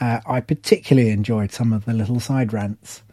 Uh, 0.00 0.20
I 0.26 0.40
particularly 0.40 1.10
enjoyed 1.10 1.52
some 1.52 1.72
of 1.72 1.84
the 1.84 1.92
little 1.92 2.18
side 2.18 2.52
rants. 2.52 3.04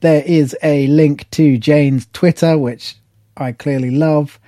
There 0.00 0.22
is 0.22 0.56
a 0.62 0.86
link 0.86 1.28
to 1.32 1.58
Jane's 1.58 2.06
Twitter, 2.12 2.56
which 2.56 2.94
I 3.36 3.50
clearly 3.50 3.90
love, 3.90 4.38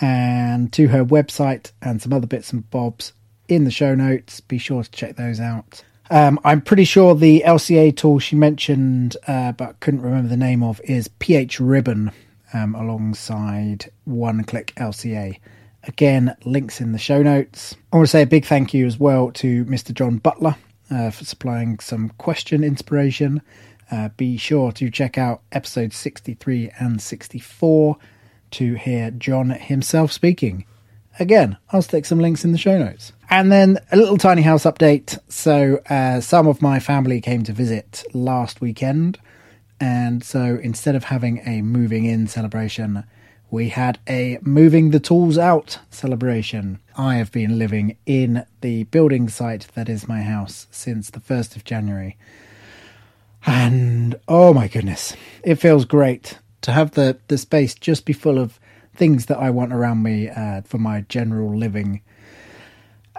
and 0.00 0.72
to 0.72 0.88
her 0.88 1.04
website 1.04 1.72
and 1.82 2.00
some 2.00 2.14
other 2.14 2.26
bits 2.26 2.50
and 2.50 2.68
bobs 2.70 3.12
in 3.48 3.64
the 3.64 3.70
show 3.70 3.94
notes. 3.94 4.40
Be 4.40 4.58
sure 4.58 4.82
to 4.82 4.90
check 4.90 5.16
those 5.16 5.40
out. 5.40 5.82
Um, 6.10 6.38
I'm 6.44 6.60
pretty 6.60 6.84
sure 6.84 7.14
the 7.14 7.42
LCA 7.46 7.96
tool 7.96 8.18
she 8.18 8.36
mentioned, 8.36 9.16
uh, 9.26 9.52
but 9.52 9.80
couldn't 9.80 10.02
remember 10.02 10.28
the 10.28 10.36
name 10.36 10.62
of, 10.62 10.80
is 10.84 11.08
PH 11.08 11.60
Ribbon 11.60 12.12
um, 12.52 12.74
alongside 12.74 13.90
One 14.04 14.44
Click 14.44 14.72
LCA. 14.76 15.38
Again, 15.84 16.36
links 16.44 16.80
in 16.80 16.92
the 16.92 16.98
show 16.98 17.22
notes. 17.22 17.74
I 17.92 17.96
want 17.96 18.06
to 18.06 18.10
say 18.10 18.22
a 18.22 18.26
big 18.26 18.44
thank 18.44 18.72
you 18.72 18.86
as 18.86 18.98
well 18.98 19.32
to 19.32 19.64
Mr. 19.64 19.92
John 19.92 20.18
Butler 20.18 20.56
uh, 20.90 21.10
for 21.10 21.24
supplying 21.24 21.78
some 21.80 22.10
question 22.10 22.64
inspiration. 22.64 23.42
Uh, 23.90 24.08
be 24.16 24.36
sure 24.36 24.72
to 24.72 24.90
check 24.90 25.18
out 25.18 25.42
episodes 25.52 25.96
63 25.96 26.70
and 26.78 27.00
64 27.00 27.96
to 28.52 28.74
hear 28.74 29.10
John 29.10 29.50
himself 29.50 30.12
speaking. 30.12 30.64
Again, 31.18 31.56
I'll 31.70 31.82
stick 31.82 32.04
some 32.04 32.18
links 32.18 32.44
in 32.44 32.52
the 32.52 32.58
show 32.58 32.78
notes. 32.78 33.12
And 33.30 33.50
then 33.50 33.78
a 33.92 33.96
little 33.96 34.18
tiny 34.18 34.42
house 34.42 34.64
update. 34.64 35.18
So, 35.28 35.80
uh, 35.88 36.20
some 36.20 36.46
of 36.46 36.60
my 36.60 36.80
family 36.80 37.20
came 37.20 37.44
to 37.44 37.52
visit 37.52 38.04
last 38.12 38.60
weekend. 38.60 39.18
And 39.80 40.24
so, 40.24 40.58
instead 40.62 40.94
of 40.94 41.04
having 41.04 41.40
a 41.46 41.62
moving 41.62 42.04
in 42.04 42.26
celebration, 42.26 43.04
we 43.50 43.68
had 43.68 44.00
a 44.08 44.38
moving 44.42 44.90
the 44.90 44.98
tools 44.98 45.38
out 45.38 45.78
celebration. 45.90 46.80
I 46.96 47.16
have 47.16 47.30
been 47.30 47.58
living 47.58 47.96
in 48.06 48.44
the 48.60 48.84
building 48.84 49.28
site 49.28 49.68
that 49.74 49.88
is 49.88 50.08
my 50.08 50.22
house 50.22 50.66
since 50.72 51.10
the 51.10 51.20
1st 51.20 51.54
of 51.54 51.64
January. 51.64 52.16
And 53.46 54.16
oh 54.26 54.52
my 54.54 54.68
goodness, 54.68 55.14
it 55.44 55.56
feels 55.56 55.84
great 55.84 56.38
to 56.62 56.72
have 56.72 56.92
the, 56.92 57.18
the 57.28 57.38
space 57.38 57.74
just 57.74 58.06
be 58.06 58.12
full 58.12 58.38
of 58.38 58.58
things 58.94 59.26
that 59.26 59.38
I 59.38 59.50
want 59.50 59.72
around 59.72 60.02
me 60.02 60.28
uh, 60.28 60.62
for 60.62 60.78
my 60.78 61.02
general 61.02 61.56
living. 61.56 62.02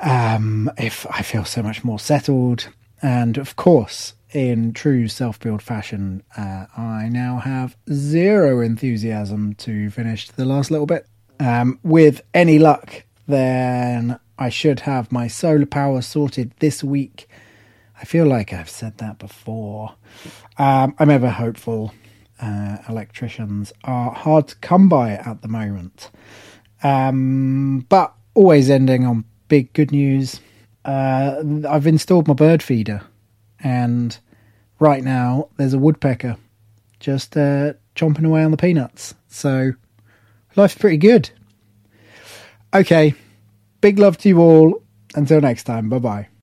Um, 0.01 0.71
if 0.77 1.05
I 1.09 1.21
feel 1.21 1.45
so 1.45 1.63
much 1.63 1.83
more 1.83 1.99
settled, 1.99 2.69
and 3.01 3.37
of 3.37 3.55
course, 3.55 4.13
in 4.31 4.73
true 4.73 5.07
self 5.07 5.39
build 5.39 5.61
fashion, 5.61 6.23
uh, 6.37 6.65
I 6.77 7.09
now 7.09 7.37
have 7.37 7.77
zero 7.91 8.61
enthusiasm 8.61 9.53
to 9.55 9.89
finish 9.89 10.29
the 10.29 10.45
last 10.45 10.71
little 10.71 10.85
bit. 10.85 11.07
Um, 11.39 11.79
with 11.83 12.21
any 12.33 12.59
luck, 12.59 13.03
then 13.27 14.19
I 14.37 14.49
should 14.49 14.81
have 14.81 15.11
my 15.11 15.27
solar 15.27 15.65
power 15.65 16.01
sorted 16.01 16.51
this 16.59 16.83
week. 16.83 17.27
I 17.99 18.05
feel 18.05 18.25
like 18.25 18.51
I've 18.51 18.69
said 18.69 18.97
that 18.97 19.19
before. 19.19 19.95
Um, 20.57 20.95
I'm 20.99 21.09
ever 21.09 21.29
hopeful. 21.29 21.93
Uh, 22.41 22.77
electricians 22.89 23.71
are 23.83 24.11
hard 24.11 24.47
to 24.49 24.55
come 24.57 24.89
by 24.89 25.11
at 25.11 25.41
the 25.41 25.47
moment. 25.47 26.11
Um, 26.83 27.85
but 27.89 28.13
always 28.33 28.69
ending 28.69 29.05
on 29.05 29.25
big 29.47 29.73
good 29.73 29.91
news. 29.91 30.41
Uh, 30.83 31.41
I've 31.67 31.87
installed 31.87 32.27
my 32.27 32.33
bird 32.33 32.61
feeder, 32.61 33.01
and 33.59 34.17
right 34.79 35.03
now 35.03 35.49
there's 35.57 35.73
a 35.73 35.79
woodpecker 35.79 36.37
just 36.99 37.35
uh, 37.37 37.73
chomping 37.95 38.25
away 38.25 38.43
on 38.43 38.51
the 38.51 38.57
peanuts. 38.57 39.15
So 39.27 39.71
life's 40.55 40.75
pretty 40.75 40.97
good. 40.97 41.29
Okay, 42.73 43.13
big 43.81 43.99
love 43.99 44.17
to 44.19 44.29
you 44.29 44.39
all. 44.39 44.83
Until 45.15 45.39
next 45.39 45.63
time, 45.63 45.89
bye 45.89 45.99
bye. 45.99 46.34